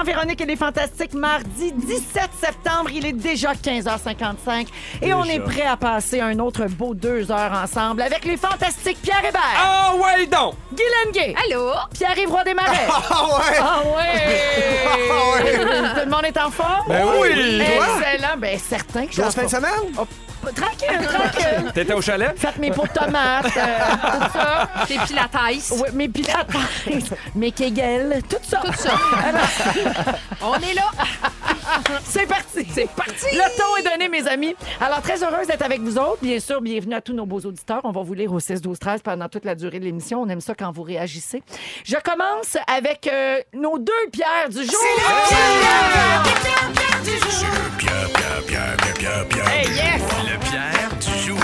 [0.00, 1.12] Dans Véronique et les Fantastiques.
[1.14, 4.66] Mardi 17 septembre, il est déjà 15h55
[5.02, 8.98] et on est prêt à passer un autre beau deux heures ensemble avec les Fantastiques
[9.02, 10.54] Pierre Hébert, Ah ouais donc!
[10.72, 11.72] Guylaine Gay, Allô?
[11.92, 12.86] Pierre-Yves Roy Desmarais.
[13.10, 13.58] Ah ouais!
[13.62, 15.58] Ah ouais!
[15.58, 16.88] Tout le monde est en forme?
[16.88, 17.60] Ben oui!
[17.60, 20.06] Excellent, ben certain que je suis en fin de semaine?
[20.42, 21.72] Tranquille, tranquille.
[21.74, 22.32] T'étais au chalet?
[22.36, 23.78] Faites mes pots de tomates, euh,
[24.12, 24.68] tout ça.
[24.86, 25.36] T'es pilates.
[25.72, 26.48] Oui, mes pilates,
[27.34, 28.60] mes kegels, tout ça.
[28.64, 28.90] Tout ça.
[30.42, 30.90] On est là.
[32.04, 32.66] C'est parti.
[32.72, 33.26] C'est parti.
[33.32, 34.54] Le ton est donné, mes amis.
[34.80, 36.18] Alors, très heureuse d'être avec vous autres.
[36.22, 37.80] Bien sûr, bienvenue à tous nos beaux auditeurs.
[37.84, 40.22] On va vous lire au 6, 12, 13 pendant toute la durée de l'émission.
[40.22, 41.42] On aime ça quand vous réagissez.
[41.84, 44.80] Je commence avec euh, nos deux pierres du jour.
[49.46, 50.02] Hey, yes!
[50.24, 51.38] Le Pierre du jour.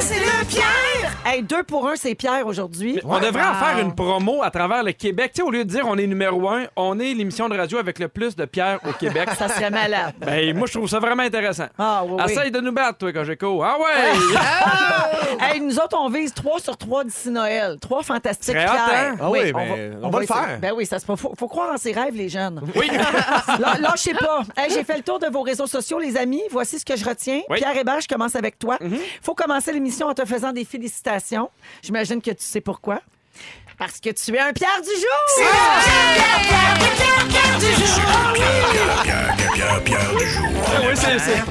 [0.00, 0.93] C'est le Pierre!
[1.26, 3.00] Hey, deux pour un, c'est Pierre aujourd'hui.
[3.02, 5.32] On devrait en faire une promo à travers le Québec.
[5.34, 7.78] Tu sais, au lieu de dire on est numéro un, on est l'émission de radio
[7.78, 9.30] avec le plus de pierres au Québec.
[9.38, 10.14] Ça serait malade.
[10.18, 11.64] ben, moi, je trouve ça vraiment intéressant.
[11.78, 12.30] Ah, oui, oui.
[12.32, 13.62] Essaye de nous battre, toi, quand j'écho.
[13.62, 15.38] Ah ouais!
[15.40, 17.76] Hey, nous autres, on vise 3 sur 3 d'ici Noël.
[17.80, 18.72] 3 fantastiques Pierre.
[18.72, 19.16] hein?
[19.20, 20.40] Ah oui, mais on va le essayer.
[20.40, 20.58] faire.
[20.60, 21.16] Ben oui, ça se peut.
[21.16, 22.60] Faut, faut croire en ses rêves, les jeunes.
[22.76, 22.88] oui!
[23.58, 24.42] Là, lâchez pas.
[24.56, 26.42] Hey, J'ai fait le tour de vos réseaux sociaux, les amis.
[26.50, 27.40] Voici ce que je retiens.
[27.48, 27.58] Oui.
[27.58, 28.78] Pierre Hébert, je commence avec toi.
[29.22, 31.13] faut commencer l'émission en te faisant des félicitations.
[31.82, 33.00] J'imagine que tu sais pourquoi.
[33.78, 35.44] Parce que tu es un Pierre du jour!
[40.66, 41.44] Ah oui, c'est c'est-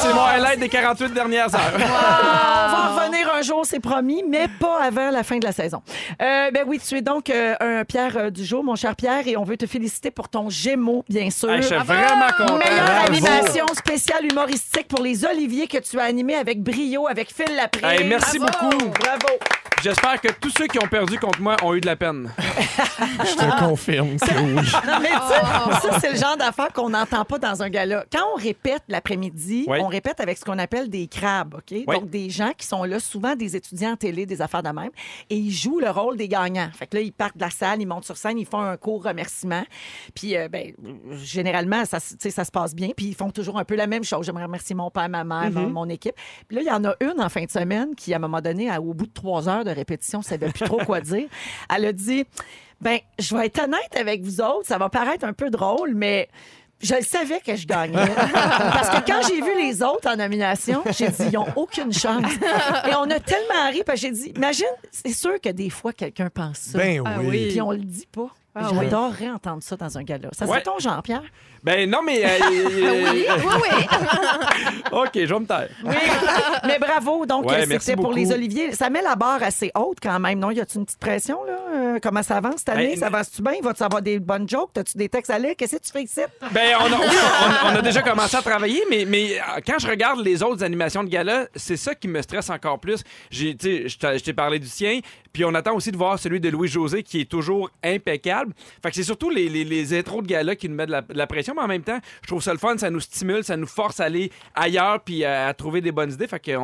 [0.00, 1.72] c'est mon highlight des 48 dernières heures.
[1.74, 5.52] On va en revenir un jour, c'est promis, mais pas avant la fin de la
[5.52, 5.82] saison.
[6.20, 9.26] Euh, ben oui, tu es donc euh, un Pierre euh, du jour, mon cher Pierre,
[9.26, 11.50] et on veut te féliciter pour ton Gémeaux, bien sûr.
[11.50, 12.56] Hey, je suis vraiment content.
[12.58, 13.06] Meilleure Bravo.
[13.12, 17.84] animation spéciale humoristique pour les Oliviers que tu as animé avec brio, avec Phil Laprise.
[17.84, 18.68] Hey, merci Bravo.
[18.70, 18.90] beaucoup.
[19.00, 19.38] Bravo.
[19.82, 22.30] J'espère que tous ceux qui ont perdu contre moi ont eu de la peine.
[22.38, 24.54] Je te confirme que oui.
[24.54, 28.04] Non, mais tu sais, ça, c'est le genre d'affaires qu'on n'entend pas dans un gala.
[28.12, 29.78] Quand on répète l'après-midi, Oui.
[29.80, 31.84] on répète avec ce qu'on appelle des crabes, OK?
[31.86, 34.90] Donc, des gens qui sont là, souvent des étudiants en télé, des affaires de même,
[35.30, 36.70] et ils jouent le rôle des gagnants.
[36.74, 38.76] Fait que là, ils partent de la salle, ils montent sur scène, ils font un
[38.76, 39.62] court remerciement.
[40.14, 40.72] Puis, euh, ben,
[41.12, 42.88] généralement, ça, se- tu sais, ça se passe bien.
[42.96, 44.26] Puis, ils font toujours un peu la même chose.
[44.26, 46.14] J'aimerais remercier mon père, ma mère, mon, mon équipe.
[46.48, 48.40] Puis là, il y en a une en fin de semaine qui, à un moment
[48.40, 51.28] donné, à- au bout de trois heures de répétition, ne savait plus trop quoi dire.
[51.74, 52.24] Elle a dit
[52.80, 56.28] ben, je vais être honnête avec vous autres, ça va paraître un peu drôle, mais
[56.80, 57.96] je le savais que je gagnais.
[58.32, 62.32] Parce que quand j'ai vu les autres en nomination, j'ai dit, ils n'ont aucune chance.
[62.88, 65.92] Et on a tellement ri, parce que j'ai dit, imagine, c'est sûr que des fois,
[65.92, 66.78] quelqu'un pense ça.
[66.78, 67.26] Ben Ah oui.
[67.28, 67.48] oui.
[67.50, 68.28] Puis on le dit pas.
[68.60, 68.70] Ah.
[68.74, 70.28] J'adorerais entendre ça dans un gala.
[70.32, 71.22] Ça serait ton Jean-Pierre?
[71.62, 72.24] Ben non, mais...
[72.24, 72.64] euh, Oui,
[73.12, 73.86] oui, oui.
[74.92, 75.68] OK, je vais me taire.
[75.84, 75.94] Oui.
[76.66, 77.26] Mais bravo.
[77.26, 78.16] Donc, Ouais, merci c'était pour beaucoup.
[78.16, 78.72] les Oliviers.
[78.72, 80.50] Ça met la barre assez haute quand même, non?
[80.52, 81.52] Y a-tu une petite pression, là?
[81.74, 82.90] Euh, comment ça avance cette année?
[82.94, 83.54] Ben, ça avance-tu bien?
[83.62, 84.70] Vas-tu avoir des bonnes jokes?
[84.78, 85.54] As-tu des textes à lire?
[85.56, 86.20] Qu'est-ce que tu fais ici?
[86.52, 87.16] Ben, on a, oui,
[87.64, 90.62] on, on a déjà commencé à travailler, mais, mais euh, quand je regarde les autres
[90.62, 93.02] animations de gala, c'est ça qui me stresse encore plus.
[93.30, 95.00] J'ai, tu sais, je t'ai parlé du sien,
[95.38, 98.52] puis on attend aussi de voir celui de Louis-José qui est toujours impeccable.
[98.82, 101.54] Fait que c'est surtout les, les, les intros de gala qui nous mettent la, pression,
[101.54, 104.00] mais en même temps, je trouve ça le fun, ça nous stimule, ça nous force
[104.00, 106.26] à aller ailleurs puis à, à trouver des bonnes idées.
[106.26, 106.56] Fait qu'on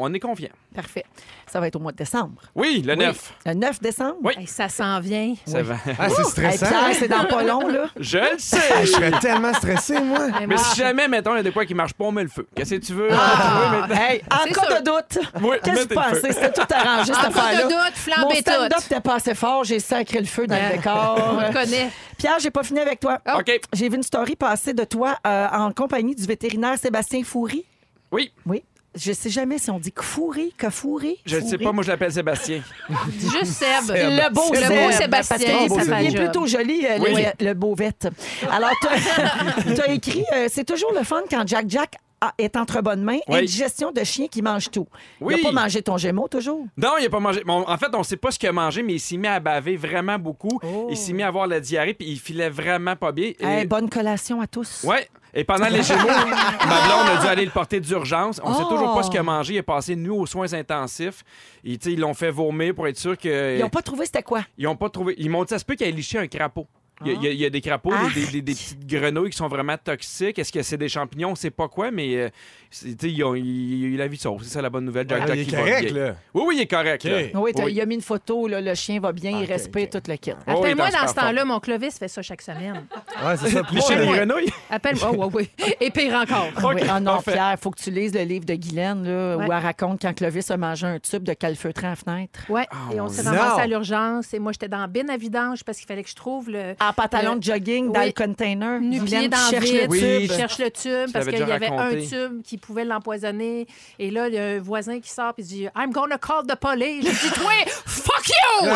[0.00, 0.48] on est confiant.
[0.74, 1.04] Parfait.
[1.46, 2.40] Ça va être au mois de décembre.
[2.54, 2.98] Oui, le Oui.
[3.04, 3.32] 9.
[3.46, 4.16] Le 9 décembre?
[4.22, 4.32] Oui.
[4.38, 5.34] Hey, ça s'en vient.
[5.46, 5.76] Ça va.
[5.98, 6.66] Ah, c'est Hey, stressant.
[6.66, 7.86] Pierre, c'est dans pas long, là.
[7.98, 8.56] Je le sais!
[8.72, 10.28] Ah, je serais tellement stressé, moi.
[10.48, 12.28] Mais si jamais, mettons, il y a de quoi qui marche pas, on met le
[12.28, 12.46] feu.
[12.54, 13.08] Qu'est-ce que tu veux?
[13.12, 14.78] Ah, hey, en cas sûr.
[14.80, 16.32] de doute, Oui, qu'est-ce que tu pensais?
[16.32, 17.64] C'était tout arrangé, cette En cas affaire-là.
[17.64, 20.62] de doute, flambez Mon stand-up n'était pas assez fort, j'ai sacré le feu dans le
[20.72, 21.40] On décor.
[21.48, 21.90] le connaît.
[22.16, 23.18] Pierre, j'ai pas fini avec toi.
[23.36, 23.60] OK.
[23.74, 27.64] J'ai vu une story passer de toi euh, en compagnie du vétérinaire Sébastien Foury.
[28.10, 28.62] Oui, Oui.
[28.94, 31.16] Je sais jamais si on dit Foury, Cafouri.
[31.24, 32.62] je ne sais pas, moi je l'appelle Sébastien.
[33.18, 33.90] Juste Seb.
[33.94, 34.74] Le beau, Le Seb, beau
[35.10, 37.24] Parce Sébastien, qu'il est, ça plutôt joli, euh, Oui.
[37.40, 38.08] le, le beau vette.
[38.50, 42.80] Alors, tu as écrit euh, C'est toujours le fun quand Jack Jack ah, est entre
[42.82, 43.18] bonnes mains.
[43.26, 43.38] Oui.
[43.38, 44.86] Indigestion de chien qui mange tout.
[45.20, 45.34] Oui.
[45.36, 46.64] Il n'a pas mangé ton gémeau, toujours?
[46.76, 47.42] Non, il a pas mangé.
[47.44, 49.40] Bon, en fait, on sait pas ce qu'il a mangé, mais il s'est mis à
[49.40, 50.60] baver vraiment beaucoup.
[50.62, 50.86] Oh.
[50.88, 53.32] Il s'est mis à avoir la diarrhée, puis il filait vraiment pas bien.
[53.40, 54.84] Et- Hey, bonne collation à tous.
[54.84, 55.08] Ouais.
[55.34, 58.38] Et pendant les Gémeaux, ma blonde a dû aller le porter d'urgence.
[58.44, 58.70] On sait Oh.
[58.70, 59.54] toujours pas ce qu'il a mangé.
[59.54, 61.24] Il est passé nuit aux soins intensifs.
[61.64, 63.56] Ils l'ont fait vomir pour être sûr que.
[63.56, 64.42] Ils n'ont pas trouvé c'était quoi?
[64.58, 65.14] Ils ont pas trouvé.
[65.18, 66.66] Ils m'ont dit ça se peut qu'il ait liché un crapaud.
[67.04, 69.76] Il y, a, il y des crapauds, des, des- des petites grenouilles qui sont vraiment
[69.76, 70.38] toxiques.
[70.38, 71.30] Est-ce que c'est des champignons?
[71.30, 72.30] On sait pas quoi, mais
[72.72, 74.42] c'est- tu sais, ils ont- il, a la vie sauve.
[74.42, 75.06] C'est ça la bonne nouvelle.
[75.08, 76.02] Jack Ah, Jack, il est il va correct, bien.
[76.06, 76.14] là.
[76.34, 77.04] Oui, oui, il est correct.
[77.04, 77.18] Là.
[77.34, 77.72] Oui, Oui.
[77.72, 79.90] il a mis une photo, là, le chien va bien, il Ok, respire ok.
[80.02, 80.32] tout le kit.
[80.32, 82.84] Oh, il est Appelle-moi dans ce temps-là, mon Clovis fait ça chaque semaine.
[83.24, 83.62] Ouais, c'est ça.
[83.62, 84.16] Des ouais.
[84.18, 84.50] grenouilles?
[84.70, 85.12] Appelle-moi.
[85.16, 85.74] Oh, oui, oui.
[85.80, 86.48] Et pire encore.
[86.56, 86.82] Ah oui.
[86.88, 87.32] Ah non, parfait.
[87.32, 89.46] Pierre, faut que tu lises le livre de Guylaine, là, Ouais.
[89.46, 92.40] où elle raconte quand Clovis a mangé un tube de calfeutré en fenêtre.
[92.48, 92.66] Ouais.
[92.92, 94.32] et on s'est ramassé à l'urgence.
[94.34, 96.74] Et moi, j'étais dans la bin à vidange parce qu'il fallait que je trouve le.
[96.80, 98.06] En pantalon de jogging, dans Oui.
[98.06, 98.80] le container.
[98.80, 100.30] Nu-pied Guylaine dans le Oui, tube.
[100.30, 103.66] je cherche le tube parce qu'il y déjà avait un tube qui pouvait l'empoisonner.
[103.98, 106.54] Et là, il y a un voisin qui sort et dit I'm gonna call the
[106.56, 107.04] police.
[107.04, 107.50] J'ai dit Toi,
[107.86, 108.68] fuck you!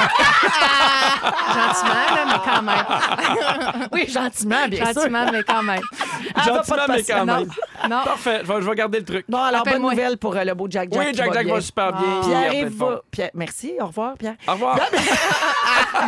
[1.54, 3.86] Gentiment, là, mais quand même.
[3.92, 4.94] Oui, gentiment, bien sûr.
[4.94, 5.80] Gentiment, mais quand même.
[6.34, 7.36] Ah, Gentiment, mais quand non.
[7.40, 7.48] même.
[7.88, 8.02] Non.
[8.04, 9.24] Parfait, je vais, je vais garder le truc.
[9.28, 11.00] Bon, alors, bonne nouvelle pour euh, le beau Jack Jack.
[11.06, 11.54] oui, Jack va Jack bien.
[11.54, 12.20] va super bien.
[12.50, 12.94] pleine forme.
[12.94, 13.02] va...
[13.10, 13.30] Pierre...
[13.34, 14.34] Merci, au revoir, Pierre.
[14.48, 14.78] Au revoir.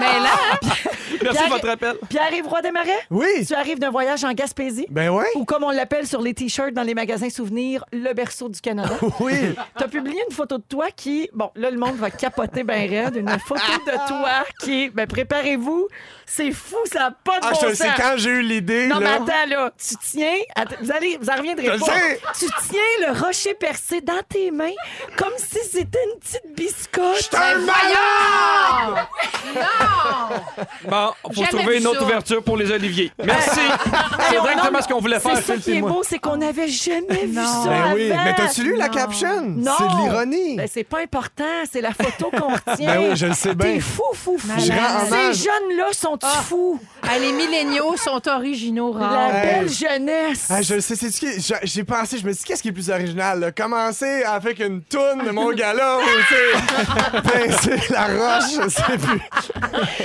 [0.00, 0.30] Mais là,
[0.60, 1.96] Merci Pierre- de votre appel.
[2.08, 3.26] Pierre-Yves Roy Desmarais, Oui.
[3.46, 4.86] tu arrives d'un voyage en Gaspésie?
[4.90, 5.26] Ben ouais.
[5.36, 7.58] Ou comme on l'appelle sur les T-shirts dans les magasins souvenirs,
[7.92, 8.94] le berceau du Canada.
[9.20, 9.54] Oui.
[9.76, 12.88] Tu as publié une photo de toi qui, bon, là, le monde va capoter ben
[12.88, 13.16] raide.
[13.16, 15.88] Une photo de toi qui, ben, préparez-vous,
[16.24, 17.78] c'est fou, ça n'a pas de Ah, bon je sens.
[17.78, 21.28] sais, quand j'ai eu l'idée, Non, mais attends, là, tu tiens, att- vous allez, vous
[21.30, 21.86] en reviendrez Je pas.
[21.86, 22.20] sais.
[22.38, 24.74] Tu tiens le rocher percé dans tes mains
[25.16, 27.34] comme si c'était une petite biscotte.
[27.34, 29.06] un malade!
[30.84, 32.04] Bon, faut trouver une autre ça.
[32.06, 33.12] ouverture pour les oliviers.
[33.24, 33.50] Merci.
[34.30, 35.36] C'est exactement non, ce qu'on voulait faire.
[35.36, 38.24] C'est ça qui est beau, c'est qu'on n'avait jamais vu ça Ben oui, avant.
[38.24, 39.42] mais t'as-tu lu la caption?
[39.46, 39.72] Non.
[39.78, 40.56] C'est de l'ironie.
[40.56, 42.86] Ben, c'est pas important, c'est la photo qu'on retient.
[42.94, 43.74] Ben oui, je le sais bien.
[43.74, 44.48] T'es fou, fou, fou.
[44.58, 45.36] Je rends Ces hommage.
[45.36, 46.42] jeunes-là sont Ah.
[46.44, 46.80] fous?
[47.02, 49.30] ah, les milléniaux sont originaux, La rares.
[49.42, 50.46] Belle jeunesse.
[50.50, 51.40] Ah, je le sais, c'est ce qui.
[51.40, 53.40] j'ai- J'ai pensé, je me suis dit, qu'est-ce qui est plus original?
[53.40, 53.52] là?
[53.52, 58.98] Commencer avec une toune de mon gala, ou tu sais, pincer la roche, je sais
[58.98, 59.20] plus.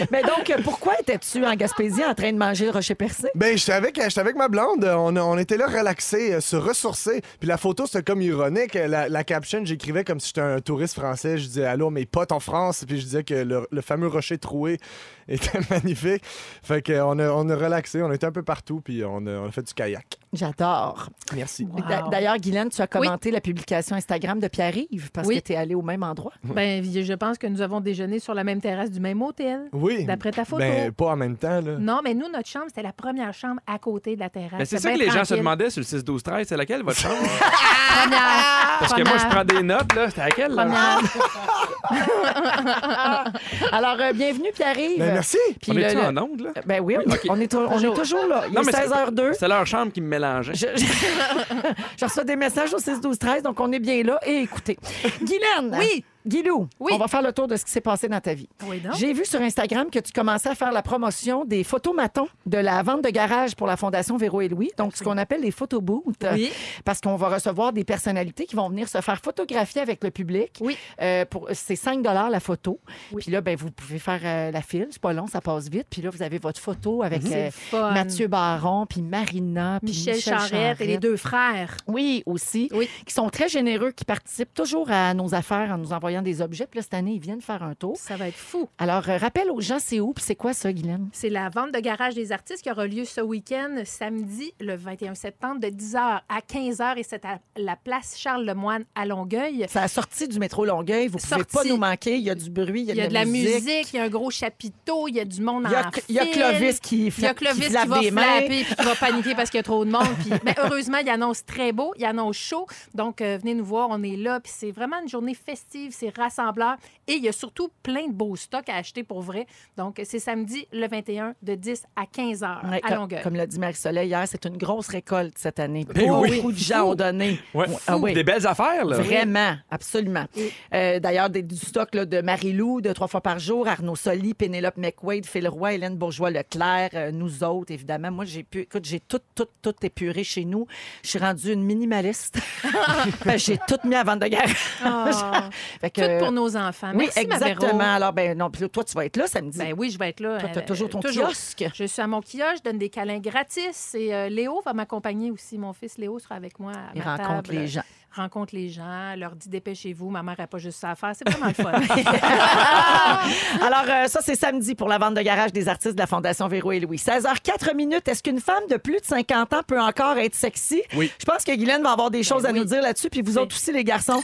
[0.12, 3.28] Mais donc, euh, pourquoi étais-tu en Gaspésie en train de manger le rocher percé?
[3.36, 7.22] Ben, j'étais avec, j'étais avec ma blonde, on, on était là relaxés, euh, se ressourcer.
[7.40, 8.74] Puis la photo, c'était comme ironique.
[8.74, 11.38] La, la caption, j'écrivais comme si j'étais un touriste français.
[11.38, 12.86] Je disais, allô, mes potes en France.
[12.88, 14.80] Puis je disais que le, le fameux rocher troué
[15.28, 16.22] était magnifique.
[16.62, 19.48] Fait qu'on a, on a relaxé, on était un peu partout, puis on a, on
[19.48, 20.18] a fait du kayak.
[20.34, 21.10] J'adore.
[21.36, 21.66] Merci.
[21.88, 25.36] D'a- D'ailleurs, Guylaine, tu as commenté la publication Instagram de Pierre-Yves parce Oui.
[25.36, 26.32] que tu es allé au même endroit.
[26.44, 29.70] Ben, je pense que nous avons déjeuné sur la même terrasse du même hôtel.
[29.74, 30.06] Oui.
[30.06, 30.58] D'après ta photo.
[30.64, 31.78] Ben, pas en même temps, là.
[31.78, 34.58] Non, mais nous, notre chambre, c'était la première chambre à côté de la terrasse.
[34.60, 36.84] Mais c'est ça que les gens se demandaient sur le 6 12 13 c'est laquelle
[36.84, 37.16] votre chambre?
[38.02, 38.78] Première.
[38.80, 40.64] Parce que moi je prends des notes là, c'était laquelle là?
[40.66, 41.00] Première.
[43.72, 45.00] Alors, euh, bienvenue, Pierre-Yves.
[45.00, 45.38] Ben, merci.
[45.62, 46.50] Puis On le- est-tu le- en onde là?
[46.66, 47.20] Ben oui, Oui, ok.
[47.30, 48.44] on, est, on est toujours là.
[48.48, 49.34] Il Non, est mais c'est- 16h02.
[49.38, 50.54] C'est leur chambre qui me mélangeait.
[50.56, 50.86] Je, je-
[52.00, 54.20] je reçois des messages au 6 12 13 donc on est bien là.
[54.26, 54.78] Et écoutez,
[55.22, 55.76] Guylaine.
[55.78, 56.04] Oui.
[56.26, 56.92] Guilou, Oui.
[56.94, 58.48] on va faire le tour de ce qui s'est passé dans ta vie.
[58.68, 58.82] Oui.
[58.98, 62.82] J'ai vu sur Instagram que tu commençais à faire la promotion des photomatons de la
[62.84, 66.26] vente de garage pour la Fondation Véro et Louis, donc ce qu'on appelle les photobooths.
[66.34, 66.52] Oui.
[66.86, 70.58] Parce qu'on va recevoir des personnalités qui vont venir se faire photographier avec le public.
[70.62, 70.78] Oui.
[71.02, 72.80] Euh, pour, c'est 5 la photo.
[73.18, 74.88] Puis là, ben, vous pouvez faire euh, la file.
[74.92, 75.88] C'est pas long, ça passe vite.
[75.90, 77.92] Puis là, vous avez votre photo avec C'est euh.
[77.92, 81.78] Mathieu Baron, puis Marina, puis Michel, Michel, Charette et les deux frères.
[81.88, 82.70] Oui, aussi.
[82.74, 82.88] Oui.
[83.06, 86.68] Qui sont très généreux, qui participent toujours à nos affaires en nous envoyant des objets.
[86.68, 87.98] Puis là, cette année, ils viennent faire un tour.
[87.98, 88.68] Ça va être fou.
[88.78, 91.10] Alors, euh, rappelle aux gens, c'est où, puis c'est quoi ça, Guylaine?
[91.14, 95.16] C'est la vente de garage des artistes qui aura lieu ce week-end, samedi, le 21
[95.16, 96.98] septembre, de 10h à 15h.
[96.98, 99.66] Et c'est à la place Charles-Lemoine à Longueuil.
[99.68, 101.08] C'est la sortie du métro Longueuil.
[101.08, 101.56] Vous pouvez Sortie.
[101.56, 102.18] pas nous manquer.
[102.18, 103.96] Il y a du bruit, il y a, Il y a de la musique, il
[103.96, 106.16] y a un gros chapiteau, il y a du monde Il y a, en il
[106.16, 106.26] y a.
[106.26, 109.50] Clovis qui, Il y a Clovis qui, flappe va flapper puis qui va paniquer parce
[109.50, 110.08] qu'il y a trop de monde.
[110.20, 112.68] Puis, mais heureusement, il annonce très beau, il annonce chaud.
[112.94, 114.40] Donc, euh, venez nous voir, on est là.
[114.40, 116.76] Puis c'est vraiment une journée festive, c'est rassembleur.
[117.08, 119.46] Et il y a surtout plein de beaux stocks à acheter pour vrai.
[119.78, 123.22] Donc, c'est samedi le 21 de 10 à 15 heures Ouais, à comme, Longueuil.
[123.24, 125.86] comme l'a dit Marie-Soleil hier, c'est une grosse récolte cette année.
[125.86, 126.54] Ben Beaucoup oui.
[126.54, 127.40] de gens ont donné.
[127.54, 127.66] Ouais.
[127.88, 128.14] Ah oui.
[128.14, 128.98] Des belles affaires là.
[128.98, 130.26] Vraiment, absolument.
[130.74, 134.34] Euh, D'ailleurs, des- du stock là, de Marie-Lou de trois fois par jour, Arnaud Soli,
[134.34, 138.12] Pénélope McWade, Phil Roy, Hélène Bourgeois-Leclerc, euh, nous autres, évidemment.
[138.12, 140.68] Moi, j'ai pu, écoute, j'ai tout, tout, tout épuré chez nous.
[141.04, 142.40] Je suis rendue une minimaliste.
[143.38, 144.56] J'ai tout mis à vendre de garage.
[144.84, 145.50] Ah.
[145.82, 146.92] fait que- Tout pour nos enfants.
[146.96, 147.52] Oui, Merci, ma Véro.
[147.52, 147.94] exactement.
[147.94, 149.58] Alors, ben non, puis toi, tu vas être là samedi.
[149.58, 150.40] Ben oui, je vais être là.
[150.40, 151.28] Toi, t'as euh, toujours ton toujours.
[151.28, 151.66] kiosque.
[151.74, 153.96] Je suis à mon kiosque, je donne des câlins gratis.
[153.96, 155.58] Et euh, Léo va m'accompagner aussi.
[155.58, 157.60] Mon fils Léo sera avec moi à Il ma rencontre table.
[157.60, 157.84] les gens.
[158.16, 160.12] Rencontre les gens, leur dit dépêchez-vous.
[160.12, 161.14] Ma mère n'a pas juste ça à faire.
[161.18, 161.72] C'est vraiment le fun.
[163.66, 166.48] Alors, euh, ça, c'est samedi pour la vente de garage des artistes de la Fondation
[166.48, 166.98] Véro et Louis.
[166.98, 168.08] 16h04 minutes.
[168.08, 170.84] Est-ce qu'une femme de plus de 50 ans peut encore être sexy?
[170.96, 171.12] Oui.
[171.20, 172.60] Je pense que Guylaine va avoir des choses à oui.
[172.60, 174.22] nous dire là-dessus, puis vous autres aussi, les garçons.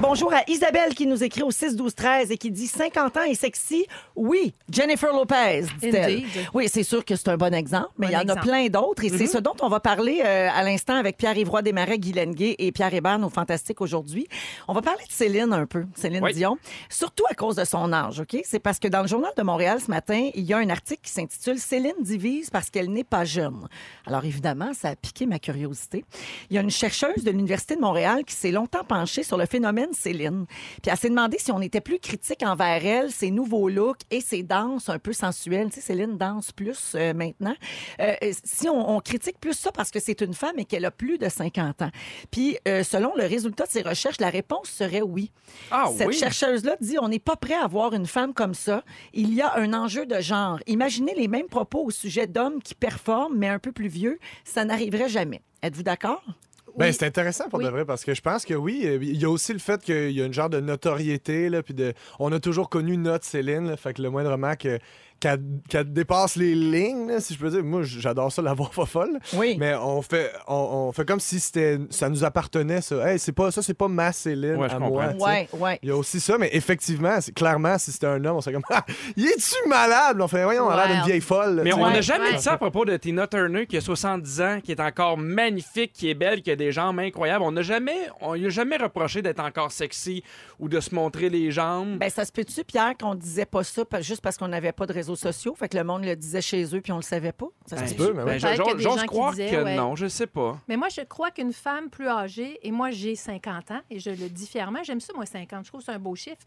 [0.00, 3.22] Bonjour à Isabelle qui nous écrit au 6 12 13 et qui dit 50 ans
[3.22, 3.86] et sexy?
[4.16, 6.22] Oui, Jennifer Lopez, dit-elle.
[6.54, 8.66] Oui, c'est sûr que c'est un bon exemple, mais Bon il y en a plein
[8.66, 11.98] d'autres et c'est ce dont on va parler euh, à l'instant avec Pierre-Yves Roy Desmarais,
[11.98, 14.26] Guy Lenguet et Pierre Hébert, nos fantastiques aujourd'hui.
[14.68, 16.32] On va parler de Céline un peu, Céline Oui.
[16.34, 16.58] Dion,
[16.88, 18.40] surtout à cause de son âge, OK?
[18.44, 21.02] C'est parce que dans le Journal de Montréal ce matin, il y a un article
[21.02, 23.68] qui s'intitule Céline divise parce qu'elle n'est pas jeune.
[24.06, 26.04] Alors évidemment, ça a piqué ma curiosité.
[26.50, 29.46] Il y a une chercheuse de l'Université de Montréal qui s'est longtemps penchée sur le
[29.46, 30.46] phénomène Céline.
[30.82, 34.20] Puis elle s'est demandé si on était plus critique envers elle, ses nouveaux looks et
[34.20, 35.68] ses danses un peu sensuelles.
[35.68, 37.54] Tu sais, Céline danse plus euh, maintenant.
[38.00, 40.90] Euh, si on, on critique plus ça parce que c'est une femme et qu'elle a
[40.90, 41.90] plus de 50 ans.
[42.30, 45.30] Puis euh, selon le résultat de ses recherches, la réponse serait oui.
[45.70, 46.14] Ah Cette oui?
[46.14, 48.82] chercheuse-là dit on n'est pas prêt à voir une femme comme ça.
[49.12, 50.58] Il y a un enjeu de genre.
[50.66, 54.18] Imaginez les mêmes propos au sujet d'hommes qui performent, mais un peu plus vieux.
[54.44, 55.42] Ça n'arriverait jamais.
[55.62, 56.22] Êtes-vous d'accord?
[56.78, 56.94] Ben, Oui.
[56.98, 57.66] c'est intéressant pour Oui.
[57.66, 59.82] de vrai parce que je pense que oui, euh, il y a aussi le fait
[59.82, 63.26] qu'il y a une genre de notoriété là, puis de, on a toujours connu notre
[63.26, 64.78] Céline, là, fait que le moindrement que
[65.22, 68.70] qu'elle qu'elle dépasse les lignes, là, si je peux dire, moi j'adore ça la voix
[68.74, 69.56] pas folle, Oui.
[69.58, 70.54] mais on fait on,
[70.88, 73.08] on fait comme si c'était ça nous appartenait ça.
[73.12, 75.12] Hey, c'est pas ça, c'est pas ma Céline Ouais, à moi.
[75.20, 75.78] Ouais, ouais.
[75.82, 78.52] Il y a aussi ça, mais effectivement, c'est- clairement, si c'était un homme, on serait
[78.54, 78.84] comme Ah,
[79.16, 80.20] Il est-tu malade?
[80.20, 81.60] On fait Voyons, on a l'air d'une vieille folle.
[81.62, 82.36] Mais on n'a jamais Ouais.
[82.36, 85.92] dit ça à propos de Tina Turner, qui a 70 ans, qui est encore magnifique,
[85.92, 87.44] qui est belle, qui a des jambes incroyables.
[87.44, 90.24] On n'a jamais, on lui a jamais reproché d'être encore sexy
[90.58, 91.98] ou de se montrer les jambes.
[91.98, 94.92] Ben, ça se peut-tu, Pierre, qu'on disait pas ça juste parce qu'on n'avait pas de
[95.12, 95.54] réseaux sociaux?
[95.54, 97.46] Fait que le monde le disait chez eux puis on le savait pas?
[97.66, 98.56] Ça se Ben, peut, mais ben, disaient,
[99.50, 99.76] que ouais.
[99.76, 100.58] non, je sais pas.
[100.68, 104.10] Mais moi, je crois qu'une femme plus âgée, et moi, j'ai 50 ans, et je
[104.10, 105.64] le dis fièrement, j'aime ça, moi, 50.
[105.64, 106.42] Je trouve que c'est un beau chiffre.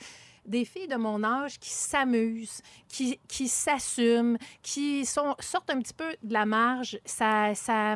[0.45, 5.93] Des filles de mon âge qui s'amusent, qui, qui s'assument, qui sont, sortent un petit
[5.93, 7.95] peu de la marge, ça, ça,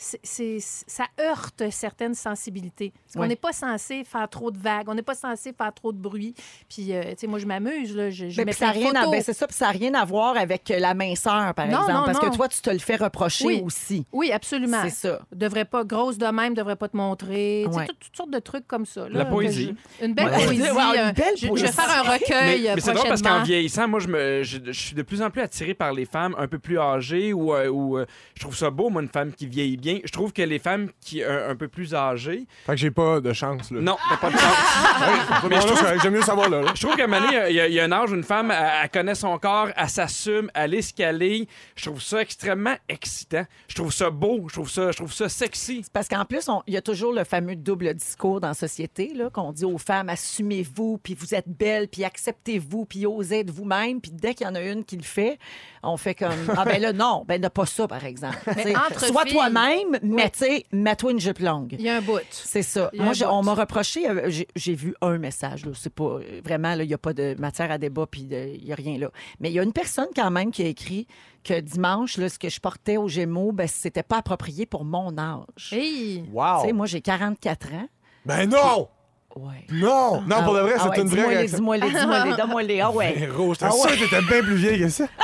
[0.00, 2.92] c'est- ça heurte certaines sensibilités.
[3.04, 3.28] Parce qu'on Ouais.
[3.28, 6.34] n'est pas censé faire trop de vagues, on n'est pas censé faire trop de bruit.
[6.68, 9.10] Puis, euh, tu sais, moi, je m'amuse, là, je, je Ben, mets ça rien à,
[9.10, 11.92] ben, c'est ça, puis ça n'a rien à voir avec la minceur, par Non, exemple.
[11.92, 12.30] non, parce non.
[12.30, 13.62] que toi, tu te le fais reprocher Oui.
[13.64, 14.06] aussi.
[14.12, 14.82] Oui, absolument.
[14.84, 15.20] C'est ça.
[15.32, 17.64] devrait pas grosse de même, devrait pas te montrer.
[17.66, 17.86] Tu sais, Ouais.
[17.86, 19.08] toutes, toutes sortes de trucs comme ça.
[19.08, 19.74] là, La que poésie.
[20.00, 20.44] je- Une belle Ouais.
[20.44, 20.54] poésie.
[20.56, 20.72] Une euh,
[21.36, 24.42] je, vais faire un recueil Mais, mais c'est drôle parce qu'en vieillissant, moi, je, me,
[24.42, 27.32] je, je suis de plus en plus attiré par les femmes un peu plus âgées
[27.32, 29.87] ou, euh, ou, euh, je trouve ça beau, moi, une femme qui vieillit bien.
[30.04, 33.20] Je trouve que les femmes qui un, un peu plus âgées, Fait que j'ai pas
[33.20, 33.70] de chance.
[33.70, 33.80] Là.
[33.80, 34.42] non, t'as pas de chance.
[35.48, 36.60] Ouais, j'aime mieux savoir là.
[36.62, 36.72] là.
[36.74, 38.14] Je trouve qu'à un moment donné, il y, a- il y a un âge où
[38.14, 41.46] une femme, elle, elle connaît son corps, elle s'assume, elle est ce qu'elle est.
[41.76, 43.44] Je trouve ça extrêmement excitant.
[43.68, 45.84] Je trouve ça beau, je trouve ça, je trouve ça sexy.
[45.92, 49.30] Parce qu'en plus, il y a toujours le fameux double discours dans la société, là,
[49.30, 54.00] qu'on dit aux femmes assumez-vous, puis vous êtes belle, puis acceptez-vous, puis osez être vous-même.
[54.00, 55.38] Puis dès qu'il y en a une qui le fait,
[55.82, 58.36] on fait comme ah ben là non, ben n'a pas ça par exemple.
[58.56, 59.34] Mais entre Sois filles-
[59.82, 61.74] toi-même, mais tu sais, mets-toi une jupe longue.
[61.78, 62.20] Il y a un bout.
[62.30, 62.90] C'est ça.
[62.94, 65.64] Moi, on m'a reproché, euh, j'ai- vu un message.
[65.74, 68.72] C'est pas vraiment, il n'y a pas de matière à débat, puis de- il n'y
[68.72, 69.10] a rien là.
[69.40, 71.06] Mais il y a une personne quand même qui a écrit
[71.44, 75.16] que dimanche, là, ce que je portais aux Gémeaux, ben, c'était pas approprié pour mon
[75.18, 75.72] âge.
[75.72, 76.22] Hey!
[76.24, 76.62] Tu Wow.
[76.64, 77.88] sais, moi, j'ai 44 ans.
[78.26, 78.88] Ben non!
[79.36, 79.64] Ouais.
[79.70, 80.22] Non!
[80.26, 82.36] Non, pour de vrai, Ah c'est ouais, une vraie Dis-moi les, dis-moi les, dis-moi les,
[82.36, 82.80] donne-moi les.
[82.80, 83.14] Ah ouais.
[83.20, 83.96] Ben, Rouge, j'étais Ah sûr ouais.
[83.96, 85.06] que t'étais bien plus vieille que ça.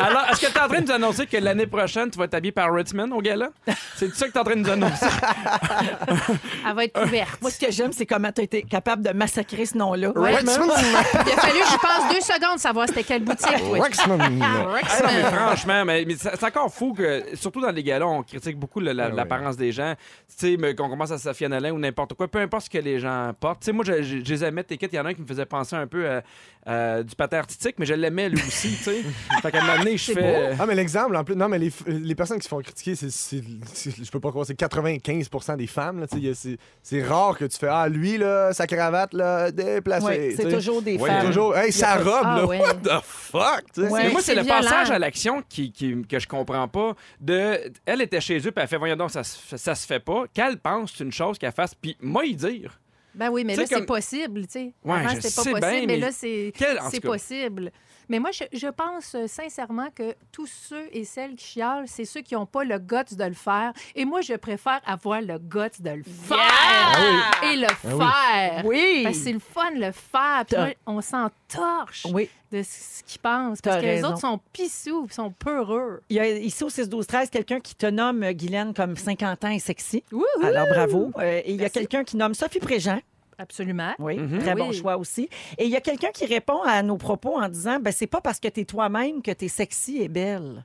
[0.00, 2.28] Alors, est-ce que tu es en train de nous annoncer que l'année prochaine, tu vas
[2.28, 3.50] t'habiller par Ritzman au gala?
[3.96, 5.06] C'est ça que tu es en train de nous annoncer?
[6.68, 7.40] Elle va être couverte.
[7.42, 10.10] Moi, ce que j'aime, c'est comment tu as été capable de massacrer ce nom-là.
[10.10, 10.36] Ouais.
[10.36, 10.68] Rexman.
[10.68, 13.48] Il a fallu que je pense deux secondes savoir c'était quelle boutique.
[13.70, 13.80] oui.
[13.80, 14.20] Rexman.
[14.42, 15.32] Ah non, mais Rexman.
[15.32, 18.92] franchement, mais, mais c'est encore fou que, surtout dans les galas, on critique beaucoup le-
[18.92, 19.14] la- ouais.
[19.14, 19.94] l'apparence des gens.
[20.28, 22.78] Tu sais, mais qu'on commence à Safia Nolin ou n'importe quoi, peu importe ce que
[22.78, 23.60] les gens portent.
[23.60, 24.86] Tu sais, moi, je, je, je les aimais, tes kits.
[24.92, 26.22] Il y en a un qui me faisait penser un peu à,
[26.66, 29.02] à du patin artistique, mais je l'aimais lui aussi, tu sais.
[29.42, 30.50] fait qu'à un moment donné, je C'est fais.
[30.58, 33.10] Ah, mais l'exemple, en plus, non, mais les, les personnes qui se font critiquer, c'est,
[33.10, 33.42] c'est-
[33.72, 36.04] c'est- je peux pas croire, c'est 95 des femmes.
[36.34, 40.04] C'est, c'est rare que tu fais, ah, lui, là, sa cravate, là, déplacée.
[40.06, 41.26] Ouais, c'est toujours des Ouais, femmes.
[41.26, 42.60] Toujours, hey, sa robe, Ah, là, ouais.
[42.60, 43.64] what the fuck?
[43.76, 44.60] Mais moi, c'est c'est le violent.
[44.62, 46.94] passage à l'action qui, qui- que je comprends pas.
[47.20, 50.24] De, elle était chez eux, puis elle fait Voyons donc, ça, ça se fait pas.
[50.32, 52.80] Qu'elle pense c'est une chose qu'elle fasse, puis moi, y dire.
[53.14, 54.72] Ben oui, mais Tu là, sais, c'est comme- possible, tu sais.
[54.84, 56.52] Ouais, Avant, je c'était pas sais possible, bien, mais, mais là, c'est
[56.90, 57.72] c'est possible.
[58.10, 62.04] Mais moi, je, je pense euh, sincèrement que tous ceux et celles qui chialent, c'est
[62.04, 63.72] ceux qui n'ont pas le guts de le faire.
[63.94, 68.62] Et moi, je préfère avoir le guts de le faire et le faire.
[68.64, 69.02] Oui.
[69.04, 70.44] Parce que c'est le fun de le faire.
[70.46, 72.28] Puis moi, on s'entorche Oui.
[72.50, 73.60] de ce qu'ils pensent.
[73.60, 76.02] Parce que les autres sont pissous sont peureux.
[76.10, 79.50] Il y a ici au 6-12-13 quelqu'un qui te nomme, euh, Guylaine, comme 50 ans
[79.50, 80.02] et sexy.
[80.42, 81.12] Alors, bravo.
[81.18, 82.98] Euh, et il y a quelqu'un qui nomme Sophie Préjean.
[83.40, 83.94] Absolument.
[83.98, 84.38] Oui, Mhm.
[84.40, 85.28] très bon choix aussi.
[85.56, 88.20] Et il y a quelqu'un qui répond à nos propos en disant ben, c'est pas
[88.20, 90.64] parce que tu es toi-même que tu es sexy et belle.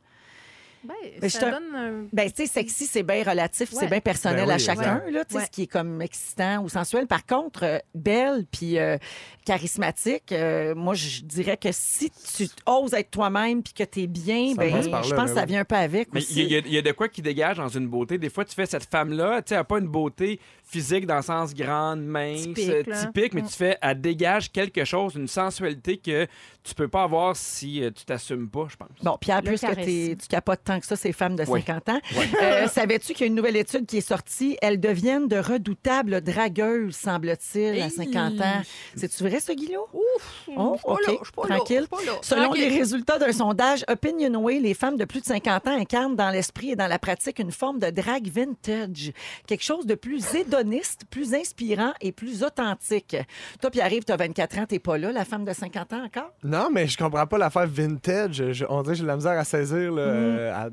[0.88, 2.06] Ben, Mais ça donne un...
[2.13, 5.12] Ben, tu sais, sexy, c'est bien relatif, c'est bien personnel Ben oui, à chacun, ouais.
[5.12, 5.46] là, tu sais, Ouais.
[5.46, 7.08] ce qui est comme excitant ou sensuel.
[7.08, 8.98] Par contre, euh, belle puis euh,
[9.46, 14.08] charismatique, euh, moi, je dirais que si tu oses être toi-même puis que tu es
[14.08, 15.48] bien, Ça ben, je là, pense que ben ça oui.
[15.48, 16.42] vient un peu avec Mais aussi.
[16.44, 18.18] il y, a- il y a de quoi qui dégage dans une beauté.
[18.18, 21.18] Des fois, tu fais cette femme-là, tu sais, elle n'a pas une beauté physique dans
[21.18, 23.48] le sens grande, mince, Typique, mais Mm.
[23.48, 26.25] tu fais, elle dégage quelque chose, une sensualité que
[26.63, 28.89] tu peux pas avoir si tu t'assumes pas, je pense.
[29.04, 29.86] Bon, Pierre, Le puisque charisme.
[29.86, 31.62] t'es- tu capotes tant que ça, ces femmes de Oui.
[31.65, 32.00] 50 ans,
[32.41, 34.58] euh, savais-tu qu'il y a une nouvelle étude qui est sortie?
[34.62, 37.91] Elles deviennent de redoutables dragueuses, semble-t-il, à Hey!
[37.91, 38.62] 50 ans.
[38.96, 39.86] C'est-tu vrai, ce Guillaume?
[39.94, 40.00] Oh,
[40.44, 40.62] suis pas
[40.94, 41.00] OK.
[41.08, 41.86] là, je suis pas là, Tranquille.
[41.91, 42.17] je suis pas là.
[42.22, 42.70] Selon Tranquille.
[42.70, 46.72] les résultats d'un sondage Opinionway, les femmes de plus de 50 ans incarnent dans l'esprit
[46.72, 49.12] et dans la pratique une forme de drague vintage.
[49.48, 53.15] Quelque chose de plus hédoniste, plus inspirant et plus authentique.
[53.62, 56.32] Toi, Pierre-Yves, tu as 24 ans, t'es pas là, la femme de 50 ans encore?
[56.44, 58.51] Non, mais je comprends pas l'affaire vintage.
[58.51, 59.91] Je- on dirait que j'ai de la misère à saisir.
[59.91, 60.64] Là, euh, à-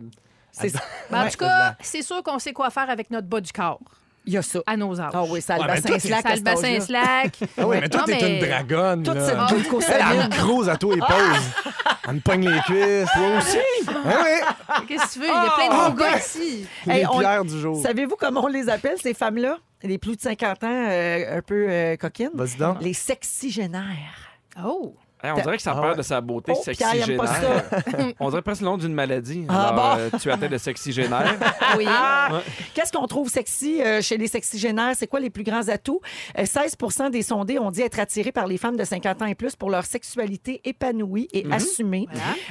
[0.52, 0.72] C'est-
[1.10, 3.80] Ben, en tout cas, c'est sûr qu'on sait quoi faire avec notre bas du corps
[4.26, 4.60] Il y a ça.
[4.66, 5.10] à nos âges.
[5.14, 7.38] Ah oui, ça a le bassin slack Ça le bassin slack.
[7.58, 9.02] Ah oui, mais toi, t'es mais- une dragonne.
[9.02, 11.74] Toute cette Joko Elle, elle me crouse à toi et pose.
[12.08, 13.08] Elle me pogne les cuisses.
[13.14, 13.58] Toi aussi?
[13.88, 13.92] Ah
[14.24, 14.84] oui.
[14.88, 15.26] Qu'est-ce que tu veux?
[15.26, 16.66] Il y a plein de Ah, beaux gars ici.
[16.86, 17.80] Les Hey, on- pierres du jour.
[17.82, 19.58] Savez-vous comment on les appelle, ces femmes-là?
[19.84, 22.30] Les plus de 50 ans, euh, un peu euh, coquines?
[22.34, 22.78] Vas-y donc.
[22.80, 24.30] Les sexygénaires.
[24.64, 24.94] Oh!
[25.22, 27.64] Hey, on dirait que ça Ah perd de sa beauté Oh, sexygénaire.
[28.20, 29.44] on dirait presque le nom d'une maladie.
[29.48, 30.00] Ah, Alors, bon?
[30.00, 31.36] euh, tu atteins de sexygénaire.
[31.76, 31.86] Oui.
[32.74, 34.92] Qu'est-ce qu'on trouve sexy euh, chez les sexygénaires?
[34.96, 36.00] C'est quoi les plus grands atouts?
[36.38, 39.34] Euh, 16% des sondés ont dit être attirés par les femmes de 50 ans et
[39.34, 42.06] plus pour leur sexualité épanouie et assumée.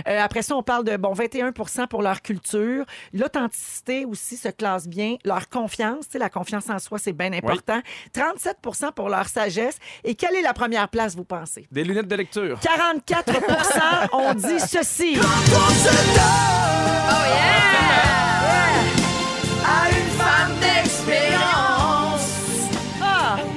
[0.08, 2.86] Euh, après ça, on parle de bon 21% pour leur culture.
[3.13, 5.18] L'authenticité aussi se classe bien.
[5.25, 7.80] Leur confiance, tu sais, la confiance en soi, c'est bien important.
[8.16, 9.78] 37% pour leur sagesse.
[10.04, 11.68] Et quelle est la première place, vous pensez?
[11.72, 12.60] Des lunettes de lecture.
[12.62, 15.17] 44% ont dit ceci.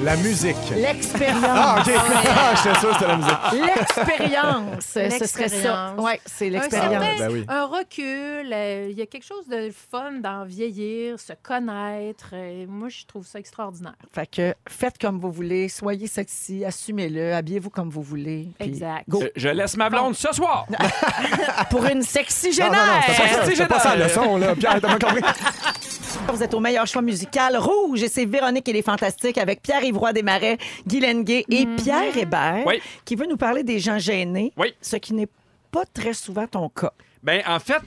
[0.04, 0.56] La musique.
[0.76, 1.44] L'expérience.
[1.48, 1.92] Ah, OK.
[2.36, 3.38] Ah, j'étais sûr que c'était la musique.
[3.52, 4.84] L'expérience.
[4.84, 5.40] Ce serait ça.
[5.40, 5.92] L'expérience.
[5.98, 7.18] Oui, c'est Un, l'expérience.
[7.18, 7.44] Ben oui.
[7.48, 12.30] un recul, euh, il y a quelque chose de fun dans vieillir, se connaître.
[12.34, 13.94] euh, moi, je trouve ça extraordinaire.
[14.12, 18.48] Fait que faites comme vous voulez, soyez sexy, assumez-le, habillez-vous comme vous voulez.
[18.60, 19.04] Exact.
[19.08, 19.22] Go.
[19.36, 20.66] Je laisse ma blonde ce soir.
[21.70, 23.02] Pour une sexy Non, non, non, génère.
[23.06, 23.54] c'est pas ça.
[23.54, 24.34] C'est pas ça la Sexygénaire.
[24.34, 24.54] leçon, là.
[24.54, 25.22] Pierre, t'as pas compris?
[26.32, 29.96] Vous êtes au meilleur choix musical rouge et c'est Véronique et les Fantastiques avec Pierre-Yves
[29.96, 32.80] Roy Desmarais, Guy Lenguet et Pierre Hébert Oui.
[33.04, 34.74] qui veut nous parler des gens gênés, Oui.
[34.80, 35.28] ce qui n'est
[35.70, 36.92] pas très souvent ton cas.
[37.22, 37.80] Ben, en fait,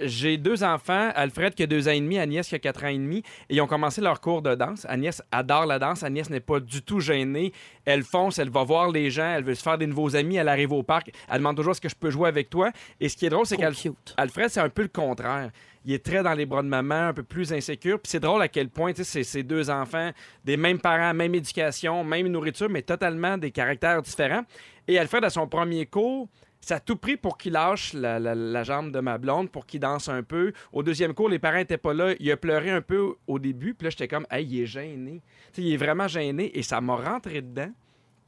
[0.00, 1.10] j'ai deux enfants.
[1.14, 3.18] Alfred qui a deux ans et demi, Agnès qui a quatre ans et demi.
[3.50, 4.86] Et ils ont commencé leur cours de danse.
[4.88, 6.02] Agnès adore la danse.
[6.02, 7.52] Agnès n'est pas du tout gênée.
[7.84, 10.36] Elle fonce, elle va voir les gens, elle veut se faire des nouveaux amis.
[10.36, 11.10] Elle arrive au parc.
[11.28, 12.70] Elle demande toujours est-ce que je peux jouer avec toi?
[13.00, 15.50] Et ce qui est drôle, c'est qu'Alfred, c'est un peu le contraire.
[15.86, 18.00] Il est très dans les bras de maman, un peu plus insécure.
[18.00, 20.10] Puis c'est drôle à quel point, tu sais, ces deux enfants,
[20.44, 24.42] des mêmes parents, même éducation, même nourriture, mais totalement des caractères différents.
[24.88, 26.28] Et Alfred, à son premier cours,
[26.60, 30.08] ça a tout pris pour qu'il lâche la, jambe de ma blonde, pour qu'il danse
[30.08, 30.52] un peu.
[30.72, 32.14] Au deuxième cours, les parents n'étaient pas là.
[32.18, 33.72] Il a pleuré un peu au début.
[33.74, 35.22] Puis là, j'étais comme, hey, il est gêné.
[35.52, 36.50] Tu sais, il est vraiment gêné.
[36.58, 37.70] Et ça m'a rentré dedans.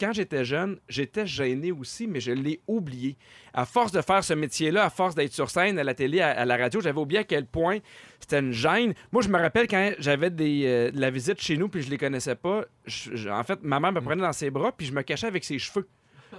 [0.00, 3.16] Quand j'étais jeune, j'étais gêné aussi, mais je l'ai oublié.
[3.52, 6.30] À force de faire ce métier-là, à force d'être sur scène, à la télé, à,
[6.30, 7.78] à la radio, j'avais oublié à quel point
[8.20, 8.94] c'était une gêne.
[9.10, 11.90] Moi, je me rappelle quand j'avais des, euh, de la visite chez nous, puis je
[11.90, 12.64] les connaissais pas.
[12.86, 15.26] je- je- en fait, ma mère me prenait dans ses bras, puis je me cachais
[15.26, 15.88] avec ses cheveux.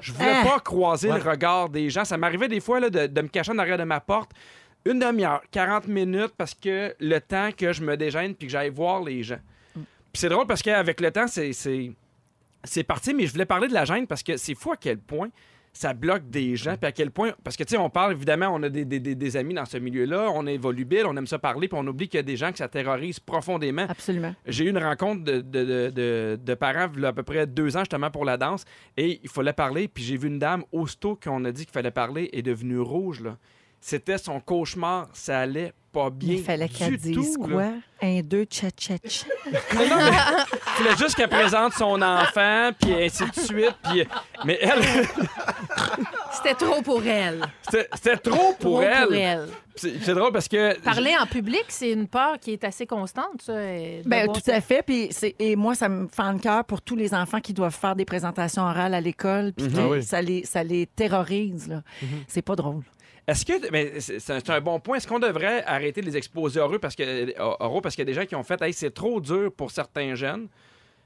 [0.02, 0.44] Je voulais Ah!
[0.46, 1.18] pas croiser Ouais.
[1.22, 2.06] le regard des gens.
[2.06, 4.32] Ça m'arrivait des fois là, de, de me cacher en arrière de ma porte
[4.86, 8.70] une demi-heure, 40 minutes, parce que le temps que je me dégêne puis que j'aille
[8.70, 9.40] voir les gens.
[9.74, 11.52] Puis c'est drôle parce qu'avec le temps, c'est,
[12.64, 14.98] c'est, parti, mais je voulais parler de la gêne parce que c'est fou à quel
[15.00, 15.30] point
[15.72, 17.32] ça bloque des gens, puis à quel point...
[17.44, 19.66] Parce que, tu sais, on parle, évidemment, on a des, des- des- des amis dans
[19.66, 22.24] ce milieu-là, on est volubile, on aime ça parler, puis on oublie qu'il y a
[22.24, 23.86] des gens que ça terrorise profondément.
[23.88, 24.34] Absolument.
[24.48, 27.22] J'ai eu une rencontre de, de, de- de- de parents il y a à peu
[27.22, 28.66] près deux ans justement pour la danse
[28.98, 29.88] et il fallait parler.
[29.88, 33.22] Puis j'ai vu une dame, aussitôt qu'on a dit qu'il fallait parler, est devenue rouge.
[33.22, 33.38] Là.
[33.82, 35.08] C'était son cauchemar.
[35.14, 36.36] Ça allait pas bien.
[36.36, 37.54] Il fallait qu'elle du dise tout, là.
[37.54, 37.72] quoi?
[38.02, 39.26] Un, deux, tcha, tcha, tcha.
[39.76, 43.76] Non, non, mais il fallait juste qu'elle présente son enfant, puis ainsi de suite.
[43.90, 44.04] Puis,
[44.46, 44.82] mais elle,
[46.32, 47.42] C'était trop pour elle.
[47.70, 49.06] c'était trop pour Trop elle.
[49.08, 49.48] pour elle.
[49.76, 50.78] C'est drôle parce que.
[50.82, 53.54] Parler en public, c'est une peur qui est assez constante, ça.
[54.06, 54.56] voir tout ça.
[54.56, 54.84] à fait.
[54.84, 57.76] Puis c'est- et moi, ça me fend le cœur pour tous les enfants qui doivent
[57.76, 59.54] faire des présentations orales à l'école.
[59.54, 59.74] Puis Mhm.
[59.74, 60.04] que Ah oui.
[60.04, 61.68] ça, les, ça les terrorise.
[61.68, 61.82] là.
[62.28, 62.84] C'est pas drôle.
[63.30, 64.00] Est-ce que.
[64.20, 64.98] C'est un, bon point.
[64.98, 68.26] Est-ce qu'on devrait arrêter de les exposer oraux parce que, qu'il y a des gens
[68.26, 70.48] qui ont fait Hey, c'est trop dur pour certains jeunes?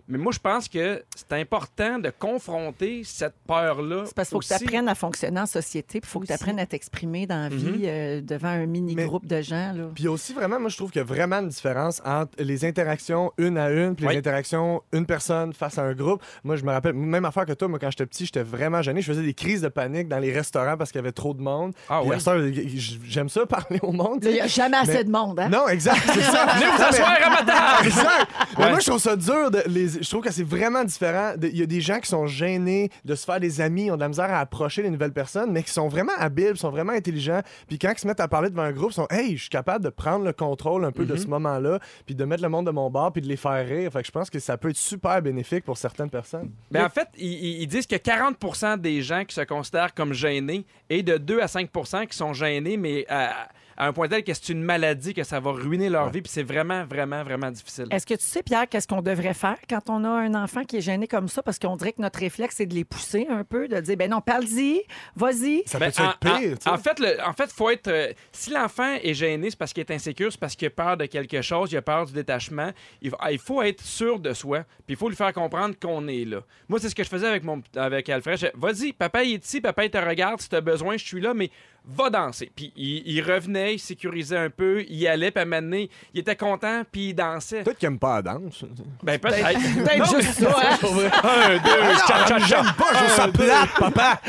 [0.08, 4.04] Mais moi, je pense que c'est important de confronter cette peur-là.
[4.06, 6.02] C'est parce qu'il faut que tu apprennes à fonctionner en société.
[6.02, 7.58] Puis il faut que tu apprennes à t'exprimer dans la Mhm.
[7.58, 9.72] vie euh, devant un mini-groupe de gens.
[9.74, 9.86] Là.
[9.96, 13.32] Puis aussi, vraiment, moi, je trouve qu'il y a vraiment une différence entre les interactions
[13.38, 16.22] une à une, puis les interactions une personne face à un groupe.
[16.44, 19.02] Moi, je me rappelle, même affaire que toi, moi, quand j'étais petit, j'étais vraiment gêné.
[19.02, 21.42] Je faisais des crises de panique dans les restaurants parce qu'il y avait trop de
[21.42, 21.74] monde.
[21.90, 24.20] Ah Puis j'aime ça, parler au monde.
[24.24, 25.40] Il n'y a jamais assez Mais- de monde.
[25.40, 25.50] Hein?
[25.50, 26.46] Non, exact, c'est ça.
[26.56, 27.88] Venez vous asseoir à ma table!
[27.88, 28.28] Exact.
[28.58, 29.50] Mais moi, je trouve ça dur.
[29.52, 29.93] De les...
[30.02, 31.34] Je trouve que c'est vraiment différent.
[31.42, 34.02] Il y a des gens qui sont gênés de se faire des amis, ont de
[34.02, 37.42] la misère à approcher les nouvelles personnes, mais qui sont vraiment habiles, sont vraiment intelligents.
[37.68, 39.50] Puis quand ils se mettent à parler devant un groupe, ils sont Hey, je suis
[39.50, 42.66] capable de prendre le contrôle un peu de ce moment-là, puis de mettre le monde
[42.66, 43.92] de mon bord, puis de les faire rire.
[43.92, 46.52] Fait que je pense que ça peut être super bénéfique pour certaines personnes.
[46.72, 51.04] Ben, en fait, ils, disent que 40% des gens qui se considèrent comme gênés et
[51.04, 53.50] de 2 à 5% qui sont gênés, mais à,
[53.84, 56.32] à un point tel que c'est une maladie, que ça va ruiner leur vie, puis
[56.32, 57.86] c'est vraiment, vraiment, vraiment difficile.
[57.92, 60.78] Est-ce que tu sais, Pierre, qu'est-ce qu'on devrait faire quand on a un enfant qui
[60.78, 61.44] est gêné comme ça?
[61.44, 64.10] Parce qu'on dirait que notre réflexe, c'est de les pousser un peu, de dire, ben
[64.10, 64.82] non, parle-y,
[65.16, 65.64] vas-y.
[65.66, 66.70] Ça Ben, peut être pire, en- tu sais.
[66.70, 67.88] en fait, le- en fait, faut être.
[67.88, 70.98] euh, si l'enfant est gêné, c'est parce qu'il est insécure, c'est parce qu'il a peur
[70.98, 72.72] de quelque chose, il a peur du détachement.
[73.02, 76.08] Il, faut- il faut être sûr de soi, puis il faut lui faire comprendre qu'on
[76.08, 76.40] est là.
[76.70, 78.38] Moi, c'est ce que je faisais avec mon avec Alfred.
[78.38, 81.06] Je- Vas-y, papa il est ici, papa il te regarde, si tu as besoin, je
[81.06, 81.50] suis là, mais
[81.86, 82.52] va danser.
[82.56, 85.90] Puis il, il revenait, il sécurisait un peu, il allait, puis à un moment donné,
[86.14, 87.64] il était content, puis il dansait.
[87.64, 88.64] Peut-être qu'ils n'aiment pas la danse.
[89.04, 89.60] Ben peut-être.
[89.84, 90.78] Peut-être juste ça, hein?
[91.24, 92.48] Un, deux, cha, cha, cha.
[92.48, 94.22] J'aime pas, je trouve ça plate, papa.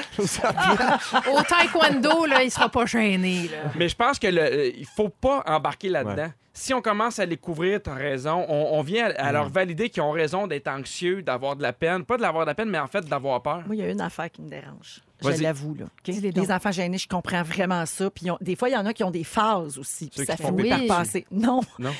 [1.30, 3.48] Au taekwondo, là, il sera pas gêné.
[3.48, 3.70] Là.
[3.76, 6.30] Mais je pense que le, euh, il faut pas embarquer là-dedans.
[6.56, 9.90] Si on commence à les couvrir, t'as raison, on, on vient à, à leur valider
[9.90, 12.04] qu'ils ont raison d'être anxieux, d'avoir de la peine.
[12.04, 13.62] Pas de l'avoir de la peine, mais en fait d'avoir peur.
[13.66, 15.00] Moi, il y a une affaire qui me dérange.
[15.32, 15.86] Je l'avoue, là.
[16.06, 18.10] Les enfants gênés, je comprends vraiment ça.
[18.10, 20.10] Puis ont- des fois, il y en a qui ont des phases aussi.
[20.14, 21.26] Puis ça finit par passer.
[21.30, 21.60] Non.
[21.78, 21.92] Non.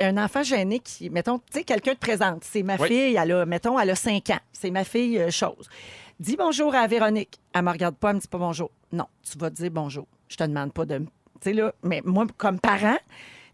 [0.00, 2.42] Un enfant gêné qui, mettons, tu sais, quelqu'un te présente.
[2.44, 2.88] C'est ma Oui.
[2.88, 4.40] fille, elle a, mettons, elle a 5 ans.
[4.52, 5.68] C'est ma fille, euh, chose.
[6.18, 7.38] Dis bonjour à Véronique.
[7.52, 8.70] Elle me regarde pas, elle me dit pas bonjour.
[8.92, 10.06] Non, tu vas dire bonjour.
[10.28, 10.98] Je te demande pas de.
[10.98, 11.10] me- Tu
[11.42, 12.96] sais, là, mais moi, comme parent,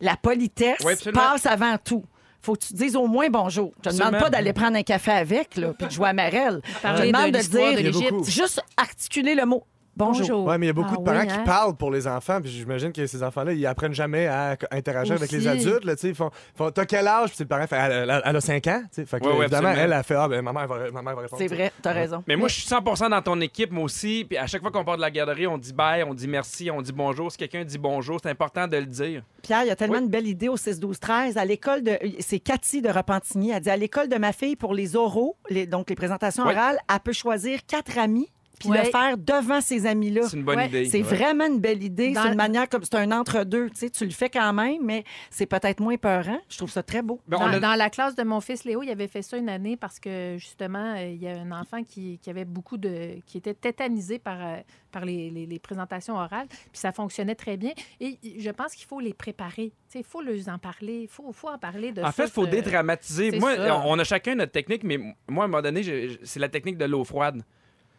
[0.01, 2.05] la politesse Oui, passe avant tout.
[2.43, 3.73] Faut que tu dises au moins bonjour.
[3.85, 6.61] Je te demande pas d'aller prendre un café avec, là, puis de jouer à Marelle.
[6.65, 9.65] Je te demande de de dire juste articuler le mot
[9.97, 10.21] bonjour.
[10.27, 10.45] Bonjour.
[10.47, 11.43] Ouais, mais il y a beaucoup Ah de parents oui, qui hein?
[11.45, 15.31] parlent pour les enfants, puis j'imagine que ces enfants-là, ils apprennent jamais à interagir avec
[15.33, 15.85] les adultes.
[15.85, 17.31] Là, ils font, ils font T'as quel âge?
[17.31, 18.81] Puis le parent fait Elle, elle- elle a 5 ans.
[18.85, 19.07] tu sais.
[19.07, 21.23] Fait que, ouais, évidemment, elle a fait Ah, ben ma mère va, ma mère va
[21.23, 21.41] répondre.
[21.43, 22.23] C'est vrai, t'as raison.
[22.27, 24.25] Mais moi, je suis 100 dans ton équipe, moi aussi.
[24.29, 26.71] Puis à chaque fois qu'on part de la garderie, on dit bye, on dit merci,
[26.71, 27.31] on dit bonjour.
[27.33, 29.23] Si quelqu'un dit bonjour, c'est important de le dire.
[29.43, 30.03] Pierre, il y a tellement Oui.
[30.05, 31.37] une belle idée au 6-12-13.
[31.39, 31.99] À l'école de.
[32.21, 33.51] C'est Cathy de Repentigny.
[33.51, 36.53] Elle dit à l'école de ma fille, pour les oraux, les, donc les présentations Oui.
[36.53, 38.29] orales, elle peut choisir quatre amis
[38.61, 38.85] puis Ouais.
[38.85, 40.23] le faire devant ses amis-là.
[40.29, 40.85] C'est une bonne Ouais, idée.
[40.85, 42.13] C'est vraiment une belle idée.
[42.13, 43.71] Dans C'est une manière comme c'est un entre-deux.
[43.71, 46.39] Tu sais, tu le fais quand même, mais c'est peut-être moins peurant.
[46.49, 47.21] Je trouve ça très beau.
[47.27, 49.37] Ben, Dans, on a- dans la classe de mon fils Léo, il avait fait ça
[49.39, 52.77] une année parce que justement, euh, il y a un enfant qui, qui avait beaucoup
[52.77, 53.17] de.
[53.27, 54.57] qui était tétanisé par, euh,
[54.93, 57.73] par les, les- les présentations orales, puis ça fonctionnait très bien.
[58.01, 59.73] Et je pense qu'il faut les préparer.
[59.91, 61.01] Tu sais, Il faut leur en parler.
[61.03, 63.31] Il faut, faut en parler de En ça, fait, il faut ce- dédramatiser.
[63.39, 63.83] Moi, ça.
[63.87, 65.83] on a chacun notre technique, mais moi, à un moment donné,
[66.23, 67.43] c'est la technique de l'eau froide.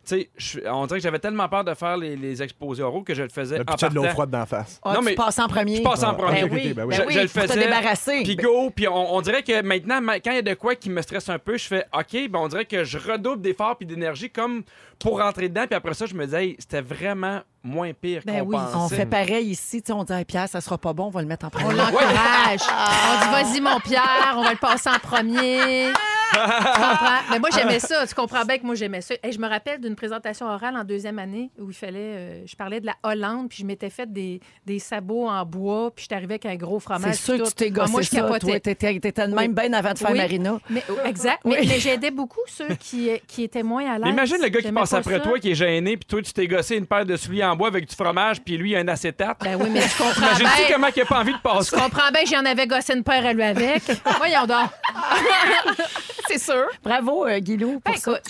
[0.03, 3.03] Tu sais, je- on dirait que j'avais tellement peur de faire les, les exposés oraux
[3.03, 4.13] que je le faisais Le en pitcher de l'eau partant.
[4.15, 4.79] froide d'en face.
[4.83, 5.75] Ah, Non, tu mais- passes en premier.
[5.77, 6.41] Je passe en Ah, premier.
[6.41, 6.95] Ben oui, ben oui.
[6.95, 7.59] Je- ben je le pour te faisais.
[7.59, 8.23] débarrasser.
[8.23, 10.73] Puis go, puis on, on dirait que maintenant, ma- quand il y a de quoi
[10.73, 13.77] qui me stresse un peu, je fais OK, ben on dirait que je redouble d'efforts
[13.77, 14.63] puis d'énergie comme
[14.97, 15.65] pour rentrer dedans.
[15.67, 18.75] Puis après ça, je me dis, hey, c'était vraiment moins pire Ben qu'on oui, pensait.
[18.75, 19.83] On fait pareil ici.
[19.83, 21.49] Tu sais, on dit, Hey, Pierre, ça sera pas bon, on va le mettre en
[21.49, 21.75] On premier.
[21.75, 22.59] l'encourage.
[22.61, 25.91] on dit, vas-y, mon Pierre, on va le passer en premier.
[26.31, 27.19] Tu comprends?
[27.31, 28.05] Mais moi, j'aimais ça.
[28.07, 29.15] Tu comprends bien que moi, j'aimais ça.
[29.23, 31.99] Et je me rappelle d'une présentation orale en deuxième année où il fallait.
[31.99, 35.91] euh, je parlais de la Hollande, puis je m'étais fait des, des sabots en bois,
[35.95, 37.15] puis je arrivé avec un gros C'est fromage.
[37.15, 38.15] sûr puis que tu t'es Ah, gossé Moi, je ça.
[38.17, 38.39] capotais.
[38.39, 39.39] Toi, t'étais t'étais de Oui.
[39.47, 40.17] même bien avant de faire Oui.
[40.17, 40.59] Marina.
[40.69, 41.39] Mais, oh, exact.
[41.45, 41.55] Oui.
[41.61, 44.09] Mais, mais j'aidais beaucoup ceux qui, qui étaient moins à l'aise.
[44.09, 45.19] Imagine le gars qui passe pas après ça.
[45.21, 47.67] toi, qui est gêné, puis toi, tu t'es gossé une paire de souliers en bois
[47.69, 49.37] avec du fromage, puis lui, il a un acétate.
[49.43, 50.75] Ben oui, mais tu comprends Imagine-tu bien.
[50.75, 51.75] comment il a pas envie de Tu passer?
[51.75, 53.83] comprends bien que j'en avais gossé une paire à lui avec.
[54.17, 54.69] Voyons donc.
[56.27, 56.65] C'est sûr.
[56.83, 58.11] Bravo, euh, Guilou, pour Ben, ça.
[58.11, 58.23] écoute,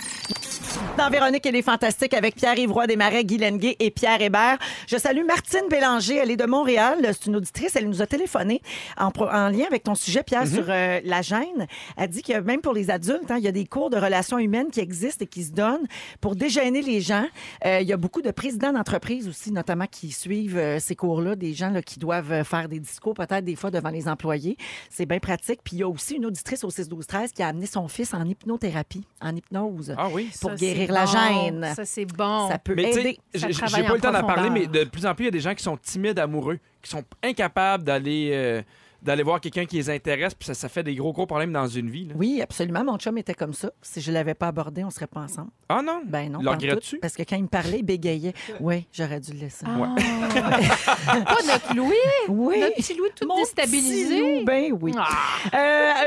[0.98, 4.58] Dans Véronique, elle est fantastique avec Pierre-Yves Roy Desmarais, Guy Lenguet et Pierre Hébert.
[4.88, 6.18] Je salue Martine Bélanger.
[6.18, 6.98] Elle est de Montréal.
[7.14, 7.76] C'est une auditrice.
[7.76, 8.62] Elle nous a téléphoné
[8.98, 9.10] en,
[9.50, 11.68] lien avec ton sujet, Pierre, sur euh, la gêne.
[11.98, 14.38] Elle dit que même pour les adultes, hein, il y a des cours de relations
[14.38, 15.88] humaines qui existent et qui se donnent
[16.20, 17.26] pour dégêner les gens.
[17.66, 21.36] Euh, il y a beaucoup de présidents d'entreprises aussi, notamment, qui suivent euh, ces cours-là,
[21.36, 24.58] des gens là, qui doivent faire des discours peut-être des fois devant les employés.
[24.90, 25.62] C'est bien pratique.
[25.64, 28.26] Puis il y a aussi une auditrice au 6-12-13 qui a amené son fils en
[28.26, 30.30] hypnothérapie, en hypnose, Ah oui.
[30.42, 31.12] pour Ça, guérir la bon.
[31.12, 31.74] gêne.
[31.76, 32.50] Ça, c'est bon.
[32.50, 33.20] Ça peut Mais aider.
[33.34, 35.40] J'ai pas le temps d'en parler, mais de plus en plus, il y a des
[35.40, 38.62] gens qui sont timides amoureux, qui sont incapables d'aller euh,
[39.02, 41.68] d'aller voir quelqu'un qui les intéresse, puis ça, ça fait des gros, gros problèmes dans
[41.68, 42.06] une vie.
[42.06, 42.14] là.
[42.18, 42.84] Oui, absolument.
[42.84, 43.72] Mon chum était comme ça.
[43.82, 45.50] Si je l'avais pas abordé, on serait pas ensemble.
[45.70, 46.02] Ah non?
[46.06, 46.40] Ben non.
[46.40, 46.62] Le pas en tout.
[46.62, 47.00] regrettes-tu?
[47.00, 48.34] Parce que quand il me parlait, il bégayait.
[48.60, 49.66] Oui, j'aurais dû le laisser.
[49.68, 49.96] Ah.
[51.26, 51.94] Pas notre Louis?
[52.30, 52.60] Oui.
[52.60, 54.06] Notre petit Louis tout Mon déstabilisé?
[54.22, 54.94] petit loup, ben oui.
[54.98, 55.08] Ah.
[55.54, 55.58] Euh,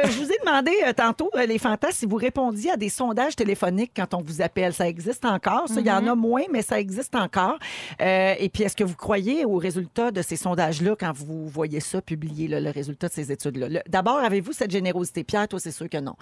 [0.05, 2.89] euh, je vous ai demandé euh, tantôt, euh, les fantasmes, si vous répondiez à des
[2.89, 4.73] sondages téléphoniques quand on vous appelle.
[4.73, 5.69] Ça existe encore?
[5.69, 7.59] Ça, il y en a moins, mais ça existe encore.
[8.01, 11.81] Euh, et puis, est-ce que vous croyez aux résultats de ces sondages-là quand vous voyez
[11.81, 12.84] ça publié, là, le résultat?
[12.93, 13.69] De ces études-là?
[13.69, 15.25] Le- D'abord, avez-vous cette générosité?
[15.25, 16.15] Pierre, toi, c'est sûr que non.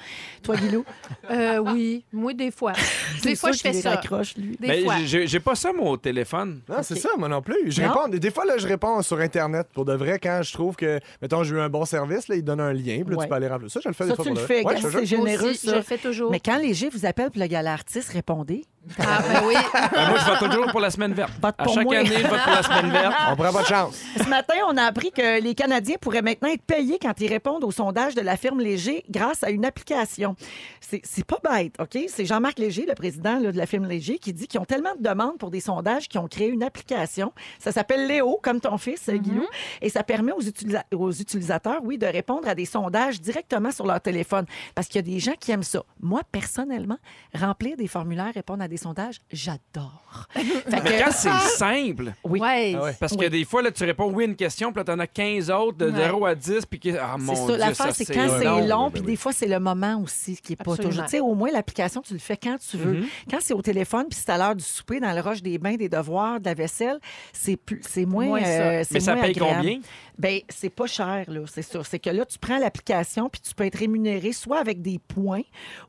[0.42, 0.85] Toi, Guilou?
[1.31, 2.72] Euh, oui, moi, des fois.
[3.22, 3.90] Des c'est fois, je fais les ça.
[3.90, 4.57] raccroche, lui.
[4.61, 4.96] Des Mais fois.
[5.05, 6.61] J'ai j'ai pas ça, moi, au téléphone.
[6.68, 7.70] Non, c'est ça, moi non plus.
[7.70, 7.88] Je Non?
[7.88, 11.01] réponds, des fois, là, je réponds sur Internet pour de vrai quand je trouve que,
[11.22, 13.25] mettons, j'ai eu un bon service, là, ils donnent un lien, puis là, Ouais.
[13.25, 13.70] tu peux aller remplir.
[13.70, 15.51] Ça, je le fais Ça, des fois tu pour le de fais, gars, c'est généreux,
[15.51, 15.70] aussi, ça.
[15.72, 16.31] je le fais toujours.
[16.31, 18.64] Mais quand Léger vous appelle pour le gala artiste, répondez.
[18.98, 19.55] Ah, ben oui.
[19.92, 21.33] Ben, moi, je vote toujours pour la semaine verte.
[21.40, 21.96] Vote À chaque moi.
[21.98, 23.14] année, je vote pour la semaine verte.
[23.31, 24.03] On prend pas de chance.
[24.16, 27.65] Ce matin, on a appris que les Canadiens pourraient maintenant être payés quand ils répondent
[27.65, 30.37] au sondage de la firme Léger grâce à une application.
[30.81, 31.99] C'est pas bête, OK?
[32.09, 34.95] C'est Jean-Marc Léger, le président là, de la firme Léger, qui dit qu'ils ont tellement
[34.95, 37.33] de demandes pour des sondages qu'ils ont créé une application.
[37.59, 39.47] Ça s'appelle Léo, comme ton fils, Guillaume,
[39.81, 43.87] et ça permet aux, utilisa- aux utilisateurs, oui, de répondre à des sondages directement sur
[43.87, 44.45] leur téléphone.
[44.75, 45.83] Parce qu'il y a des gens qui aiment ça.
[46.01, 46.99] Moi, personnellement,
[47.35, 50.29] remplir des formulaires, répondre à des sondages, j'adore.
[50.35, 52.41] Que- quand c'est simple, oui.
[52.41, 52.75] Ouais.
[52.77, 52.97] Ah ouais.
[52.99, 53.31] parce que Oui.
[53.31, 55.79] des fois, là, tu réponds oui à une question, puis là, t'en as 15 autres
[55.79, 55.97] de Ouais.
[55.97, 57.59] 0 à 10, puis que, ah mon C'est Dieu, ça.
[57.59, 58.66] L'affaire, ça, c'est quand c'est long.
[58.66, 59.07] long, ben puis oui.
[59.07, 61.05] des fois, c'est le moment aussi qui est pas toujours.
[61.05, 63.00] Tu sais, au moins, l'application, tu le fais quand tu veux.
[63.00, 63.07] Mhm.
[63.31, 65.76] Quand c'est au téléphone, puis c'est à l'heure du souper, dans le rush des bains,
[65.76, 66.98] des devoirs, de la vaisselle,
[67.33, 68.26] c'est plus, c'est moins.
[68.26, 68.46] Moins ça.
[68.48, 69.57] euh, c'est Mais ça moins paye agréable.
[69.59, 69.81] combien?
[70.18, 71.85] Ben, c'est pas cher, là, c'est sûr.
[71.87, 75.40] C'est que là, tu prends l'application, puis tu peux être rémunéré soit avec des points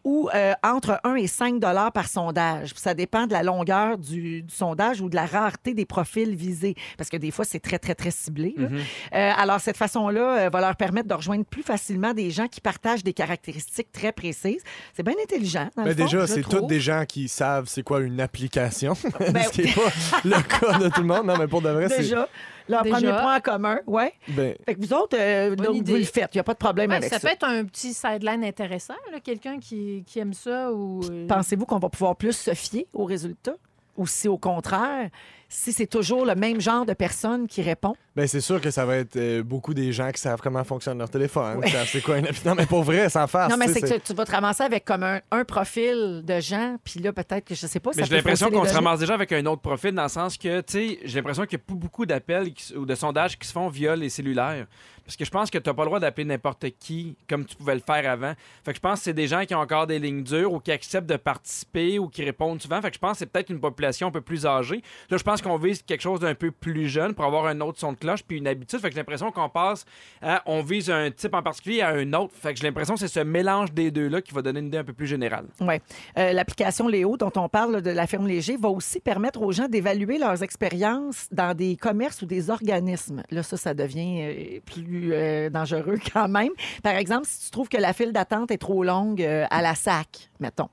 [0.03, 2.71] ou euh, entre 1 et 5 dollars par sondage.
[2.73, 6.33] Puis ça dépend de la longueur du, du sondage ou de la rareté des profils
[6.35, 6.75] visés.
[6.97, 8.55] Parce que des fois, c'est très, très, très ciblé.
[8.57, 8.67] là.
[9.13, 12.61] Euh, alors, cette façon-là euh, va leur permettre de rejoindre plus facilement des gens qui
[12.61, 14.61] partagent des caractéristiques très précises.
[14.93, 17.83] C'est bien intelligent, dans Mais le fond, déjà, c'est tous des gens qui savent c'est
[17.83, 18.93] quoi une application.
[19.33, 19.81] Ben Ce qui n'est pas
[20.23, 21.25] le cas de tout le monde.
[21.25, 21.97] Non, mais pour de vrai, c'est.
[21.99, 22.27] Déjà,
[22.69, 22.95] leur Déjà.
[22.97, 24.13] premier point en commun, ouais.
[24.29, 26.29] Ben, Fait que vous autres, euh, donc, vous le faites.
[26.33, 27.27] Il n'y a pas de problème Ouais, avec ça ça.
[27.27, 31.01] peut être un petit sideline intéressant, là, quelqu'un qui, qui aime ça ou.
[31.11, 33.55] euh, Pensez-vous qu'on va pouvoir plus se fier aux résultats?
[33.97, 35.09] Ou si au contraire,
[35.49, 37.95] si c'est toujours le même genre de personne qui répond?
[38.15, 40.99] ben, c'est sûr que ça va être euh, beaucoup des gens qui savent comment fonctionne
[40.99, 41.61] leur téléphone.
[41.87, 42.27] C'est quoi une.
[42.45, 43.49] Non, mais pour vrai, sans faire.
[43.49, 46.77] non, mais c'est que tu vas te ramasser avec comme un, un profil de gens,
[46.83, 49.31] puis là, peut-être que je sais pas, Mais j'ai l'impression qu'on se ramasse déjà avec
[49.31, 51.73] un autre profil dans le sens que, tu sais, j'ai l'impression qu'il y a pas
[51.73, 54.67] beaucoup d'appels ou de sondages qui se font via les cellulaires.
[55.05, 57.55] Parce que je pense que tu n'as pas le droit d'appeler n'importe qui comme tu
[57.55, 58.33] pouvais le faire avant.
[58.63, 60.59] Fait que je pense que c'est des gens qui ont encore des lignes dures ou
[60.59, 62.81] qui acceptent de participer ou qui répondent souvent.
[62.81, 64.81] Fait que je pense que c'est peut-être une population un peu plus âgée.
[65.09, 67.79] Là, je pense qu'on vise quelque chose d'un peu plus jeune pour avoir un autre
[67.79, 68.79] son de cloche puis une habitude.
[68.79, 69.85] Fait que j'ai l'impression qu'on passe
[70.21, 72.33] à on vise un type en particulier à un autre.
[72.35, 74.77] Fait que j'ai l'impression que c'est ce mélange des deux-là qui va donner une idée
[74.79, 75.45] un peu plus générale.
[75.59, 75.75] Oui.
[76.15, 80.17] L'application Léo, dont on parle de la firme Léger, va aussi permettre aux gens d'évaluer
[80.17, 83.23] leurs expériences dans des commerces ou des organismes.
[83.31, 86.51] Là, ça, ça devient euh, plus euh, dangereux quand même.
[86.81, 89.75] Par exemple, si tu trouves que la file d'attente est trop longue euh, à la
[89.75, 90.69] SAC, mettons,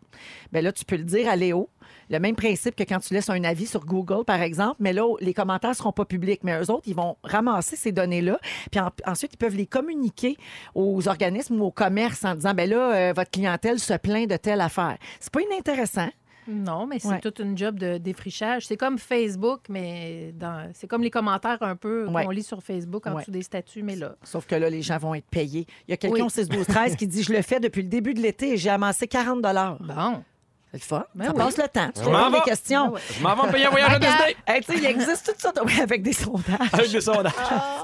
[0.53, 1.69] bien là, tu peux le dire à Léo.
[2.11, 5.07] Le même principe que quand tu laisses un avis sur Google, par exemple, mais là,
[5.21, 6.41] les commentaires ne seront pas publics.
[6.43, 8.39] Mais eux autres, ils vont ramasser ces données-là,
[8.71, 10.37] puis en- ensuite, ils peuvent les communiquer
[10.75, 14.37] aux organismes ou aux commerces en disant, ben là, euh, votre clientèle se plaint de
[14.37, 14.99] telle affaire.
[15.21, 16.09] C'est pas inintéressant.
[16.49, 17.21] Non, mais c'est Ouais.
[17.21, 18.67] toute une job de défrichage.
[18.67, 20.69] C'est comme Facebook, mais dans...
[20.75, 22.25] c'est comme les commentaires un peu Ouais.
[22.25, 23.21] qu'on lit sur Facebook en Ouais.
[23.21, 24.17] dessous des statuts, mais là.
[24.25, 25.67] Sauf que là, les gens vont être payés.
[25.87, 26.23] Il y a quelqu'un Oui.
[26.23, 28.57] au 6 12 13 qui dit Je le fais depuis le début de l'été et
[28.57, 30.25] j'ai amassé 40 Bon.
[30.73, 31.05] C'est le fun.
[31.17, 31.39] Ben ça oui.
[31.39, 31.89] passe le temps.
[31.93, 32.43] Tu Je réponds m'en des vais.
[32.45, 32.89] questions.
[32.91, 33.01] Ben.
[33.19, 35.53] Je m'en vais payer un voyage à Disney Hey, tu sais, il existe tout ça
[35.65, 36.45] oui, avec des sondages.
[36.73, 37.33] avec des sondages.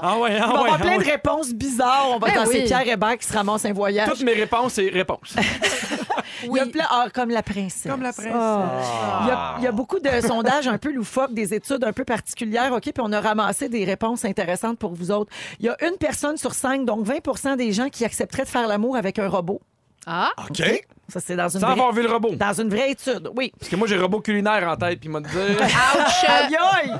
[0.01, 2.07] Ah ouais, Il ah va avoir ah plein de réponses bizarres.
[2.11, 2.63] On va Ben dans oui.
[2.63, 4.07] Pierre Hébert qui se ramasse un voyage.
[4.09, 5.35] Toutes mes réponses, c'est réponses.
[6.43, 7.89] Il y a plein- ah, comme la princesse.
[7.91, 8.31] Comme la princesse.
[8.33, 9.19] Ah.
[9.23, 11.91] Il, y a, il y a beaucoup de sondages un peu loufoques, des études un
[11.93, 12.83] peu particulières, OK?
[12.83, 15.31] Puis on a ramassé des réponses intéressantes pour vous autres.
[15.59, 18.67] Il y a une personne sur cinq, donc 20% des gens qui accepteraient de faire
[18.67, 19.61] l'amour avec un robot.
[20.09, 20.63] Ah, OK.
[21.09, 21.71] Ça, c'est dans une, Sans vraie...
[21.73, 22.35] avoir vu le robot.
[22.35, 23.29] dans une vraie étude.
[23.35, 23.51] Oui.
[23.59, 25.27] Parce que moi, j'ai robot culinaire en tête, puis il m'a dit.
[25.35, 26.29] ouch!
[26.29, 26.93] Aïe, aïe!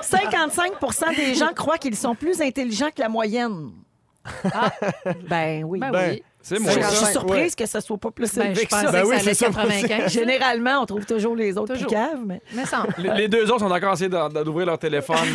[0.00, 3.72] 55% des gens croient qu'ils sont plus intelligents que la moyenne.
[5.28, 5.80] Ben oui.
[5.80, 6.22] Ben Ben, oui.
[6.42, 7.06] C'est Je moi, suis ça.
[7.12, 8.82] surprise que ça soit pas plus Ben, élevé je que ça.
[8.86, 9.82] pensais Ben oui, que ça c'est allait ça, moi aussi.
[9.88, 10.12] 95.
[10.12, 11.92] Généralement, on trouve toujours les autres plus Toujours.
[11.92, 12.40] caves, mais...
[12.98, 15.16] Les, les deux autres sont encore essayés d'en- d'ouvrir leur téléphone.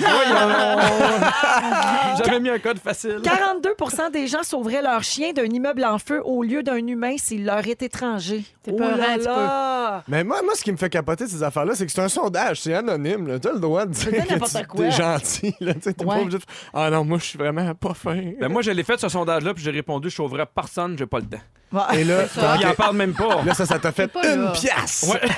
[2.17, 3.22] J'avais mis un code facile.
[3.24, 7.46] 42% des gens sauveraient leur chien d'un immeuble en feu au lieu d'un humain s'il
[7.46, 8.43] leur est étranger.
[8.63, 10.04] T'es Oh là un petit là!
[10.08, 12.08] Mais moi, moi, ce qui me fait capoter de ces affaires-là, c'est que c'est un
[12.10, 13.28] sondage, c'est anonyme.
[13.28, 13.39] là.
[13.39, 14.86] T'as le droit de dire que tu- quoi.
[14.86, 15.56] t'es gentil.
[15.60, 15.74] là.
[15.74, 16.15] Tu T'es Ouais.
[16.15, 16.43] pas obligé de...
[16.74, 18.22] Ah non, moi, je suis vraiment pas fin.
[18.39, 21.20] Ben, moi, je l'ai fait ce sondage-là, puis j'ai répondu je sauverai personne, j'ai pas
[21.20, 21.38] le temps.
[21.72, 22.00] Ouais.
[22.02, 22.24] Et là,
[22.60, 23.44] il en parle même pas.
[23.44, 24.52] là, ça, ça t'a fait une là.
[24.52, 25.06] pièce.
[25.12, 25.20] Ouais.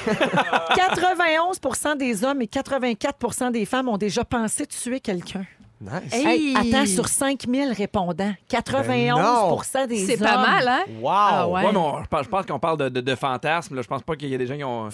[1.54, 5.46] 91% des hommes et 84% des femmes ont déjà pensé tuer quelqu'un.
[5.82, 6.12] Nice.
[6.14, 6.54] Hey.
[6.58, 10.20] Hey, attends, sur 5000 répondants, 91% des C'est hommes.
[10.28, 10.84] pas mal, hein?
[11.00, 11.10] Wow!
[11.10, 11.64] Ah ouais.
[11.66, 13.76] Ouais, mais on- je pense, qu'on parle de, de, de fantasmes.
[13.76, 13.82] Là.
[13.82, 14.90] Je pense pas qu'il y a des gens qui ont,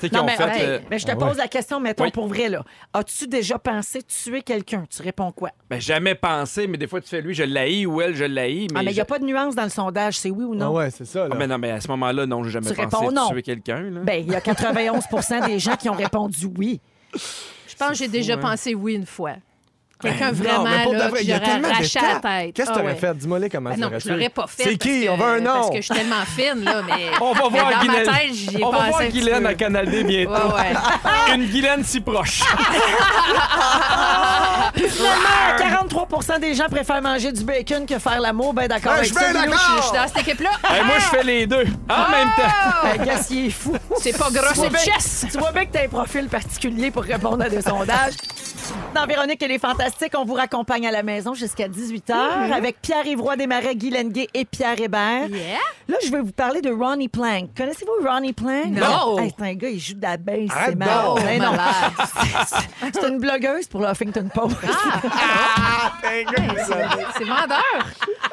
[0.00, 0.42] qui Non, ont mais, fait.
[0.58, 1.36] hey, euh, mais je te Ah pose ouais.
[1.36, 2.10] la question, mettons Oui.
[2.10, 2.64] pour vrai, là.
[2.92, 4.84] As-tu déjà pensé tuer quelqu'un?
[4.90, 5.50] Tu réponds quoi?
[5.70, 8.66] ben, jamais pensé, mais des fois, tu fais lui, je l'haïs ou elle, je l'haïs.
[8.72, 10.54] Mais ah, mais il n'y a pas de nuance dans le sondage, c'est oui ou
[10.54, 10.72] Ah non?
[10.72, 11.28] ouais, c'est ça.
[11.28, 11.30] Là.
[11.32, 13.82] Ah, ben non, mais à ce moment-là, non, j'ai jamais Tu pensé tuer quelqu'un.
[13.82, 14.00] là.
[14.02, 16.80] Ben, il y a 91% des gens qui ont répondu oui.
[17.14, 18.38] Je pense que j'ai déjà hein.
[18.38, 19.34] pensé oui une fois.
[20.04, 22.54] Quelqu'un Non, vraiment de là, vrai, que j'aurais arraché la tête.
[22.54, 22.98] Qu'est-ce que Ah t'aurais ouais.
[22.98, 23.14] fait?
[23.14, 24.62] Dis-moi les comment Ben tu non, je l'aurais pas fait.
[24.64, 25.06] C'est qui?
[25.10, 25.52] On veut un nom.
[25.54, 27.10] Parce que je suis tellement fine, là, mais.
[27.20, 28.34] On va mais voir dans Guylaine.
[28.62, 30.32] On va voir Guylaine à Canal D bientôt.
[30.32, 30.78] Ouais, ouais.
[31.34, 32.40] Une Guylaine si proche.
[34.74, 38.52] Puis finalement, 43% des gens préfèrent manger du bacon que faire l'amour.
[38.54, 39.24] Ben d'accord avec je ça.
[39.24, 39.58] suis d'accord.
[39.78, 40.50] Je suis dans cette équipe-là.
[40.70, 42.52] Hey, moi, je fais les deux en même temps.
[42.82, 43.74] Ben, Gas, il est fou.
[44.00, 45.26] C'est pas gros, Tu vois c'est bien- chess.
[45.30, 48.14] Tu vois bien que tu as un profil particulier pour répondre à des sondages.
[48.94, 53.06] Dans Véronique et les Fantastiques, on vous raccompagne à la maison jusqu'à 18h avec Pierre
[53.06, 55.28] Ivroy Desmarais, Guy Lenguet et Pierre Hébert.
[55.28, 55.58] Yeah.
[55.88, 57.50] Là, je vais vous parler de Ronnie Plank.
[57.56, 58.66] Connaissez-vous Ronnie Plank?
[58.66, 59.18] Non.
[59.18, 60.94] Hey, c'est un gars, il joue de la baisse, c'est malade.
[62.94, 64.56] C'est une blogueuse pour le Huffington Post.
[67.16, 67.58] C'est vendeur.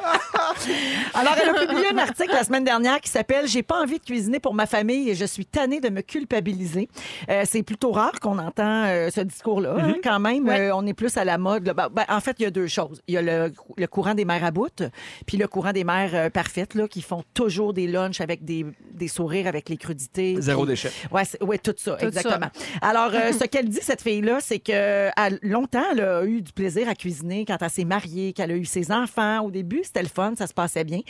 [1.14, 4.04] Alors, elle a publié un article la semaine dernière qui s'appelle J'ai pas envie de
[4.04, 6.88] cuisiner pour ma famille et je suis tannée de me culpabiliser.
[7.28, 10.46] Euh, c'est plutôt rare qu'on entend euh, ce discours-là, hein, quand même.
[10.48, 10.60] Ouais.
[10.70, 11.64] Euh, on est plus à la mode.
[11.76, 13.02] Ben, ben, en fait, il y a deux choses.
[13.08, 14.82] Il y a le, le courant des mères à bout,
[15.26, 18.64] puis le courant des mères euh, parfaites, là, qui font toujours des lunchs avec des,
[18.92, 20.36] des sourires, avec les crudités.
[20.40, 20.90] Zéro déchet.
[21.10, 22.48] Ouais, c'est- ouais, tout ça, Tout exactement.
[22.80, 26.52] Alors, euh, ce qu'elle dit, cette fille-là, c'est que à longtemps, elle a eu du
[26.52, 29.40] plaisir à cuisiner quand elle s'est mariée, qu'elle a eu ses enfants.
[29.40, 31.00] Au début, c'était le fun, ça se passait bien.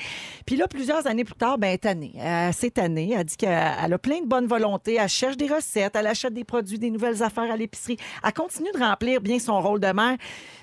[0.47, 2.13] Puis là, plusieurs années plus tard, ben, elle est tannée.
[2.19, 3.15] Elle s'est tannée.
[3.17, 3.51] Elle dit qu'elle
[3.85, 4.97] elle a plein de bonne volonté.
[5.01, 7.97] Elle cherche des recettes, elle achète des produits, des nouvelles affaires à l'épicerie.
[8.25, 10.17] Elle continue de remplir bien son rôle de mère,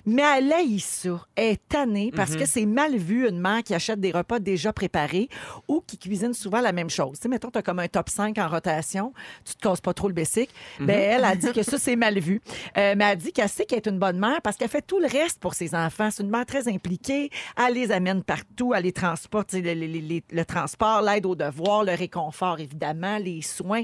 [0.06, 1.26] mais elle haït ça.
[1.36, 4.74] Elle est tannée parce que c'est mal vu une mère qui achète des repas déjà
[4.74, 5.30] préparés
[5.68, 7.14] ou qui cuisine souvent la même chose.
[7.18, 9.14] Tu sais, mettons, tu as comme un top 5 en rotation,
[9.46, 10.50] tu te casses pas trop le bessic.
[10.80, 12.42] Ben, elle a dit que ça, c'est mal vu.
[12.78, 15.00] Euh, mais elle dit qu'elle sait qu'elle est une bonne mère parce qu'elle fait tout
[15.00, 16.10] le reste pour ses enfants.
[16.12, 17.30] C'est une mère très impliquée.
[17.58, 21.84] Elle les amène partout, elle les transporte, le, le- le- le transport, l'aide aux devoirs,
[21.84, 23.84] le réconfort, évidemment, les soins.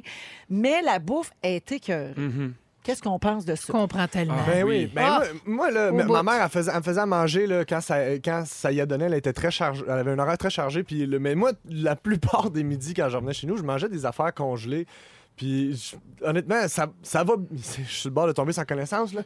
[0.49, 2.13] Mais la bouffe est écœurée.
[2.85, 3.73] Qu'est-ce qu'on pense de Je ça?
[3.73, 4.35] comprends tellement.
[4.47, 4.83] Ben oui.
[4.85, 4.91] oui.
[4.93, 5.23] Ben Ah.
[5.45, 8.43] moi, moi, là, ma- mère, elle, faisait, elle me faisait manger là, quand, ça, quand
[8.45, 9.05] ça y a donné.
[9.05, 9.83] Elle était très chargée.
[9.87, 10.83] Elle avait un horaire très chargé.
[10.83, 13.89] Puis, le- mais moi, la plupart des midis, quand je revenais chez nous, je mangeais
[13.89, 14.85] des affaires congelées.
[15.35, 15.73] Puis,
[16.21, 17.33] je- honnêtement, ça, ça va.
[17.53, 19.21] Je suis sur le bord de tomber sans connaissance, là.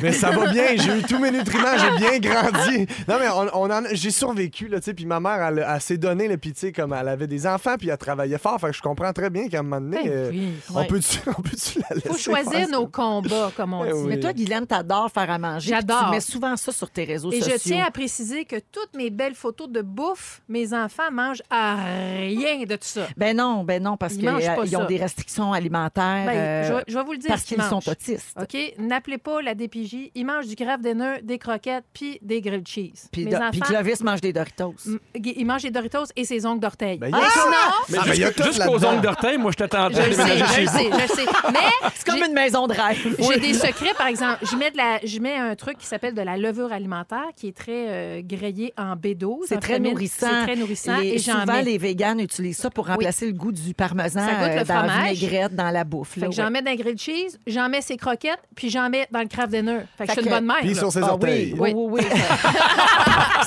[0.00, 0.76] Mais ça va bien.
[0.76, 1.76] J'ai eu tous mes nutriments.
[1.76, 2.86] J'ai bien grandi.
[3.08, 4.94] Non, mais on, on en a- j'ai survécu, là, tu sais.
[4.94, 7.44] Puis, ma mère, elle, elle s'est donnée, là, puis, tu sais, comme elle avait des
[7.46, 8.60] enfants, puis elle travaillait fort.
[8.60, 10.52] Fait que je comprends très bien qu'à un moment donné, Ben euh, oui.
[10.72, 10.86] on Ouais.
[10.86, 11.50] peut-tu on peut
[11.90, 13.94] la laisser faut choisir nos combats, comme on Eh dit.
[13.98, 14.06] oui.
[14.10, 15.70] Mais toi, Guylaine, t'adores faire à manger.
[15.70, 16.04] J'adore.
[16.06, 17.56] Tu mets souvent ça sur tes réseaux Et sociaux.
[17.56, 21.74] je tiens à préciser que toutes mes belles photos de bouffe, mes enfants mangent à
[21.74, 23.08] rien de tout ça.
[23.16, 24.84] Ben non, ben non, parce Ils qu'ils mangent pas ont ça.
[24.84, 26.26] des restrictions alimentaires.
[26.26, 27.28] Ben, euh, je, vais- je vais vous le dire.
[27.28, 28.34] parce ce qu'ils sont autistes.
[28.40, 28.56] OK?
[28.78, 30.10] N'appelez pas la DPJ.
[30.14, 33.08] Ils mangent du craft dinner, des croquettes, puis des grilled cheese.
[33.12, 34.74] Puis, puis Clovis mange des Doritos.
[34.86, 36.98] m- ils mangent des Doritos et ses ongles d'orteil.
[36.98, 37.40] Ben, il y Et a ça.
[37.40, 37.54] sinon,
[37.88, 40.84] Mais Ah, il jusqu'aux ongles d'orteil, moi, je t'attends je le sais, déménager je sais,
[40.84, 41.24] je le sais.
[41.52, 41.58] Mais
[41.94, 43.16] C'est comme j'ai- une maison de rêve.
[43.18, 44.38] J'ai des secrets, par exemple.
[44.50, 47.48] Je mets, de la, je mets un truc qui s'appelle de la levure alimentaire, qui
[47.48, 49.46] est très euh, grillé en B12.
[49.46, 50.26] C'est très nourrissant.
[50.28, 51.00] C'est très nourrissant.
[51.00, 51.62] Et souvent, mets.
[51.62, 54.64] les véganes utilisent ça pour remplacer le goût du parmesan Ça goûte euh, le la
[54.64, 55.18] fromage.
[55.42, 56.10] Raide dans la bouffe.
[56.14, 56.50] Fait là, que j'en ouais.
[56.50, 59.50] mets dans le grilled cheese, j'en mets ses croquettes, puis j'en mets dans le craft
[59.50, 59.80] dinner.
[59.96, 60.56] Fait que Fait je suis une que- bonne mère.
[60.60, 61.54] Puis sur ses Ah orteils.
[61.58, 62.18] oui, oui, oui, oui.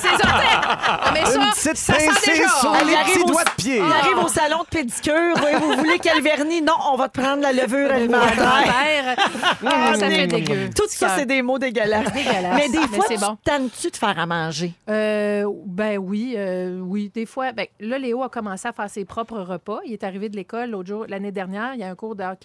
[0.00, 0.58] Ses orteils!
[0.64, 2.48] Ah, Mais ça, Une petite ça sent pincée déjà.
[2.48, 3.76] sur Ah, les il arrive petits au- doigts de pied.
[3.76, 5.34] Il arrive au salon de pédicure.
[5.36, 6.62] Oui, vous voulez quel vernis?
[6.62, 9.16] Non, on va te prendre la levure alimentaire.
[9.64, 10.70] Ah, ça fait dégueu.
[10.74, 12.12] Tout ça, c'est des mots dégueulasses.
[12.12, 12.54] Dégueulasse.
[12.56, 13.36] Mais des Mais fois, c'est tu bon.
[13.44, 14.72] tannes-tu de faire à manger?
[14.88, 17.10] Euh, ben oui, euh, oui.
[17.14, 19.78] Des fois, ben, là, Léo a commencé à faire ses propres repas.
[19.86, 21.72] Il est arrivé de l'école l'autre jour, l'année dernière.
[21.82, 22.36] Il y a un cours d'art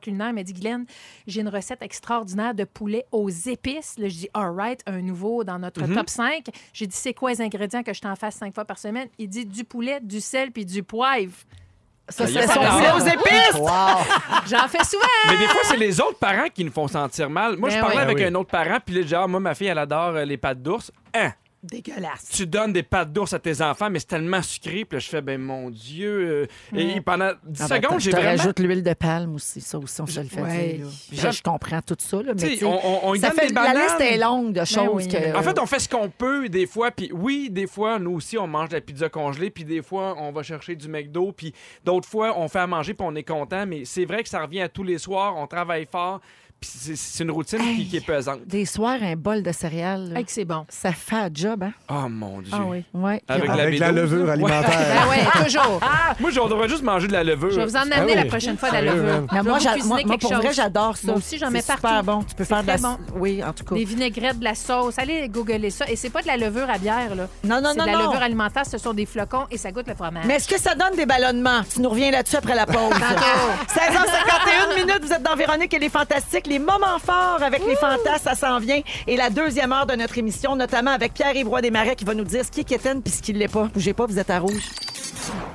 [0.00, 0.28] culinaire.
[0.28, 0.86] Il m'a dit, Guylaine,
[1.26, 3.98] j'ai une recette extraordinaire de poulet aux épices.
[3.98, 6.46] Là, je dis, all right, un nouveau dans notre top 5.
[6.72, 9.08] J'ai dit, c'est quoi les ingrédients que je t'en fasse cinq fois par semaine?
[9.18, 11.32] Il dit, du poulet, du sel puis du poivre.
[12.08, 14.50] Ça, Ah, c'est son aux épices!
[14.50, 15.04] J'en fais souvent.
[15.28, 17.56] Mais des fois, c'est les autres parents qui nous font sentir mal.
[17.56, 18.02] Moi, je Ben parlais oui.
[18.02, 18.30] avec Ben oui.
[18.30, 20.92] un autre parent, puis là, genre, moi, ma fille, elle adore euh, les pâtes d'ours.
[21.14, 21.32] Hein?
[21.64, 22.28] Dégueulasse.
[22.30, 24.84] Tu donnes des pâtes d'ours à tes enfants, mais c'est tellement sucré.
[24.84, 26.46] Puis là, je fais, ben mon Dieu.
[26.72, 28.36] euh, Et pendant 10 Ah ben, secondes, je j'ai te vraiment.
[28.36, 29.60] rajoute l'huile de palme aussi.
[29.60, 30.74] Ça aussi, on se le fait Ouais.
[31.10, 31.32] dire.
[31.32, 34.52] Je, comprends tout ça, là, mais on, on, ça fait, des la liste est longue
[34.52, 35.08] de choses oui.
[35.08, 35.36] que...
[35.36, 38.36] En fait, on fait ce qu'on peut des fois, puis oui, des fois, nous aussi,
[38.38, 41.54] on mange de la pizza congelée, puis des fois, on va chercher du McDo, puis
[41.84, 44.42] d'autres fois, on fait à manger, puis on est content, mais c'est vrai que ça
[44.42, 46.20] revient à tous les soirs, on travaille fort,
[46.60, 48.40] c'est- c'est une routine qui, qui est pesante.
[48.46, 50.64] Des soirs, un bol de céréales, Hey, c'est bon.
[50.68, 51.72] ça fait un job, hein?
[51.90, 52.52] Oh mon Dieu.
[52.54, 52.84] Ah oui.
[52.94, 53.22] Ouais.
[53.28, 54.70] Avec la levure alimentaire.
[54.70, 55.80] Ben oui, toujours.
[56.20, 57.50] Moi, on devrait juste manger de la levure.
[57.50, 58.18] Je vais vous en Ah amener oui.
[58.18, 59.26] la prochaine fois de la levure.
[59.30, 59.42] moi,
[59.84, 61.06] moi, moi, pour vrai, j'adore ça.
[61.08, 61.86] Moi aussi, j'en mets C'est partout.
[61.88, 62.22] super bon.
[62.24, 62.76] Tu peux faire de la...
[62.78, 62.96] bon.
[63.16, 63.74] Oui, en tout cas.
[63.74, 64.98] Des vinaigrettes, de la sauce.
[64.98, 65.86] Allez googler ça.
[65.90, 67.28] Et c'est pas de la levure à bière, là.
[67.44, 68.64] Non, non, c'est non, de la levure alimentaire.
[68.66, 70.24] Ce sont des flocons et ça goûte le fromage.
[70.26, 71.62] Mais est-ce que ça donne des ballonnements?
[71.72, 72.92] Tu nous reviens là-dessus après la pause.
[73.68, 75.88] 16h51 minutes, vous êtes dans Véronique et les
[76.44, 76.46] Fantastiques.
[76.46, 78.80] Les moments forts avec les fantasmes, ça s'en vient.
[79.06, 82.24] Et la deuxième heure de notre émission, notamment avec Pierre-Yves Roy Desmarais qui va nous
[82.24, 83.68] dire ce qui est quétaine puis ce qui ne l'est pas.
[83.72, 84.70] Bougez pas, vous êtes à rouge.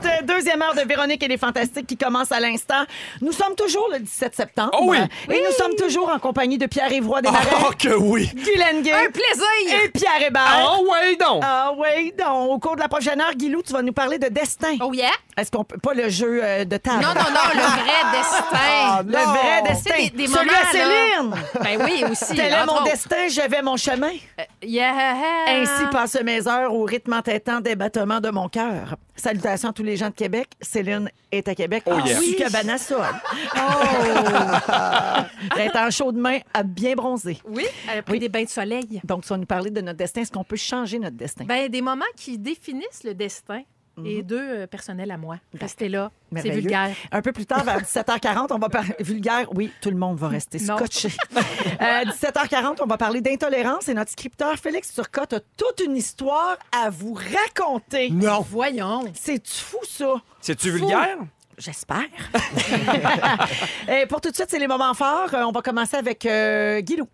[0.03, 2.84] De- Deuxième heure de Véronique et les Fantastiques qui commence à l'instant.
[3.22, 4.70] Nous sommes toujours le 17 septembre.
[4.80, 4.97] Oh oui!
[5.30, 8.30] Et nous sommes toujours en compagnie de Pierre-Yves Roy Desmarais, Oh que oui!
[8.36, 9.84] Guylaine Gay Un plaisir!
[9.84, 10.78] et Pierre Hébert.
[10.80, 11.41] Oh, ouais, donc!
[11.45, 14.28] Ah oui, donc, au cours de la prochaine heure, Guilou, tu vas nous parler de
[14.28, 14.76] destin.
[14.82, 15.09] Oh yeah?
[15.38, 17.01] Est-ce qu'on peut pas le jeu euh, de table?
[17.01, 19.03] Non, non, non, le vrai destin.
[19.05, 19.95] Le vrai destin.
[19.97, 21.36] Des- des Celui moments, à Céline.
[21.63, 22.36] Ben oui, aussi.
[22.36, 22.84] Tel est mon autres.
[22.86, 24.11] destin, je vais mon chemin.
[24.63, 25.15] Yeah.
[25.47, 28.95] Ainsi passent mes heures au rythme entêtant des battements de mon cœur.
[29.15, 30.47] Salutations à tous les gens de Québec.
[30.62, 31.84] Céline est à Québec.
[31.86, 32.18] Oh yeah.
[32.18, 33.22] Ainsi que Vanessa.
[35.57, 37.39] Elle est en chaud de main, à bien bronzer.
[37.45, 38.20] Oui, elle a pris Oui.
[38.20, 39.01] des bains de soleil.
[39.03, 40.22] Donc, tu vas nous parler de notre destin.
[40.22, 41.45] Est-ce qu'on peut changer notre destin?
[41.45, 43.62] Ben, des moments qui définissent le destin
[44.06, 45.38] et deux euh, personnels à moi.
[45.60, 46.12] Restez là.
[46.36, 46.56] C'est Mhm.
[46.56, 46.89] Vulgaire.
[47.12, 49.47] Un peu plus tard, vers 17h40, on va parler vulgaire.
[49.56, 51.10] Oui, tout le monde va rester scotché.
[51.82, 56.58] Euh, 17h40, on va parler d'intolérance et notre scripteur Félix Turcotte a toute une histoire
[56.72, 58.10] à vous raconter.
[58.10, 58.41] Non!
[58.50, 59.04] Voyons.
[59.14, 60.16] C'est fou ça?
[60.41, 61.18] C'est-tu vulgaire?
[61.60, 62.05] J'espère.
[63.91, 65.34] Et pour tout de suite, c'est les moments forts.
[65.34, 67.05] Euh, On va commencer avec euh, Guilou.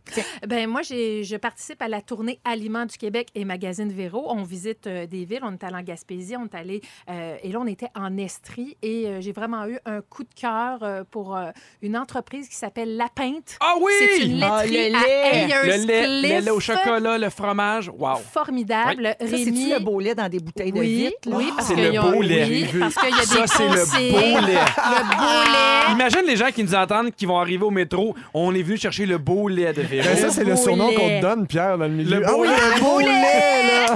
[0.48, 4.26] Ben moi, je participe à la tournée Aliments du Québec et Magazine Véro.
[4.30, 5.42] On visite euh, des villes.
[5.44, 6.82] On est allé en Gaspésie, on est allé...
[7.10, 8.78] euh, et là, on était en Estrie.
[8.84, 11.50] Et euh, j'ai vraiment eu un coup de cœur euh, pour euh,
[11.82, 13.58] une entreprise qui s'appelle La Pinte.
[13.60, 13.92] Ah oui!
[14.00, 15.48] C'est une Ah, laiterie le à lait.
[15.48, 17.90] Le lait, le lait au chocolat, le fromage.
[17.90, 18.18] Wow!
[18.32, 19.16] Formidable.
[19.20, 19.44] Ça, Rémi...
[19.46, 21.30] c'est-tu le beau lait dans des bouteilles de Oui, vitre?
[21.30, 21.38] là?
[21.38, 22.46] oui, parce C'est qu'il le beau lait.
[22.46, 24.35] oui, parce qu'il y a Ça, des c'est le consignes.
[24.42, 24.54] Beau lait.
[24.78, 25.94] Le beau lait.
[25.94, 28.16] Imagine les gens qui nous entendent, qui vont arriver au métro.
[28.34, 30.08] On est venu chercher le beau lait de Véro.
[30.08, 30.96] Ben, ça, c'est le beau surnom lait.
[30.96, 32.20] qu'on te donne, Pierre, dans le milieu.
[32.20, 33.96] Le ah oui, le là!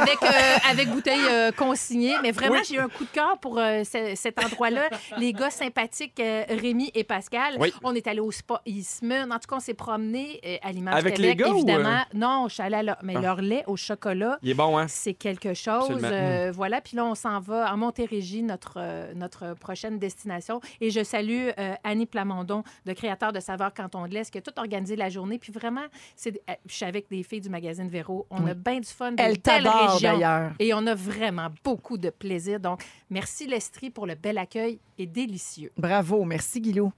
[0.00, 2.14] avec, euh, avec bouteille euh, consignée.
[2.22, 2.62] Mais vraiment, Oui.
[2.68, 4.88] j'ai eu un coup de cœur pour euh, ce- cet endroit-là.
[5.18, 7.56] Les gars sympathiques, euh, Rémi et Pascal.
[7.58, 7.72] Oui.
[7.82, 9.30] On est allé au spa Eastman.
[9.32, 12.00] En tout cas, on s'est promené euh, à l'image Avec Québec, les gars ou, évidemment.
[12.14, 12.96] Non, je suis allée à leur...
[13.02, 13.20] Mais Ah.
[13.20, 14.86] leur lait au chocolat, Il est bon, hein?
[14.88, 16.00] c'est quelque chose.
[16.02, 16.80] Euh, voilà.
[16.80, 19.54] Puis là, on s'en va en Montérégie, notre, euh, notre
[20.80, 24.40] Et je salue euh, Annie Plamondon, de Créateur de Saveurs Canton de l'Est, qui a
[24.40, 25.38] tout organisé la journée.
[25.38, 28.26] Puis vraiment, c'est, euh, je suis avec des filles du magazine Véro.
[28.30, 30.52] On a bien du fun, Elle t'adore, d'ailleurs.
[30.58, 32.60] Et on a vraiment beaucoup de plaisir.
[32.60, 35.72] Donc, merci l'Estrie pour le bel accueil et délicieux.
[35.76, 36.24] Bravo.
[36.24, 36.92] Merci, Guilou.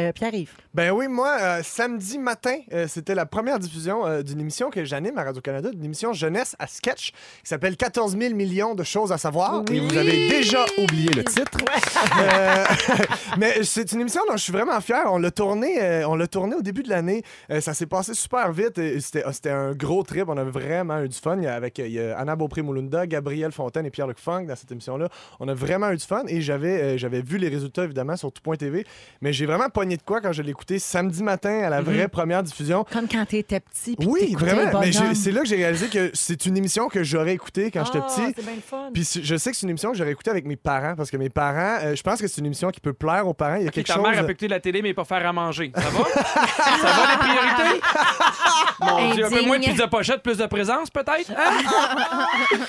[0.00, 0.52] Euh, Pierre-Yves.
[0.72, 5.18] Ben oui, moi, euh, samedi matin, euh, c'était la première diffusion d'une émission que j'anime
[5.18, 7.16] à Radio-Canada, d'une émission jeunesse à sketch qui
[7.48, 9.62] s'appelle 14 000 millions de choses à savoir.
[9.70, 11.58] Et vous avez déjà oublié le titre.
[13.38, 15.02] Mais c'est une émission dont je suis vraiment fier.
[15.06, 17.22] On l'a tourné, on l'a tourné au début de l'année.
[17.60, 18.78] Ça s'est passé super vite.
[18.78, 20.24] et C'était ah, c'était un gros trip.
[20.28, 21.36] On a vraiment eu du fun.
[21.36, 24.56] Il y a- Avec il y a Anna Beaupré-Moulunda, Gabriel Fontaine et Pierre-Luc Funk dans
[24.56, 25.08] cette émission-là.
[25.40, 28.84] On a vraiment eu du fun et j'avais j'avais vu les résultats évidemment sur tout.tv.
[29.20, 31.80] Mais j'ai vraiment pogné pogné de quoi quand je l'ai écouté samedi matin à la
[31.82, 32.84] vraie première diffusion?
[32.92, 33.96] Comme quand t'étais petit.
[33.96, 34.80] puis Oui, vraiment.
[34.80, 37.98] Mais c'est là que j'ai réalisé que c'est une émission que j'aurais écoutée quand j'étais
[38.02, 38.32] Ah, petit.
[38.36, 38.90] C'est bien le fun.
[38.94, 41.16] Puis je sais que c'est une émission que j'aurais écoutée avec mes parents parce que
[41.16, 43.56] mes parents, euh, je pense que c'est une émission qui peut plaire aux parents.
[43.56, 44.02] Il y a quelque ta chose.
[44.02, 45.72] mère a pu écouter la télé, mais pas faire à manger.
[45.74, 46.04] Ça va?
[46.04, 47.80] ça va, les priorités?
[49.08, 51.30] Mon Dieu, un peu moins de pizza pochette, plus de présence, peut-être?
[51.30, 52.56] Hein?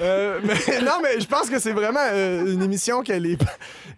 [0.00, 3.36] Euh, mais, non, mais je pense que c'est vraiment euh, une émission que les,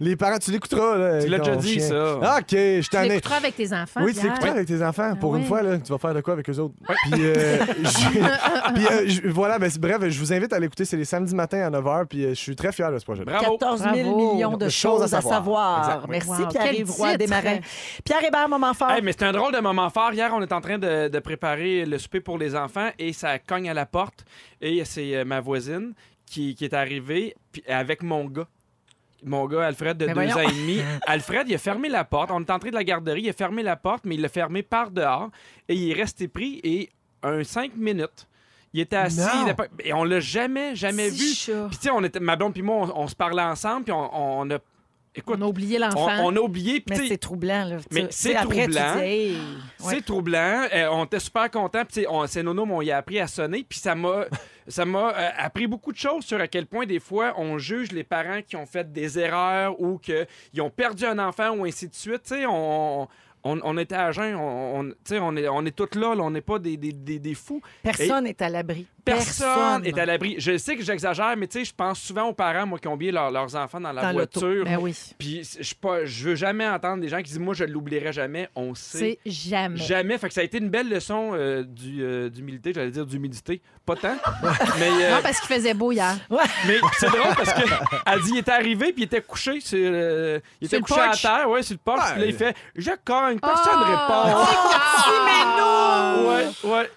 [0.00, 0.38] les parents.
[0.38, 0.96] Tu l'écouteras.
[0.98, 1.88] là, Tu l'as avec déjà dit, chien.
[1.88, 2.18] ça.
[2.22, 3.08] Ah, ok, je Tu t'en ai.
[3.08, 4.00] l'écouteras avec tes enfants.
[4.02, 4.32] Oui, tu Pierre.
[4.32, 5.14] l'écouteras avec tes enfants.
[5.16, 6.74] Pour Ah une fois, là, tu vas faire de quoi avec eux autres?
[7.04, 10.84] Puis, euh, je- puis, euh, je- voilà, ben, bref, je vous invite à l'écouter.
[10.84, 12.06] C'est les samedis matins à 9h.
[12.06, 13.38] Puis je suis très fier de ce projet-là.
[13.38, 13.56] Bravo.
[13.56, 14.34] 14 000 Bravo.
[14.34, 15.34] millions de choses à savoir.
[15.34, 15.78] savoir.
[15.78, 16.08] Exact, oui.
[16.10, 17.18] Merci, Wow, Pierre-Yves Roy titre.
[17.20, 17.60] Desmarais.
[18.04, 18.90] Pierre Hébert, moment fort.
[18.90, 20.12] Hey, mais c'est un drôle de moment fort.
[20.12, 23.38] Hier, on est en train de, de préparer le souper pour les enfants et ça
[23.38, 24.24] cogne à la porte.
[24.61, 25.94] Et c'est euh, ma voisine
[26.26, 28.48] qui, qui est arrivée puis avec mon gars.
[29.22, 30.36] Mon gars, Alfred, de Mais deux voyons.
[30.36, 30.80] ans et demi.
[31.07, 32.30] Alfred, il a fermé la porte.
[32.30, 34.62] On est entré de la garderie, il a fermé la porte, mais il l'a fermé
[34.62, 35.30] par dehors.
[35.68, 36.90] Et il est resté pris et
[37.22, 38.28] un cinq minutes.
[38.74, 39.20] Il était assis.
[39.46, 41.16] Il a et on l'a jamais, jamais vu.
[41.16, 43.92] Puis tu sais, on était, ma blonde puis moi, on, on se parlait ensemble, puis
[43.92, 44.59] on, on a...
[45.16, 46.10] Écoute, On a oublié l'enfant.
[46.24, 46.82] on a oublié.
[46.88, 47.64] Mais c'est troublant.
[47.64, 47.76] Là.
[47.92, 48.94] Mais c'est troublant.
[50.68, 50.82] C'est.
[50.82, 51.82] Euh, on était super contents.
[51.88, 53.64] C'est Nono, on y a appris à sonner.
[53.68, 54.24] Puis, ça m'a,
[54.68, 57.92] ça m'a euh, appris beaucoup de choses sur à quel point, des fois, on juge
[57.92, 60.26] les parents qui ont fait des erreurs ou qu'ils
[60.60, 62.34] ont perdu un enfant ou ainsi de suite.
[62.48, 63.06] On,
[63.45, 64.34] on, on était à jeun.
[64.34, 66.14] On, on- tu sais, on est, on est tous là.
[66.14, 66.22] là.
[66.22, 67.61] on n'est pas des, des, des, des fous.
[67.82, 68.86] Personne n'est à l'abri.
[69.05, 70.36] Personne n'est à l'abri.
[70.38, 72.95] Je sais que j'exagère, mais tu sais, je pense souvent aux parents, moi, qui ont
[72.95, 74.64] oublié leur- leurs enfants dans la Dans voiture.
[74.64, 74.97] Ben oui.
[75.18, 78.49] Puis, je pas- je veux jamais entendre des gens qui disent, moi, je l'oublierai jamais.
[78.57, 79.18] On sait.
[79.24, 79.76] C'est jamais.
[79.76, 80.16] Jamais.
[80.18, 83.61] Fait que ça a été une belle leçon euh, du, euh, d'humilité, j'allais dire d'humidité.
[83.84, 84.16] Pas tant.
[84.78, 86.16] mais euh, Non, parce qu'il faisait beau hier.
[86.66, 87.68] mais c'est drôle parce que
[88.07, 91.01] elle dit il était arrivé puis il était couché sur euh, il était Sur couché
[91.01, 92.01] à terre, ouais, sur le porche.
[92.09, 92.12] Ouais.
[92.12, 94.45] Puis là, il fait Je cogne, personne Ah!
[94.55, 95.24] répond.
[96.28, 96.91] Ouais, ouais.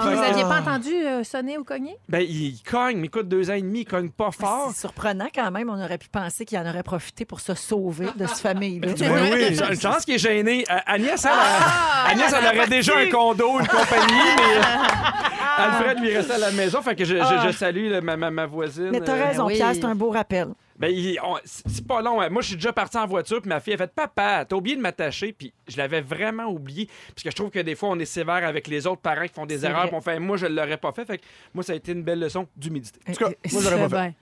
[0.00, 1.96] Puis vous n'aviez pas entendu euh, sonner ou cogner?
[2.08, 4.70] Ben, il cogne, mais écoute, deux ans et demi, il cogne pas fort.
[4.72, 5.68] C'est surprenant quand même.
[5.70, 8.92] On aurait pu penser qu'il en aurait profité pour se sauver de cette famille-là.
[8.98, 9.58] Ben oui.
[9.70, 10.64] Une chance qu'il est gêné.
[10.70, 16.00] Euh, Agnès, elle, euh, Agnès, elle aurait déjà un condo, une compagnie, mais euh, Alfred
[16.00, 16.80] lui restait à la maison.
[16.82, 18.90] Fait que je, je- je salue là, ma, ma, ma voisine.
[18.92, 19.54] Mais t'as euh, raison, oui.
[19.56, 20.48] Pierre, c'est un beau rappel.
[20.80, 22.20] Ben, il- on- c'est pas long.
[22.20, 22.28] hein.
[22.30, 24.76] Moi, je suis déjà parti en voiture, puis ma fille a fait Papa, t'as oublié
[24.76, 26.88] de m'attacher, puis je l'avais vraiment oublié.
[27.14, 29.34] Parce que je trouve que des fois, on est sévère avec les autres parents qui
[29.34, 31.04] font des C'est erreurs, puis on fait Moi, je l'aurais pas fait.
[31.04, 31.24] Fait que
[31.54, 32.98] moi, ça a été une belle leçon d'humidité.
[33.08, 34.14] En tout cas, moi, j'aurais pas fait.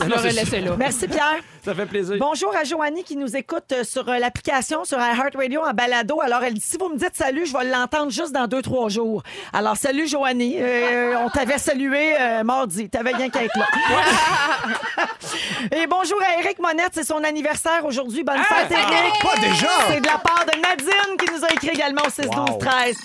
[0.00, 0.76] Je l'aurais laissé là.
[0.76, 1.42] Merci, Pierre.
[1.64, 2.16] Ça fait plaisir.
[2.18, 6.20] Bonjour à Joanie qui nous écoute euh, sur euh, l'application sur iHeartRadio en balado.
[6.20, 8.88] Alors, elle dit si vous me dites salut, je vais l'entendre juste dans deux, trois
[8.88, 9.22] jours.
[9.52, 10.56] Alors, salut, Joanie.
[10.58, 12.88] Euh, on t'avait salué euh, mardi.
[12.88, 13.66] T'avais rien qu'à être là.
[15.72, 16.90] Et bonjour à Eric Monette.
[16.92, 18.24] C'est son anniversaire aujourd'hui.
[18.24, 19.22] Bonne fête, Eric.
[19.22, 19.68] Pas déjà!
[19.88, 22.96] C'est de la part de Nadine qui nous a écrit également au 6 12 13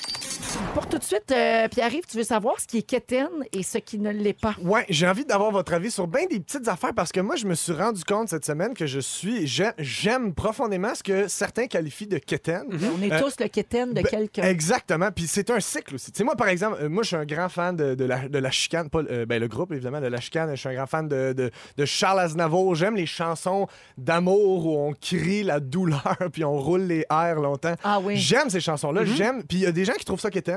[0.74, 3.78] Pour tout de suite, euh, Pierre-Yves, tu veux savoir ce qui est quétaine et ce
[3.78, 4.56] qui ne l'est pas?
[4.62, 7.46] Ouais, j'ai envie d'avoir votre avis sur bien des petites affaires parce que moi, je
[7.46, 9.46] me suis rendu compte cette semaine que je suis.
[9.46, 12.64] j'ai- J'aime profondément ce que certains qualifient de quétaine.
[12.72, 14.44] On est Euh, tous le quétaine de Ben, quelqu'un.
[14.44, 15.10] Exactement.
[15.12, 16.12] Puis c'est un cycle aussi.
[16.12, 18.28] Tu sais, moi, par exemple, euh, moi, je suis un grand fan de, de la,
[18.28, 18.90] de la chicane.
[18.90, 20.50] Pas, euh, ben, le groupe, évidemment, de la chicane.
[20.52, 22.74] Je suis un grand fan de, de, de Charles Aznavour.
[22.74, 27.76] J'aime les chansons d'amour où on crie la douleur puis on roule les airs longtemps.
[27.84, 28.18] Ah oui.
[28.18, 29.06] J'aime ces chansons-là.
[29.06, 29.44] J'aime.
[29.44, 30.53] Puis il y a des gens qui trouvent ça quétaine.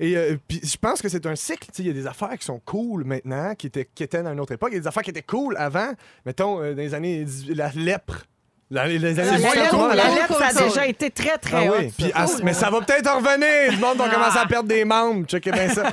[0.00, 1.68] Et euh, puis je pense que c'est un cycle.
[1.78, 4.70] Il y a des affaires qui sont cool maintenant, qui étaient à une autre époque.
[4.72, 5.92] Il y a des affaires qui étaient cool avant.
[6.24, 7.24] Mettons, euh, dans les années...
[7.24, 8.26] 18 La lèpre.
[8.68, 11.72] Dans les, les années La 18, lettre, la ça a déjà été très, très ah
[11.78, 13.70] oui, puis à- mais ça va peut-être en revenir.
[13.72, 15.24] Le monde va commencer à perdre des membres.
[15.26, 15.84] Checkez bien ça.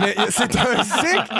[0.00, 1.34] mais c'est un cycle.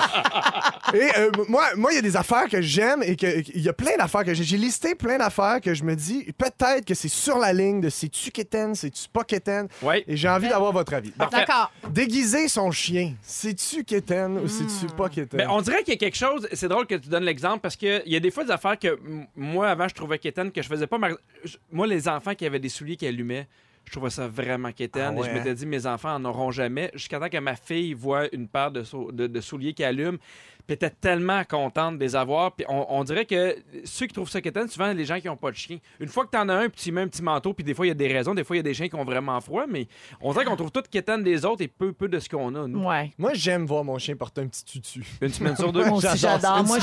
[0.94, 3.68] Et euh, moi, moi, il y a des affaires que j'aime et que il y
[3.68, 4.42] a plein d'affaires que j'ai.
[4.42, 7.88] J'ai listé plein d'affaires que je me dis peut-être que c'est sur la ligne de
[7.88, 9.68] c'est-tu quétaine, c'est-tu pas quétaine?
[9.80, 10.02] Ouais.
[10.08, 11.12] Et j'ai envie d'avoir votre avis.
[11.16, 11.70] D'accord.
[11.88, 15.38] déguiser son chien, c'est-tu quétaine ou c'est-tu pas quétaine?
[15.38, 16.48] Ben, on dirait qu'il y a quelque chose.
[16.52, 18.98] C'est drôle que tu donnes l'exemple parce qu'il y a des fois des affaires que
[19.36, 20.98] moi, avant, je trouvais quétaine, que je faisais pas.
[20.98, 23.46] Mar- je- Moi, les enfants qui avaient des souliers qui allumaient,
[23.84, 25.14] je trouvais ça vraiment quétaine.
[25.16, 26.90] Ah ouais, Et je m'étais dit, mes enfants en auront jamais.
[26.94, 30.18] Jusqu'à temps que ma fille voit une paire de- de souliers qui allument.
[30.66, 32.52] Puis tellement contente de les avoir.
[32.52, 35.36] Puis on, on dirait que ceux qui trouvent ça quétaine, souvent les gens qui n'ont
[35.36, 35.78] pas de chien.
[36.00, 37.74] Une fois que tu en as un, puis tu mets un petit manteau, puis des
[37.74, 39.04] fois il y a des raisons, des fois il y a des chiens qui ont
[39.04, 39.86] vraiment froid, mais
[40.20, 42.66] on dirait qu'on trouve tout quétaine des autres et peu, peu de ce qu'on a,
[42.66, 42.82] nous.
[42.84, 43.12] Ouais.
[43.18, 45.04] Moi, j'aime voir mon chien porter un petit tutu.
[45.20, 45.84] Une semaine sur deux.
[45.84, 46.64] Moi aussi, j'adore.
[46.64, 46.78] Moi,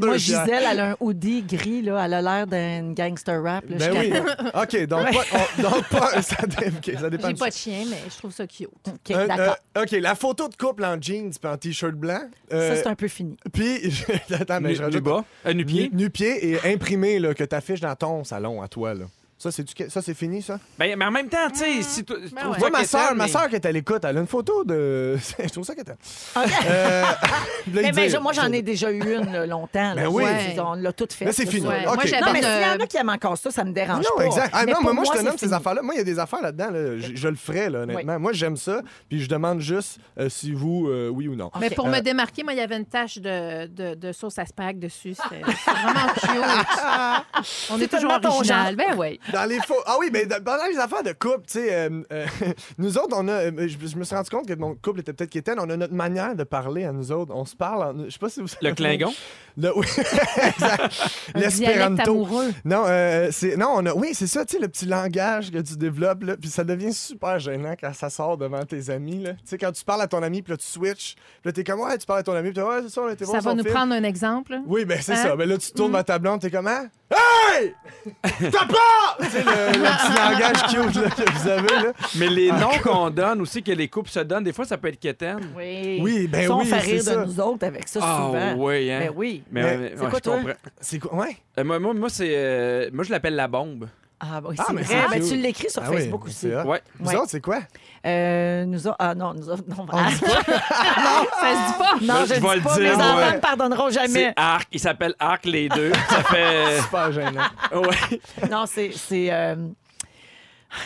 [0.00, 0.16] Moi.
[0.16, 2.04] Gisèle, elle a un hoodie gris, là.
[2.04, 3.64] Elle a l'air d'un gangster rap.
[3.68, 3.76] Là.
[3.78, 4.12] Ben oui.
[4.54, 5.20] OK, donc, pas,
[5.58, 8.32] on- donc pas, ça, dé- ok, ça dépend J'ai pas de chien, mais je trouve
[8.32, 8.68] ça cute.
[8.88, 9.56] OK, Euh, d'accord.
[9.78, 12.20] euh, OK, la photo de couple en jeans puis en t-shirt blanc.
[12.50, 13.36] Ça, euh, c'est un peu fini.
[13.52, 14.04] Puis,
[14.34, 15.04] attends, mais Nu, je rajoute...
[15.04, 15.90] bas, euh, nu pied.
[15.92, 18.94] Nu, nu-pied et imprimé là, que tu affiches dans ton salon à toi.
[18.94, 19.04] Là.
[19.42, 20.58] Ça, c'est du- ça, c'est fini, ça?
[20.78, 22.52] Ben, mais en même temps, tu sais, si tu tu Ben ouais.
[22.52, 24.64] pas Moi, ma soeur, ma mais- soeur qui est à l'écoute, elle a une photo
[24.64, 25.16] de.
[25.42, 25.96] je trouve ça qu'elle
[26.36, 27.04] Euh,
[27.72, 29.94] Mais ben, moi, j'en ai déjà eu une là, longtemps.
[29.94, 30.02] là.
[30.02, 30.24] Ben oui.
[30.24, 30.56] Ouais.
[30.60, 31.28] On l'a toute faite.
[31.28, 31.66] Mais c'est fini.
[31.66, 31.84] Ouais.
[31.84, 34.10] Moi, Non, mais s'il y en a qui aiment encore ça, ça me dérange Non,
[34.18, 34.26] pas.
[34.26, 34.50] exact.
[34.52, 35.80] Ah, Mais non, pour mais moi, je te nomme ces affaires-là.
[35.80, 36.70] Moi, il y a des affaires là-dedans.
[36.70, 36.98] là.
[36.98, 38.18] Je, je le ferais, là, honnêtement.
[38.20, 38.82] Moi, j'aime ça.
[39.08, 41.50] Puis je demande juste euh, si vous, euh, oui ou non.
[41.58, 44.38] Mais pour Euh, me démarquer, moi, il y avait une tache de, de, de sauce
[44.38, 45.14] à spag dessus.
[45.14, 47.70] C'était c'est vraiment cute.
[47.70, 48.76] On est toujours original.
[48.76, 49.18] Ben oui.
[49.32, 49.74] Dans les faux.
[49.86, 52.26] Ah oui, mais dans dans les affaires de couple, tu sais, euh, euh,
[52.78, 53.32] nous autres, on a.
[53.32, 55.58] euh, je, je me suis rendu compte que mon couple était peut-être quétaine.
[55.60, 57.32] On a notre manière de parler à nous autres.
[57.34, 57.82] On se parle.
[57.82, 59.12] en- je sais pas si vous Le Klingon?
[59.58, 59.84] Le, oui,
[60.36, 61.10] exact.
[61.34, 62.10] Un dialecte L'espéranto.
[62.12, 62.50] amoureux.
[62.64, 65.58] Non, euh, c'est non, on a oui, c'est ça, tu sais le petit langage que
[65.58, 69.32] tu développes là, puis ça devient super gênant quand ça sort devant tes amis là.
[69.32, 71.64] Tu sais quand tu parles à ton ami puis là tu switches, puis là t'es
[71.64, 73.42] comme ouais, tu parles à ton ami, puis ouais, c'est ça, on était Ça voir
[73.42, 73.74] va son nous film.
[73.74, 74.58] prendre un exemple.
[74.66, 75.16] Oui, ben c'est Hein?
[75.24, 75.36] ça.
[75.36, 76.86] Mais là, tu tournes vers ta blonde, t'es comment?
[77.12, 77.74] Hey!
[78.22, 79.24] T'as pas!
[79.28, 81.92] sais, le, le petit langage cute là, que vous avez, là.
[82.16, 84.88] Mais les noms qu'on donne aussi, que les couples se donnent, des fois, ça peut
[84.88, 85.40] être quétaine.
[85.56, 85.98] Oui.
[86.00, 87.16] Oui, ben Ça, on oui, fait c'est rire ça.
[87.16, 88.54] de nous autres avec ça Ah souvent.
[88.66, 88.98] oui, hein?
[89.00, 89.42] Mais oui.
[89.50, 90.36] Mais, Mais mais- c'est ouais, quoi, je toi?
[90.36, 90.52] comprends.
[90.80, 91.14] C'est quoi?
[91.16, 91.36] Ouais.
[91.58, 92.30] Euh, moi, moi, moi, c'est.
[92.32, 93.88] euh, moi, je l'appelle la bombe.
[94.22, 94.94] Ah, oui, Ah, c'est mais vrai.
[95.02, 95.28] c'est Ben, cute.
[95.30, 96.34] tu l'écris sur Ah oui, Facebook aussi.
[96.34, 96.64] c'est hot.
[96.68, 96.82] Ouais.
[96.98, 97.16] Vous Ouais.
[97.16, 97.60] autres, c'est quoi?
[98.06, 98.96] Euh, nous autres.
[98.98, 99.62] Ah non, nous autres.
[99.66, 100.06] Non, On dit pas?
[100.20, 101.94] Ça se dit pas.
[102.02, 102.74] non Ben, je, je dis vais le pas.
[102.78, 104.08] dire, Mes enfants me pardonneront jamais.
[104.08, 104.68] C'est Arc.
[104.72, 105.92] Il s'appelle Arc, les deux.
[106.10, 106.80] Ça fait.
[106.82, 107.40] Super gênant.
[107.74, 108.20] ouais.
[108.50, 108.90] Non, c'est.
[108.94, 109.32] C'est.
[109.32, 109.56] euh,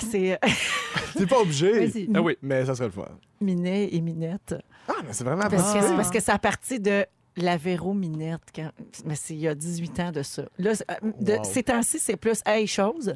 [0.00, 0.38] C'est
[1.16, 1.86] C'est pas obligé.
[1.88, 2.08] Vas-y.
[2.14, 2.36] Ah oui.
[2.40, 3.02] Mais ça serait le fun.
[3.40, 4.54] Minet et Minette.
[4.88, 7.04] Ah, mais c'est vraiment Parce que, c'est- parce que c'est à partir de
[7.36, 8.40] la Véro Minette.
[8.54, 8.70] quand-
[9.04, 10.42] Mais c'est il y a 18 ans de ça.
[10.58, 11.44] Là, c'est- euh, de, Wow.
[11.44, 13.12] ces temps-ci, c'est plus Hey chose.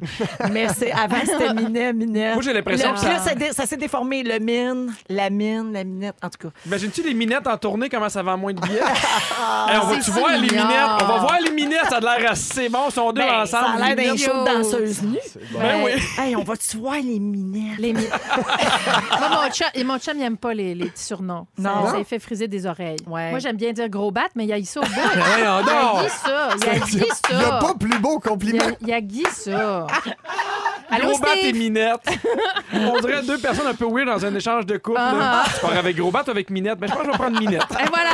[0.51, 2.33] mais c'est, avant, c'était Minet, Minette.
[2.33, 4.23] Moi, j'ai l'impression que puis ça- là, ça, dé- ça s'est déformé.
[4.23, 6.15] Le mine, la mine, la minette.
[6.23, 6.53] En tout cas.
[6.65, 8.79] Imagines-tu les minettes en tournée, comment ça vend moins de billets?
[9.69, 10.65] Hey, on va-tu voir les minettes?
[11.01, 12.79] On va voir les minettes, ça a l'air assez bon.
[12.89, 13.47] Ils sont deux Ben, ensemble.
[13.47, 14.19] ça a l'air d'un minettes.
[14.19, 15.17] show de danseuse nue.
[15.51, 15.59] bon.
[15.59, 15.91] Ben oui.
[16.17, 17.77] Hey, on va-tu voir les minettes?
[17.79, 18.01] Les mi-
[19.19, 21.47] Moi, mon chum, et mon chum, il n'aime pas les, les petits surnoms.
[21.57, 21.85] Non.
[21.85, 22.97] Ça, ça fait friser des oreilles.
[23.07, 23.29] Ouais.
[23.29, 24.89] Moi, j'aime bien dire gros bat, mais il y a ça au bout.
[24.93, 26.01] Voyons Il y a.
[26.01, 26.49] Guy ça.
[26.55, 26.97] Il y a Guy
[27.31, 27.59] Il n'y a ça.
[27.59, 28.63] pas plus beau Il y compliment.
[28.65, 29.87] a- il y a Guy ça.
[30.91, 31.53] Allô, Gros bat et?
[31.53, 32.01] Minette.
[32.73, 34.97] On dirait deux personnes un peu weird dans un échange de couple.
[34.97, 35.43] là.
[35.43, 35.43] Ah.
[35.53, 36.79] Tu pars avec Gros bat ou avec Minette?
[36.79, 37.63] Ben, je pense que je vais prendre Minette.
[37.71, 38.09] Et voilà.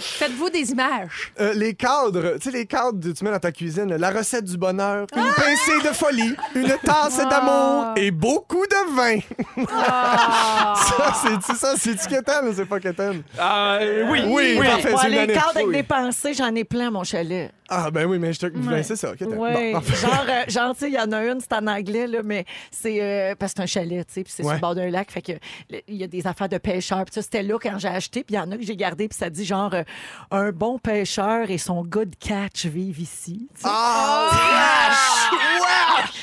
[0.00, 1.32] Faites-vous des images.
[1.40, 4.44] Euh, les cadres, tu sais, les cadres que tu mets dans ta cuisine, la recette
[4.44, 7.24] du bonheur, une pincée de folie, une tasse Ah.
[7.28, 9.66] d'amour et beaucoup de vin.
[9.72, 10.74] Ah.
[10.76, 11.14] Ça,
[11.46, 13.22] c'est ça, c'est-tu quétaine ou c'est pas quétaine?
[13.38, 14.66] Ah, euh, oui, Oui, oui.
[14.66, 14.94] parfait.
[15.00, 15.34] C'est les unanime.
[15.36, 15.74] cadres avec Oui.
[15.74, 17.52] des pensées, j'en ai plein à mon chalet.
[17.70, 18.46] Ah, ben oui, mais je te.
[18.46, 19.36] ben, c'est ça, quétaine.
[19.38, 19.94] Oui, parfait.
[20.06, 22.44] genre, euh, genre tu sais, il y en a une, c'est en anglais, là, mais
[22.70, 24.90] c'est euh, parce que c'est un chalet, tu sais, puis c'est sur le bord d'un
[24.90, 25.32] lac, fait que
[25.70, 28.24] le- il y a des affaires de pêcheurs, puis ça, c'était là quand j'ai acheté,
[28.24, 29.82] puis il y en a que j'ai gardé, puis ça dit genre, euh,
[30.30, 33.48] un bon pêcheur et son good catch vivent ici.
[33.54, 33.68] tu sais.
[33.70, 34.30] Ah,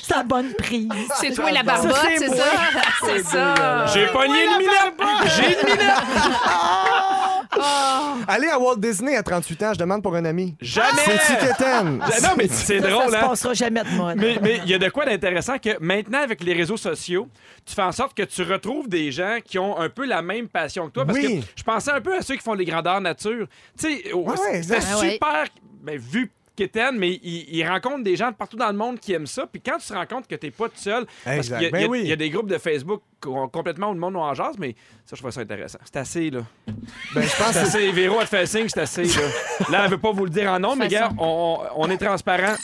[0.03, 0.89] Sa bonne prise.
[1.19, 2.45] C'est toi la Ça, barbotte, c'est ça?
[3.05, 3.85] C'est ça.
[3.93, 4.95] J'ai pogné une Minette.
[5.35, 5.93] J'ai une Minette.
[8.35, 10.55] Aller à Walt Disney à 38 ans, je demande pour un ami.
[10.59, 10.89] Jamais.
[11.05, 11.99] C'est-tu quétaine?
[12.23, 13.27] Non, mais c'est Ça, drôle, ça se hein?
[13.29, 14.17] passera jamais de mode.
[14.17, 17.29] Mais mais il y a de quoi d'intéressant que maintenant, avec les réseaux sociaux,
[17.65, 20.49] tu fais en sorte que tu retrouves des gens qui ont un peu la même
[20.49, 21.05] passion que toi.
[21.05, 21.39] Parce Oui.
[21.41, 23.47] que je pensais un peu à ceux qui font les grandeurs nature.
[23.79, 24.85] Tu sais, ouais, c'est exact.
[24.91, 25.11] Ah ouais.
[25.13, 25.45] super
[25.81, 29.13] ben, vu qu'Étienne, mais ils il rencontrent des gens de partout dans le monde qui
[29.13, 29.45] aiment ça.
[29.45, 31.57] Puis quand tu te rends compte que t'es pas tout seul, parce Exact.
[31.57, 31.99] qu'il y a- Ben il y, a- oui.
[32.03, 34.75] il y a des groupes de Facebook co- complètement où le monde en jase, mais
[35.05, 35.79] ça, je trouve ça intéressant.
[35.85, 36.41] C'est assez, là.
[37.13, 37.91] Ben, je pense C'est que assez.
[37.91, 39.21] Véro, fait signe, c'est assez, là.
[39.69, 42.55] Là, elle veut pas vous le dire en nom, mais gars, on, on est transparent.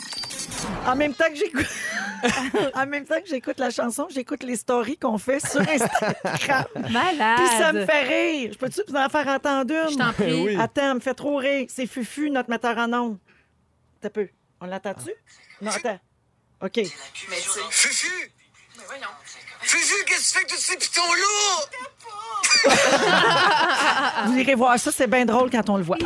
[0.88, 1.68] En même temps que j'écoute.
[2.76, 6.66] en même temps que j'écoute la chanson, j'écoute les stories qu'on fait sur Instagram.
[6.92, 7.38] Malade.
[7.38, 8.50] Puis ça me fait rire.
[8.54, 9.92] Je peux-tu vous en faire entendre une?
[9.92, 10.44] Je t'en prie.
[10.46, 10.56] Oui.
[10.60, 11.66] Attends, elle me fait trop rire.
[11.70, 13.18] C'est Fufu, notre metteur en ondes.
[14.02, 14.28] T'as peu.
[14.60, 15.14] On l'entend-tu?
[15.62, 16.00] Non, attends.
[16.62, 16.84] OK.
[17.70, 18.32] Fufu!
[19.62, 21.70] Fufu, qu'est-ce que tu fais que tous ces pitons-là?
[24.28, 25.98] Vous irez voir ça, c'est bien drôle quand on le voit.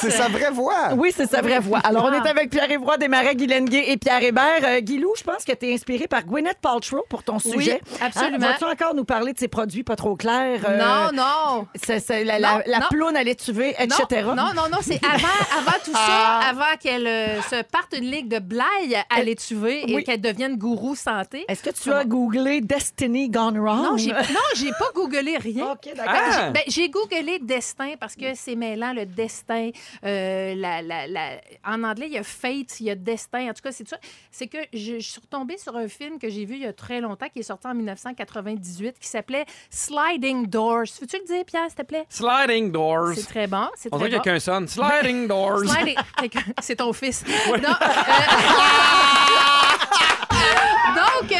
[0.00, 0.90] c'est sa vraie voix.
[0.96, 1.78] Oui, c'est sa vraie voix.
[1.82, 4.60] Alors, on est avec Pierre-Yves Roy, Desmarais, Guylaine Gay et Pierre Hébert.
[4.64, 7.80] Euh, Guilou, je pense que tu es inspiré par Gwyneth Paltrow pour ton sujet.
[8.02, 8.36] absolument.
[8.46, 10.60] Hein, Vas-tu encore nous parler de ses produits pas trop clairs?
[10.68, 11.66] euh, Non, non.
[11.82, 12.86] c'est- la, la, Non, la non.
[12.90, 14.04] ploune à l'étuvée, etc.
[14.26, 18.10] Non, non, non, non, c'est avant, avant tout ça, avant qu'elle euh, se parte une
[18.10, 20.04] ligue de blagues à l'étuvée et Oui.
[20.04, 21.44] qu'elle devienne gourou santé.
[21.48, 23.82] Est-ce que tu as googlé Destiny Gone Wrong?
[23.82, 25.72] Non, j'ai non, j'ai pas googlé rien.
[25.72, 26.14] OK, d'accord.
[26.16, 26.50] Ah!
[26.50, 29.70] Ben, j'ai googlé destin parce que c'est mêlant le destin.
[30.04, 33.48] euh, la, la- la- En anglais, il y a fate, il y a destin.
[33.50, 33.98] En tout cas, c'est ça.
[34.30, 36.72] C'est que je, je suis retombée sur un film que j'ai vu il y a
[36.72, 40.84] très longtemps, qui est sorti en 1998, qui s'appelait Sliding Doors.
[41.00, 42.06] Veux-tu le dire, Pierre, s'il te plaît?
[42.08, 43.12] Sliding doors.
[43.14, 43.68] C'est très bon.
[43.76, 44.22] C'est On très dirait bon.
[44.24, 44.68] quelqu'un sonne.
[44.68, 45.60] Sliding doors.
[45.64, 47.24] Sliding- Quelqu'un- C'est ton fils.
[50.96, 51.35] Non, euh,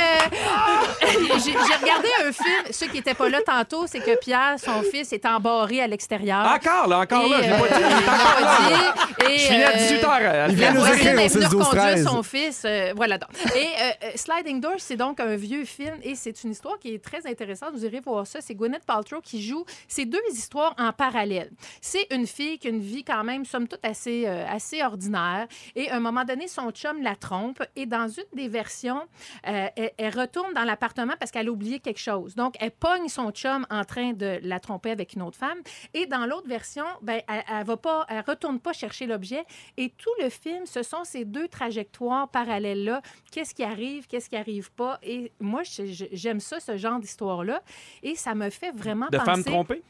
[1.45, 2.65] j'ai regardé un film.
[2.71, 6.47] Ceux qui n'étaient pas là tantôt, c'est que Pierre, son fils, est embarré à l'extérieur.
[6.47, 7.85] Encore, là, encore Et, là, je l'ai pas dit.
[7.85, 9.33] euh, pas dit.
[9.35, 10.47] Et, Je finis à euh, 18 h.
[10.51, 12.05] Il vient la nous écrire au est venue 6 12 reconduire 13.
[12.05, 12.63] son fils.
[12.65, 13.31] euh, voilà donc.
[13.55, 16.95] Et euh, euh, Sliding Doors, c'est donc un vieux film et c'est une histoire qui
[16.95, 17.71] est très intéressante.
[17.73, 18.41] Vous irez voir ça.
[18.41, 21.51] C'est Gwyneth Paltrow qui joue ces deux histoires en parallèle.
[21.81, 25.47] C'est une fille qui a une vie quand même, somme toute, assez, euh, assez ordinaire.
[25.75, 27.63] Et à un moment donné, son chum la trompe.
[27.75, 29.03] Et dans une des versions,
[29.47, 32.35] euh, elle, elle retourne dans l'appartement parce qu'elle a oublié quelque chose.
[32.35, 35.59] Donc, elle pogne son chum en train de la tromper avec une autre femme.
[35.95, 39.45] Et dans l'autre version, ben, elle, elle va pas, elle retourne pas chercher l'objet.
[39.77, 43.03] Et tout le film, ce sont ces deux trajectoires parallèles-là.
[43.31, 44.99] Qu'est-ce qui arrive, qu'est-ce qui arrive pas?
[45.03, 47.63] Et moi, j'aime ça, ce genre d'histoire-là.
[48.03, 49.31] Et ça me fait vraiment De penser...
[49.31, 49.83] femmes trompées?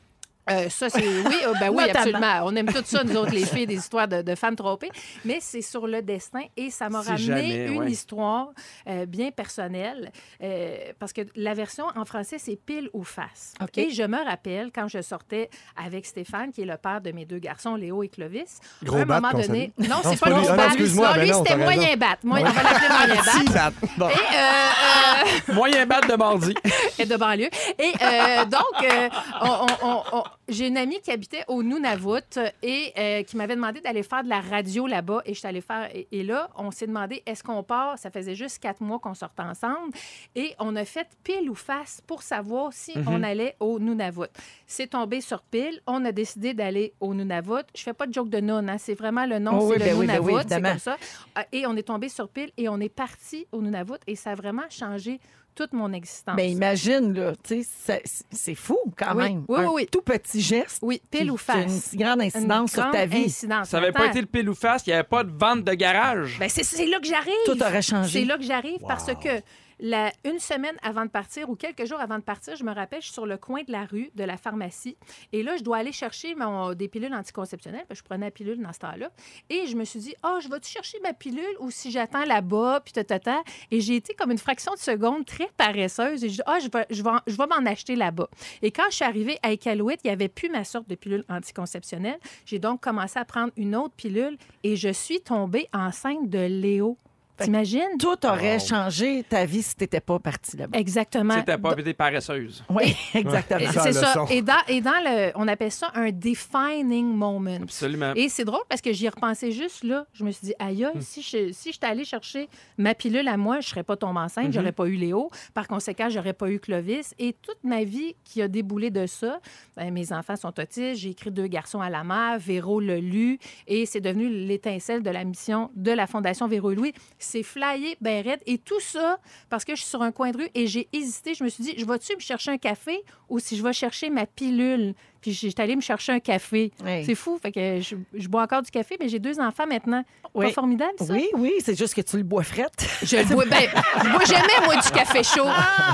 [0.49, 1.01] Euh, ça, c'est.
[1.03, 1.99] Oui, euh, ben oui, Notamment.
[2.18, 2.40] absolument.
[2.44, 4.90] On aime tout ça, nous autres, les filles, des histoires de, de femmes trompées.
[5.24, 7.90] Mais c'est sur le destin et ça m'a Si ramené jamais, une ouais.
[7.90, 8.51] histoire
[8.88, 10.12] euh, bien personnelle.
[10.42, 13.55] euh, parce que la version en français, c'est pile ou face.
[13.76, 17.24] Et je me rappelle quand je sortais avec Stéphane, qui est le père de mes
[17.24, 18.61] deux garçons, Léo et Clovis.
[18.84, 19.72] Gros à un bat moment donné.
[19.78, 19.90] salue.
[19.90, 20.47] Non, c'est pas lui.
[20.49, 22.16] Ah non, Non, lui, c'était moyen bat.
[22.22, 23.32] Moi, On va l'appeler moyen bat.
[23.40, 23.72] Petit bat.
[23.99, 24.09] Bon.
[24.09, 26.55] Et, euh, euh, Moyen bat de mardi.
[26.99, 27.51] et de banlieue.
[27.78, 29.09] Et euh, donc, euh,
[29.42, 33.57] on- on- on- on- j'ai une amie qui habitait au Nunavut et euh, qui m'avait
[33.57, 35.22] demandé d'aller faire de la radio là-bas.
[35.26, 35.88] Et je suis allée faire.
[35.94, 37.99] Et, et là, on s'est demandé est-ce qu'on part?
[37.99, 39.92] Ça faisait juste quatre mois qu'on sortait ensemble.
[40.34, 44.28] Et on a fait pile ou face pour savoir si on allait au Nunavut.
[44.66, 45.80] C'est tombé sur pile.
[45.86, 47.64] On a décidé d'aller au Nunavut.
[47.76, 49.78] Je fais pas de joke de nun, hein, c'est vraiment le nom, Oh c'est oui,
[49.78, 50.34] le ben oui, ben Nunavut.
[50.36, 50.97] oui, c'est comme ça.
[51.38, 54.30] Euh, Et on est tombé sur pile et on est parti au Nunavut et ça
[54.30, 55.20] a vraiment changé
[55.57, 56.36] toute mon existence.
[56.36, 59.44] Ben imagine, là, tu sais, c'est- c'est fou quand Oui, même.
[59.48, 59.88] oui, Un oui, oui.
[59.90, 60.78] tout petit geste.
[60.82, 61.72] Oui, pile ou qui Une face.
[61.90, 63.24] si grande incidence sur Une ta vie.
[63.24, 63.68] incidence.
[63.70, 65.72] Ça avait pas été le pile ou face, il n'y avait pas de vente de
[65.72, 66.36] garage.
[66.38, 67.32] Ben, c'est- c'est là que j'arrive.
[67.46, 68.20] Tout aurait changé.
[68.20, 69.40] C'est là que j'arrive parce que
[69.80, 73.00] la, une semaine avant de partir ou quelques jours avant de partir, je me rappelle,
[73.00, 74.96] je suis sur le coin de la rue de la pharmacie.
[75.32, 77.84] Et là, je dois aller chercher mon, des pilules anticonceptionnelles.
[77.90, 79.10] Je prenais la pilule dans ce temps-là.
[79.50, 82.80] Et je me suis dit, ah, je vais-tu chercher ma pilule ou si j'attends là-bas,
[82.84, 83.42] puis tatata.
[83.70, 86.24] Et j'ai été comme une fraction de seconde très paresseuse.
[86.24, 88.28] Et je dis, ah, je vais, je vais, je vais m'en acheter là-bas.
[88.62, 91.24] Et quand je suis arrivée à Iqaluit, il n'y avait plus ma sorte de pilule
[91.28, 92.18] anticonceptionnelle.
[92.44, 96.98] J'ai donc commencé à prendre une autre pilule et je suis tombée enceinte de Léo.
[97.45, 97.99] T'imagines?
[97.99, 100.78] Tout aurait changé ta vie si tu n'étais pas parti là-bas.
[100.78, 101.34] Exactement.
[101.34, 102.64] C'était pas été paresseuse.
[102.70, 103.70] Oui, exactement.
[103.72, 104.24] Ça, C'est ça.
[104.30, 107.59] Et dans, et dans le, on appelle ça un defining moment.
[107.62, 108.12] Absolument.
[108.14, 110.07] Et c'est drôle parce que j'y ai repensé juste là.
[110.14, 111.01] Je me suis dit, aïe, Hmm.
[111.01, 114.24] si je si j'étais allée chercher ma pilule à moi, je serais pas tombée Hmm.
[114.24, 115.30] enceinte, j'aurais pas eu Léo.
[115.53, 117.12] Par conséquent, j'aurais pas eu Clovis.
[117.18, 119.41] Et toute ma vie qui a déboulé de ça,
[119.76, 123.39] ben, mes enfants sont autistes, j'ai écrit deux garçons à la mer, Véro le lu,
[123.66, 126.95] et c'est devenu l'étincelle de la mission de la Fondation Véro et Louis.
[127.26, 128.40] C'est flyé, ben raide.
[128.46, 129.18] Et tout ça
[129.50, 131.34] parce que je suis sur un coin de rue et j'ai hésité.
[131.34, 134.10] Je me suis dit, je vais-tu me chercher un café ou si je vais chercher
[134.10, 134.94] ma pilule?
[135.26, 136.70] Puis j'étais allée me chercher un café.
[137.04, 137.36] C'est fou.
[137.42, 140.04] Fait que je, je bois encore du café, mais j'ai deux enfants maintenant.
[140.34, 140.46] Oui.
[140.46, 141.12] Pas formidable, ça?
[141.12, 142.86] Oui, oui, c'est juste que tu le bois frette.
[143.02, 143.44] Je le bois.
[143.46, 143.64] Ben,
[144.04, 145.48] je bois jamais, moi, du café chaud.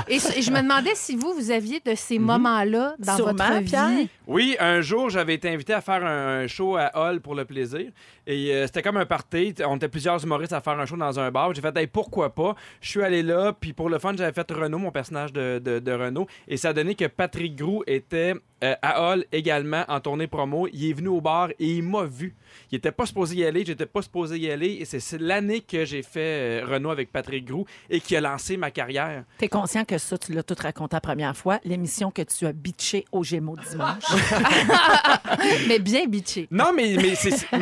[0.07, 3.59] Et c- je me demandais si vous, vous aviez de ces moments-là dans Sûrement, votre
[3.59, 3.65] vie.
[3.65, 3.89] Pierre.
[4.27, 7.45] Oui, un jour, j'avais été invité à faire un, un show à Hall pour le
[7.45, 7.89] plaisir.
[8.27, 9.55] Et euh, c'était comme un party.
[9.65, 11.53] On était plusieurs humoristes à faire un show dans un bar.
[11.55, 12.55] J'ai fait, hey, pourquoi pas?
[12.81, 15.79] Je suis allé là, puis pour le fun, j'avais fait Renaud, mon personnage de, de,
[15.79, 16.27] de Renaud.
[16.47, 18.33] Et ça a donné que Patrick Grou était
[18.63, 20.67] euh, à Hall également en tournée promo.
[20.73, 22.35] Il est venu au bar et il m'a vu.
[22.71, 24.77] Il était pas supposé y aller, j'étais pas supposé y aller.
[24.79, 28.57] Et c'est- l'année que j'ai fait euh, Renaud avec Patrick Grou et qui a lancé
[28.57, 29.23] ma carrière.
[29.37, 32.53] T'es conscient que ça, tu l'as tout raconté la première fois, l'émission que tu as
[32.53, 34.03] bitché au Gémeaux dimanche.
[35.67, 36.47] Mais bien bitché.
[36.51, 37.15] Non, mais, mais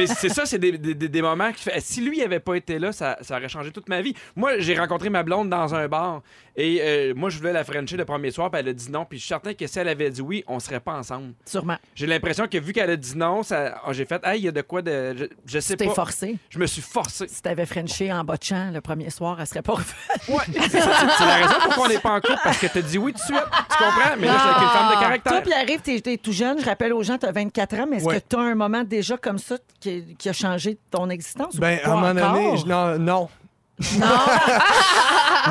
[0.07, 1.79] c'est ça, c'est des, des- des- des moments qui fait.
[1.81, 4.13] Si lui avait pas été là, ça, ça aurait changé toute ma vie.
[4.35, 6.21] Moi, j'ai rencontré ma blonde dans un bar
[6.55, 9.05] et euh, moi, je voulais la Frencher le premier soir, puis elle a dit non.
[9.05, 11.33] Puis je suis certain que si elle avait dit oui, on serait pas ensemble.
[11.45, 11.77] Sûrement.
[11.95, 14.47] J'ai l'impression que vu qu'elle a dit non, ça, oh, j'ai fait, hey, il y
[14.47, 15.15] a de quoi de.
[15.17, 15.93] Je, je sais Tu t'es pas.
[15.95, 16.37] forcé.
[16.49, 17.27] Je me suis forcé.
[17.27, 20.27] Si t'avais Frenché en botchant le premier soir, elle serait pas refaite.
[20.27, 22.67] Ouais, c'est ça, c'est- c'est la raison pour qu'on n'est pas en couple, parce que
[22.67, 23.43] t'as dit oui tout de suite.
[23.69, 24.15] Tu comprends?
[24.19, 25.43] Mais là, je suis avec une femme de Toi, caractère.
[25.43, 26.59] puis arrive, t'es, t'es tout jeune.
[26.59, 28.19] Je rappelle aux gens, t'as 24 ans, mais est-ce Ouais.
[28.21, 31.55] que t'as un moment déjà comme ça qui, qui a changé ton existence?
[31.55, 32.33] ou Ben, pas à un moment encore?
[32.33, 33.29] donné, je- non, non.
[33.99, 34.07] Non.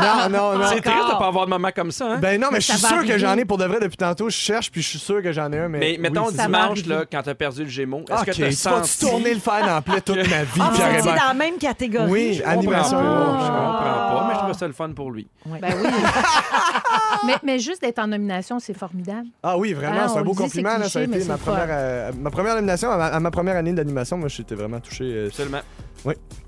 [0.01, 0.67] Non, non, non.
[0.69, 2.19] C'est triste de pas avoir de maman comme ça, hein?
[2.23, 4.31] Ben non, mais je suis sûr que j'en ai pour de vrai depuis tantôt.
[4.31, 5.69] Je cherche, puis je suis sûr que j'en ai un.
[5.69, 8.51] Mais, mais mettons oui, dimanche, là, quand t'as perdu le Gémeaux, est-ce que tu t'as
[8.53, 9.01] senti...
[9.01, 11.05] tourner le fer dans la plaie toute ma vie, Ah, c'est Hébert?
[11.05, 12.09] dans la même catégorie?
[12.09, 12.99] Oui, je Je comprends animation.
[12.99, 15.29] pas, humour, je je comprends pas, mais je trouve ça le fun pour lui.
[15.47, 15.89] Ben oui.
[17.27, 19.27] mais, mais juste d'être en nomination, c'est formidable.
[19.43, 20.77] Ah oui, vraiment, Ah, c'est un beau compliment.
[20.79, 22.91] là, ça a été ma première, euh, ma première nomination.
[22.91, 25.61] À ma, à ma première année d'animation, moi, j'étais vraiment touché euh, Absolument.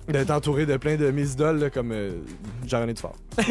[0.09, 2.13] d'être entouré de plein de mes idoles là, comme euh,
[2.67, 3.17] Jean-René Dufort.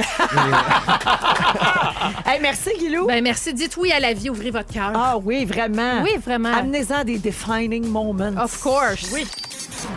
[2.26, 3.08] Hey, merci, Guilou.
[3.08, 3.54] Ben merci.
[3.54, 4.92] Dites oui à la vie, ouvrez votre cœur.
[4.96, 6.02] ah oui, vraiment.
[6.04, 6.54] oui, vraiment.
[6.54, 8.34] Amenez-en des defining moments.
[8.42, 9.12] Of course.
[9.14, 9.26] Oui.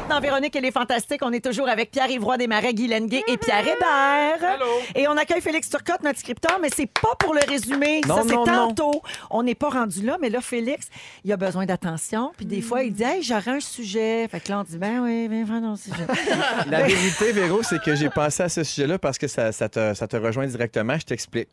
[0.09, 1.21] Dans Véronique, elle est fantastique.
[1.23, 4.49] On est toujours avec Pierre-Yvroy Desmarais, Guy Lenguet et Pierre Hébert.
[4.49, 4.67] Allô?
[4.95, 8.01] Et on accueille Félix Turcotte, notre scripteur, mais c'est pas pour le résumé.
[8.07, 8.69] Non, Ça, c'est non, non.
[8.75, 9.03] tantôt.
[9.31, 10.89] On n'est pas rendu là, mais là, Félix,
[11.25, 12.33] il a besoin d'attention.
[12.37, 14.29] Puis des fois, il dit Hey, j'aurais un sujet.
[14.29, 16.07] Fait que là, on dit Ben oui, viens faire ton sujet.
[16.71, 19.95] La vérité, Véro, c'est que j'ai pensé à ce sujet-là parce que ça, ça te,
[19.95, 20.99] ça te rejoint directement.
[20.99, 21.49] Je t'explique.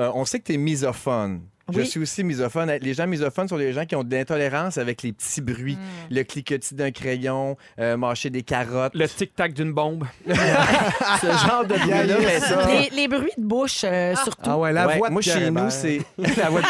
[0.00, 1.42] Euh, on sait que tu es misophone.
[1.70, 1.86] Je Oui.
[1.86, 2.70] suis aussi misophone.
[2.80, 5.78] Les gens misophones sont des gens qui ont de l'intolérance avec les petits bruits.
[6.10, 8.94] Le cliquetis d'un crayon, euh, mâcher des carottes.
[8.94, 10.04] Le tic-tac d'une bombe.
[10.26, 12.66] Ce genre de bruit-là.
[12.68, 14.42] les, les bruits de bouche, euh, surtout.
[14.50, 15.98] Ah ouais, la Ouais, voix de moi, chez nous, c'est.
[16.36, 16.66] la voix de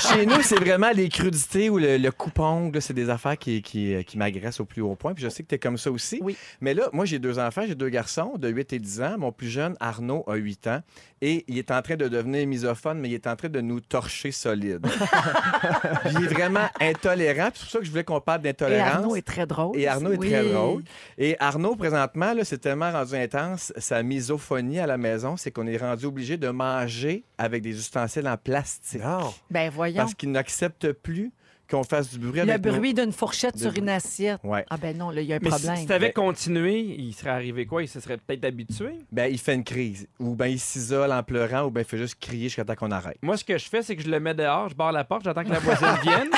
[0.00, 2.74] chez nous, c'est vraiment les crudités ou le, le coupe-ongle.
[2.74, 5.14] là, C'est des affaires qui, qui, qui m'agressent au plus haut point.
[5.14, 6.18] Puis je sais que tu es comme ça aussi.
[6.22, 6.36] Oui.
[6.60, 7.62] Mais là, moi, j'ai deux enfants.
[7.66, 9.14] J'ai deux garçons de 8 et 10 ans.
[9.18, 10.80] Mon plus jeune, Arnaud, a 8 ans.
[11.20, 13.80] Et il est en train de devenir misophone, mais il est en train de nous
[13.92, 14.86] torcher solide.
[16.06, 17.50] Il est vraiment intolérant.
[17.52, 18.94] C'est pour ça que je voulais qu'on parle Et d'intolérance.
[18.94, 19.78] Arnaud est très drôle.
[19.78, 20.82] Et Arnaud est très drôle.
[21.18, 25.76] Et Arnaud, présentement, c'est tellement rendu intense, sa misophonie à la maison, c'est qu'on est
[25.76, 29.02] rendu obligé de manger avec des ustensiles en plastique.
[29.50, 29.98] Ben voyons.
[29.98, 31.30] Parce qu'il n'accepte plus
[31.70, 33.80] qu'on fasse du bruit Le avec nos- bruit d'une fourchette de sur bruit.
[33.80, 34.40] une assiette.
[34.44, 34.64] Ouais.
[34.68, 35.76] Ah ben non, là, il y a un Mais problème.
[35.76, 37.82] si tu avais continué, il serait arrivé quoi?
[37.82, 38.98] Il se serait peut-être habitué?
[39.10, 40.06] Ben, il fait une crise.
[40.20, 42.90] Ou ben il s'isole en pleurant, ou ben il fait juste crier jusqu'à temps qu'on
[42.90, 43.16] arrête.
[43.22, 45.24] Moi, ce que je fais, c'est que je le mets dehors, je barre la porte,
[45.24, 46.30] j'attends que la voisine vienne.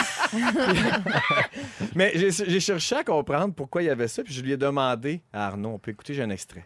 [1.94, 4.56] Mais j'ai j'ai cherché à comprendre pourquoi il y avait ça, puis je lui ai
[4.56, 5.70] demandé à Arnaud.
[5.74, 6.64] On peut écouter, j'ai un extrait.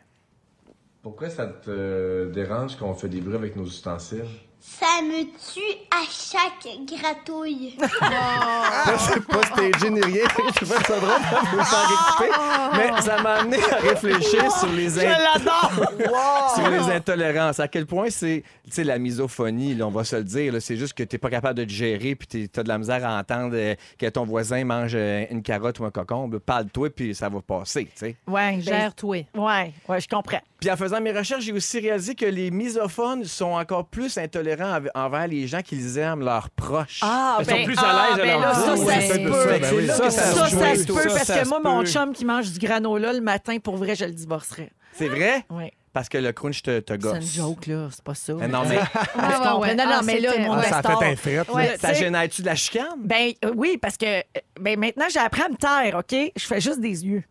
[1.03, 4.25] Pourquoi ça te dérange qu'on fait des bruits avec nos ustensiles?
[4.61, 7.77] Ça me tue à chaque gratouille.
[8.99, 10.25] c'est pas stagé ni rien.
[10.37, 12.31] Je trouve ça drôle de vous faire écouter.
[12.77, 15.15] Mais ça m'a amené à réfléchir sur les, in-
[16.55, 17.61] sur les intolérances.
[17.61, 20.53] À quel point c'est tu sais, la misophonie, là, on va se le dire.
[20.53, 22.69] là, C'est juste que tu n'es pas capable de te gérer puis tu as de
[22.69, 26.39] la misère à entendre euh, que ton voisin mange euh, une carotte ou un cocombe.
[26.39, 27.85] Parle-toi puis ça va passer.
[27.85, 28.17] tu sais.
[28.27, 29.27] Ouais, Gère-toi.
[29.35, 30.41] ouais, ouais, je comprends.
[30.61, 34.81] Puis en faisant mes recherches, j'ai aussi réalisé que les misophones sont encore plus intolérants
[34.95, 36.99] envers les gens qu'ils aiment, leurs proches.
[37.03, 38.87] Ah, Ils sont plus à ah, l'aise à ben leur là, dire.
[38.87, 39.33] ça, ça c'est se peut.
[39.33, 39.87] ça, ben oui.
[39.87, 42.51] Ça, Ça, ça, ça ça, se peut, parce ça que moi, mon chum qui mange
[42.51, 44.71] du granola le matin, pour vrai, je le divorcerais.
[44.95, 45.45] C'est vrai?
[45.51, 45.71] Oui.
[45.93, 47.15] Parce que le crunch te, te C'est gosse.
[47.17, 47.89] une joke, là.
[47.91, 48.35] C'est pas ça.
[48.35, 48.77] Mais non, mais
[49.15, 49.75] Je comprends?
[49.75, 51.35] Non, non, mais là, mon Ah, ça a fait un fret.
[51.37, 51.45] là.
[51.53, 52.87] Ouais, ça tu sais, génère-tu de la chicane?
[52.99, 54.23] Ben euh, oui, parce que euh,
[54.61, 56.33] ben, maintenant, j'ai appris à me taire, OK?
[56.37, 57.23] Je fais juste des yeux.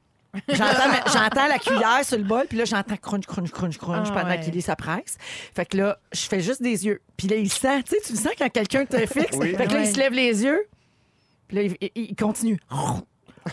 [0.49, 4.07] J'entends, ma- j'entends la cuillère sur le bol, puis là, j'entends crunch, crunch, crunch, crunch
[4.11, 4.39] Ah, pendant ouais.
[4.39, 5.17] qu'il lit sa presse.
[5.55, 7.01] Fait que là, je fais juste des yeux.
[7.17, 9.35] Puis là, il sent, tu sais, tu le sens quand quelqu'un te fixe.
[9.37, 9.55] Oui.
[9.55, 9.91] Fait que là, il Ouais.
[9.93, 10.67] se lève les yeux,
[11.47, 12.59] puis là, il, il- il continue.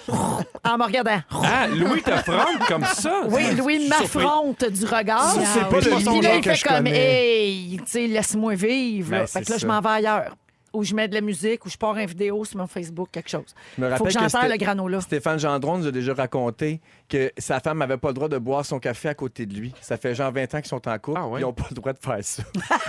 [0.08, 1.20] en me regardant.
[1.30, 3.22] Ah, Louis te fronde comme ça?
[3.28, 5.34] Oui, Louis m'affronte du regard.
[5.34, 7.44] Ça, c'est pas le puis son là, genre il que fait je comme, connais.
[7.44, 9.12] hey, tu sais, laisse-moi vivre.
[9.12, 9.18] là.
[9.20, 9.66] Ben, fait c'est que là, je ça.
[9.68, 10.36] m'en vais ailleurs.
[10.74, 13.30] Ou je mets de la musique, ou je pars une vidéo sur mon Facebook, quelque
[13.30, 13.54] chose.
[13.78, 15.00] Je me Faut que rappelle que le granola.
[15.00, 18.64] Stéphane Gendron nous a déjà raconté que sa femme n'avait pas le droit de boire
[18.66, 19.72] son café à côté de lui.
[19.80, 21.18] Ça fait genre 20 ans qu'ils sont en couple.
[21.22, 21.40] Ah ouais?
[21.40, 22.42] Ils n'ont pas le droit de faire ça.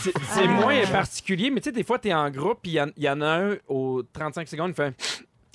[0.00, 2.74] C'est c'est moins particulier, mais tu sais, des fois, tu es en groupe, puis il
[2.74, 4.94] y en- y, en a un aux 35 secondes, il fait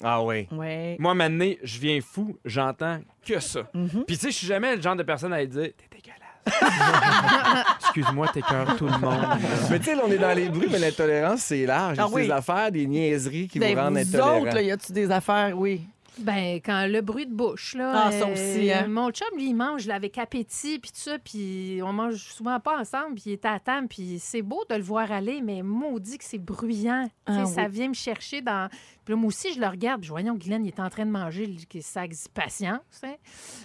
[0.03, 0.47] Ah oui.
[0.51, 0.95] Ouais.
[0.99, 3.69] Moi, maintenant, je viens fou, j'entends que ça.
[3.73, 4.03] Mhm.
[4.07, 6.18] Puis tu sais, je suis jamais le genre de personne à lui dire T'es dégueulasse.
[7.81, 9.21] Excuse-moi, t'écœures tout le monde.
[9.21, 9.37] là.
[9.69, 11.97] Mais tu sais, on est dans les bruits, mais l'intolérance, c'est large.
[11.99, 12.25] Ah C'est oui.
[12.27, 14.41] des affaires, des niaiseries qui Ben, vous rendent vous intolérant.
[14.41, 15.53] autres, là, y a-tu des affaires?
[15.57, 15.81] Oui.
[16.21, 17.89] Ben, quand le bruit de bouche, là.
[17.95, 18.87] euh, Ah, ça aussi, hein.
[18.87, 22.59] Mon chum, lui, il mange là, avec appétit, puis tout ça, puis on mange souvent
[22.59, 25.41] pas ensemble, puis il est à la table, puis c'est beau de le voir aller,
[25.41, 27.09] mais maudit que c'est bruyant.
[27.25, 28.69] Ah, Ça vient me chercher dans.
[29.05, 31.11] Puis là, moi aussi, je le regarde, puis voyons, Guylaine, il est en train de
[31.11, 31.49] manger,
[31.81, 32.01] ça
[32.33, 32.79] patience.
[33.03, 33.15] hein.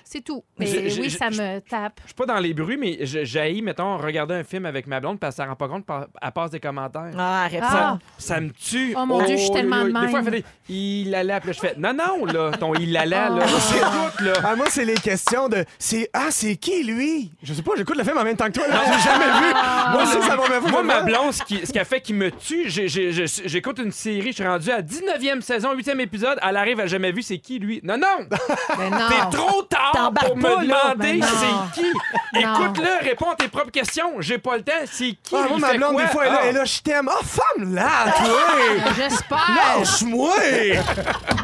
[0.04, 0.42] C'est tout.
[0.58, 0.66] Mais
[0.98, 2.00] oui, ça me tape.
[2.02, 5.00] Je suis pas dans les bruits, mais je- j'haïs, mettons, regarder un film avec ma
[5.00, 5.84] blonde parce qu'elle s'en rend pas compte,
[6.22, 7.12] elle passe des commentaires.
[7.18, 7.98] Ah, arrête Ah.
[8.18, 8.34] ça.
[8.34, 8.94] Ça me tue.
[8.96, 9.92] Oh mon Dieu, je suis tellement oui, oui.
[9.92, 10.44] de Des fois, elle fait des
[10.74, 13.58] il allait, je fais non, non, là, ton il allait, là, Oh.
[13.60, 14.32] c'est tout, là.
[14.44, 15.64] Ah, moi, c'est les questions de.
[15.78, 17.30] c'est Ah, c'est qui, lui?
[17.42, 18.66] Je sais pas, j'écoute le film en même temps que toi.
[18.68, 19.54] Là, j'ai jamais vu.
[19.92, 22.16] Moi aussi, ça va me Moi, ma blonde, ce qui, ce qui a fait qu'il
[22.16, 26.00] me tue, j'ai- j'ai- j'ai- j'écoute une série, je suis rendu à 19e saison, 8e
[26.00, 27.80] épisode, elle arrive, elle a jamais vu c'est qui, lui?
[27.84, 28.26] Non, non!
[28.78, 29.08] Mais non.
[29.08, 30.94] T'es trop tard T'embarques pour me pas, là.
[30.94, 31.26] demander Ben non.
[31.74, 31.86] c'est qui.
[32.36, 34.12] Écoute-le, réponds à tes propres questions.
[34.20, 34.72] J'ai pas le temps.
[34.90, 35.34] C'est qui?
[35.34, 36.02] Ah, moi, il ma fait blonde, quoi?
[36.02, 36.40] des fois, elle, Ah.
[36.46, 37.08] elle, là, je t'aime.
[37.12, 38.92] Ah, femme là, toi!
[38.96, 39.50] J'espère.
[39.78, 40.34] Lâche-moi!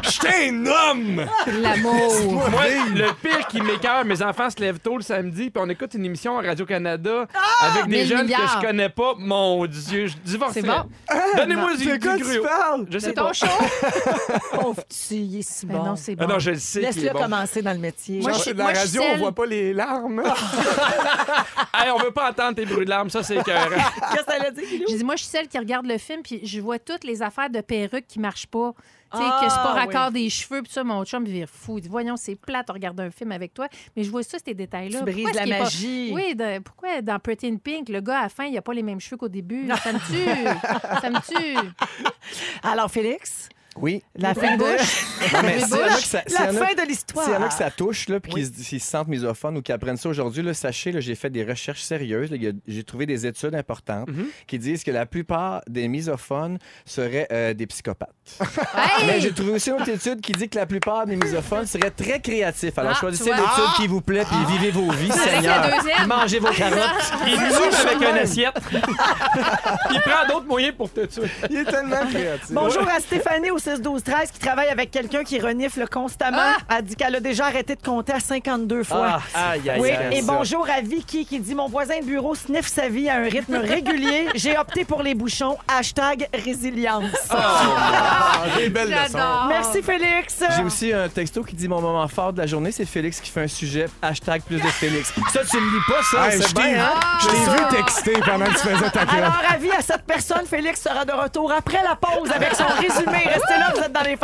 [0.03, 0.75] Je un homme!
[1.47, 2.49] L'amour.
[2.51, 2.63] Moi,
[2.93, 6.05] le pire qui m'écœure, mes enfants se lèvent tôt le samedi, puis on écoute une
[6.05, 7.27] émission à Radio-Canada
[7.61, 8.55] avec des Mille jeunes milliards.
[8.59, 9.13] que je connais pas.
[9.17, 10.61] Mon Dieu, je divorcerais.
[10.61, 10.83] C'est bon.
[11.37, 12.85] Donnez-moi du, De du quoi tu parles?
[12.89, 13.21] Je sais C'est pas.
[13.27, 13.47] ton show?
[14.59, 15.83] Pauvre petit, il est si Ben bon.
[15.85, 16.25] non, c'est bon.
[16.27, 16.79] Ah non, je le sais.
[16.79, 17.19] qu'il Laisse-le est bon.
[17.21, 18.19] commencer dans le métier.
[18.21, 20.23] Moi, Genre, je- c'est de la moi, je radio, on voit pas les larmes.
[21.73, 23.69] Hey, on veut pas entendre tes bruits de larmes, ça c'est écœurant.
[24.11, 24.85] Qu'est-ce que ça a dit, Guilou?
[24.89, 27.21] Je dis, moi, je suis celle qui regarde le film, puis je vois toutes les
[27.23, 28.73] affaires de perruques qui marchent pas.
[29.11, 30.23] Tu sais, Ah, que c'est pas raccord oui.
[30.23, 31.77] des cheveux, puis ça, mon chum, il vire fou.
[31.77, 33.67] Il dit, voyons, c'est plate de regarder un film avec toi.
[33.95, 34.99] Mais je vois ça, ces détails-là.
[34.99, 36.11] Tu brises la pas- magie.
[36.13, 38.73] Oui, de- pourquoi dans Pretty in Pink, le gars, à la fin, il a pas
[38.73, 39.67] les mêmes cheveux qu'au début?
[39.83, 41.01] Ça me tue.
[41.01, 41.57] ça me tue.
[42.63, 44.03] Alors, Félix, Oui.
[44.15, 44.63] la fin de,
[45.33, 47.25] la fin de l'histoire.
[47.25, 49.57] S'il y en a que ça touche, là, puis qu'ils se- qu'ils se sentent misophones
[49.57, 52.29] ou qui apprennent ça aujourd'hui, là, sachez, là, j'ai fait des recherches sérieuses.
[52.67, 54.09] J'ai trouvé des études importantes
[54.47, 58.09] qui disent que la plupart des misophones seraient euh, des psychopathes.
[58.73, 59.05] Hey!
[59.07, 61.91] Mais j'ai trouvé aussi une autre étude qui dit que la plupart des misophones seraient
[61.91, 62.77] très créatifs.
[62.77, 65.61] Alors Ah, choisissez l'étude qui vous plaît, puis vivez vos vies, Avec Seigneur.
[65.67, 66.07] la deuxième.
[66.07, 67.13] Mangez vos carottes.
[67.27, 68.55] Il tue avec une assiette.
[69.91, 71.23] Il prend d'autres moyens pour te tuer.
[71.49, 72.51] Il est tellement créatif.
[72.51, 76.37] Bonjour à Stéphanie au 6-12-13 qui travaille avec quelqu'un qui renifle constamment.
[76.39, 76.77] Ah!
[76.77, 79.19] Elle dit qu'elle a déjà arrêté de compter à 52 fois.
[79.35, 80.17] Ah, aïe, aïe, Oui, aïe.
[80.17, 83.23] et bonjour à Vicky qui dit Mon voisin de bureau sniffe sa vie à un
[83.23, 84.27] rythme régulier.
[84.35, 85.57] J'ai opté pour les bouchons.
[85.67, 87.03] Hashtag résilience.
[87.29, 89.17] Ah, des belles leçons.
[89.49, 90.43] Merci, Félix.
[90.55, 93.29] J'ai aussi un texto qui dit mon moment fort de la journée, c'est Félix qui
[93.29, 95.13] fait un sujet hashtag plus de Félix.
[95.33, 96.27] Ça, tu le lis pas, ça?
[96.27, 96.99] Hey, c'est je t'ai bien, hein?
[97.21, 99.01] je t'ai vu texter pendant que tu faisais ta.
[99.01, 103.23] Alors, avis à cette personne, Félix sera de retour après la pause avec son résumé.
[103.25, 104.17] Restez là, vous êtes dans les.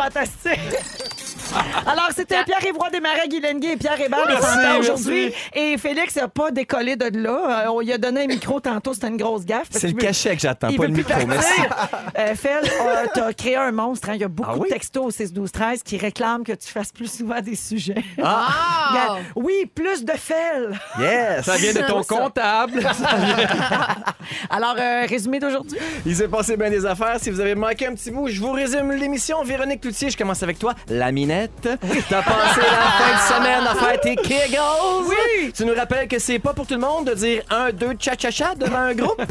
[1.86, 5.34] Alors, c'était Pierre Évroy Desmarais, Guy Lenguet et Pierre Hébert, fantas aujourd'hui.
[5.54, 7.66] Et Félix n'a pas décollé de là.
[7.66, 9.68] Euh, on lui a donné un micro tantôt, c'était une grosse gaffe.
[9.72, 11.14] C'est le veut- cachet que j'attends, pas le micro.
[11.28, 11.62] Merci.
[11.62, 12.00] partir.
[12.18, 14.10] Euh, Fel, euh, t'as créé un monstre.
[14.10, 14.14] hein.
[14.16, 14.70] Il y a beaucoup Ah oui?
[14.70, 18.04] de textos au 6 12 13 qui réclament que tu fasses plus souvent des sujets.
[18.22, 19.18] Ah!
[19.36, 20.78] Oui, plus de Fel.
[21.00, 21.46] Yes!
[21.46, 22.16] Ça vient de ton Ça.
[22.16, 22.82] comptable.
[24.50, 25.78] Alors, euh, résumé d'aujourd'hui.
[26.06, 27.18] Il s'est passé bien des affaires.
[27.20, 29.44] Si vous avez manqué un petit bout, je vous résume l'émission.
[29.44, 30.74] Véronique Cloutier, je commence avec toi.
[30.90, 31.37] La minette.
[31.62, 34.60] T'as passé la fin de semaine à faire tes kegels.
[35.06, 35.52] Oui.
[35.56, 38.56] Tu nous rappelles que c'est pas pour tout le monde de dire un, deux, cha-cha-cha
[38.56, 39.22] devant un groupe?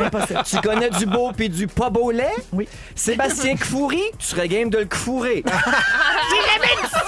[0.44, 2.34] tu connais du beau puis du pas beau lait?
[2.52, 2.68] Oui.
[2.94, 5.42] Sébastien Kfouri, tu serais game de le kfourer.
[6.30, 6.46] J'ai
[6.90, 7.05] T'as dit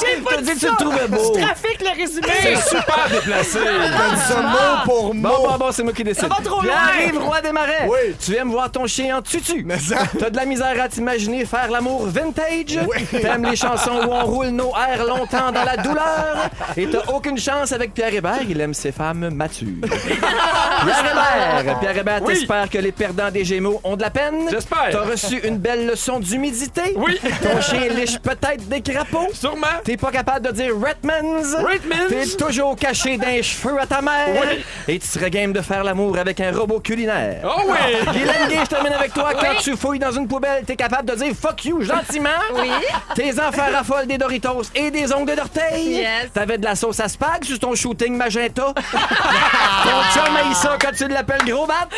[0.00, 1.30] que tu le trouvais beau.
[1.30, 2.26] Trafic, le résumé.
[2.42, 3.58] C'est super déplacé.
[3.64, 5.28] Donne ça mot pour mot.
[5.28, 6.22] Bon, bon, bon, c'est moi qui décide.
[6.22, 6.76] Ça va trop Puis loin.
[6.76, 7.88] arrive Roi des Marais.
[7.88, 8.14] Oui.
[8.24, 9.62] Tu aimes voir ton chien en tutu.
[9.64, 12.78] Mais ça- T'as de la misère à t'imaginer faire l'amour vintage.
[12.88, 13.04] Oui.
[13.20, 16.50] T'aimes les chansons où on roule nos airs longtemps dans la douleur.
[16.76, 18.40] Et t'as aucune chance avec Pierre Hébert.
[18.48, 19.68] Il aime ses femmes matures.
[19.82, 21.80] Pierre Hébert.
[21.80, 22.34] Pierre Hébert Oui.
[22.34, 24.48] t'espère que les perdants des Gémeaux ont de la peine.
[24.50, 24.88] J'espère.
[24.90, 26.82] T'as reçu une belle leçon d'humidité.
[26.96, 27.18] Oui.
[27.42, 29.28] Ton chien liche peut-être des crapauds.
[29.32, 29.66] Sûrement.
[29.84, 31.56] T'es pas capable de dire Redmans.
[31.64, 32.08] Redmans?
[32.08, 34.28] T'es toujours caché d'un cheveu à ta mère.
[34.40, 34.64] Oui.
[34.88, 37.40] Et tu serais game de faire l'amour avec un robot culinaire.
[37.44, 38.12] Oh oui.
[38.12, 39.32] Guylaine Gay, je termine avec toi.
[39.34, 42.28] Quand tu fouilles dans une poubelle, t'es capable de dire fuck you gentiment.
[42.54, 42.70] Oui.
[43.14, 45.96] Tes enfants raffolent des Doritos et des ongles d'orteil.
[45.96, 46.32] Yes.
[46.32, 48.72] T'avais de la sauce à spag sur ton shooting magenta.
[48.92, 51.88] ton chum ça quand tu l'appelles gros bat.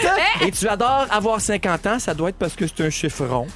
[0.41, 1.99] Et tu adores avoir 50 ans.
[1.99, 3.47] Ça doit être parce que c'est un chiffron.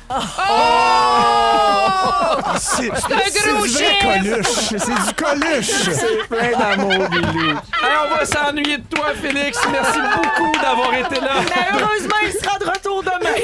[2.58, 4.19] C'est un gros chien.
[4.70, 5.66] C'est du Coluche.
[5.92, 7.58] C'est plein d'amour, Bilou.
[7.82, 9.58] On va s'ennuyer de toi, Félix.
[9.70, 11.32] Merci beaucoup d'avoir été là.
[11.44, 13.34] Mais heureusement, il sera de retour demain.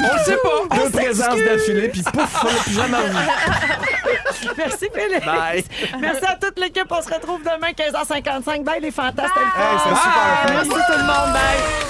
[0.00, 0.76] on sait pas.
[0.76, 2.98] Deux présences d'affilée, puis pouf, on plus jamais
[4.56, 5.24] Merci, Félix.
[5.26, 5.64] Bye.
[6.00, 6.86] Merci à toute l'équipe.
[6.90, 8.62] On se retrouve demain, 15h55.
[8.64, 9.36] Bye, les fantastiques.
[9.36, 10.46] Hey, c'est super.
[10.52, 11.32] Merci tout le monde.
[11.32, 11.82] Bye.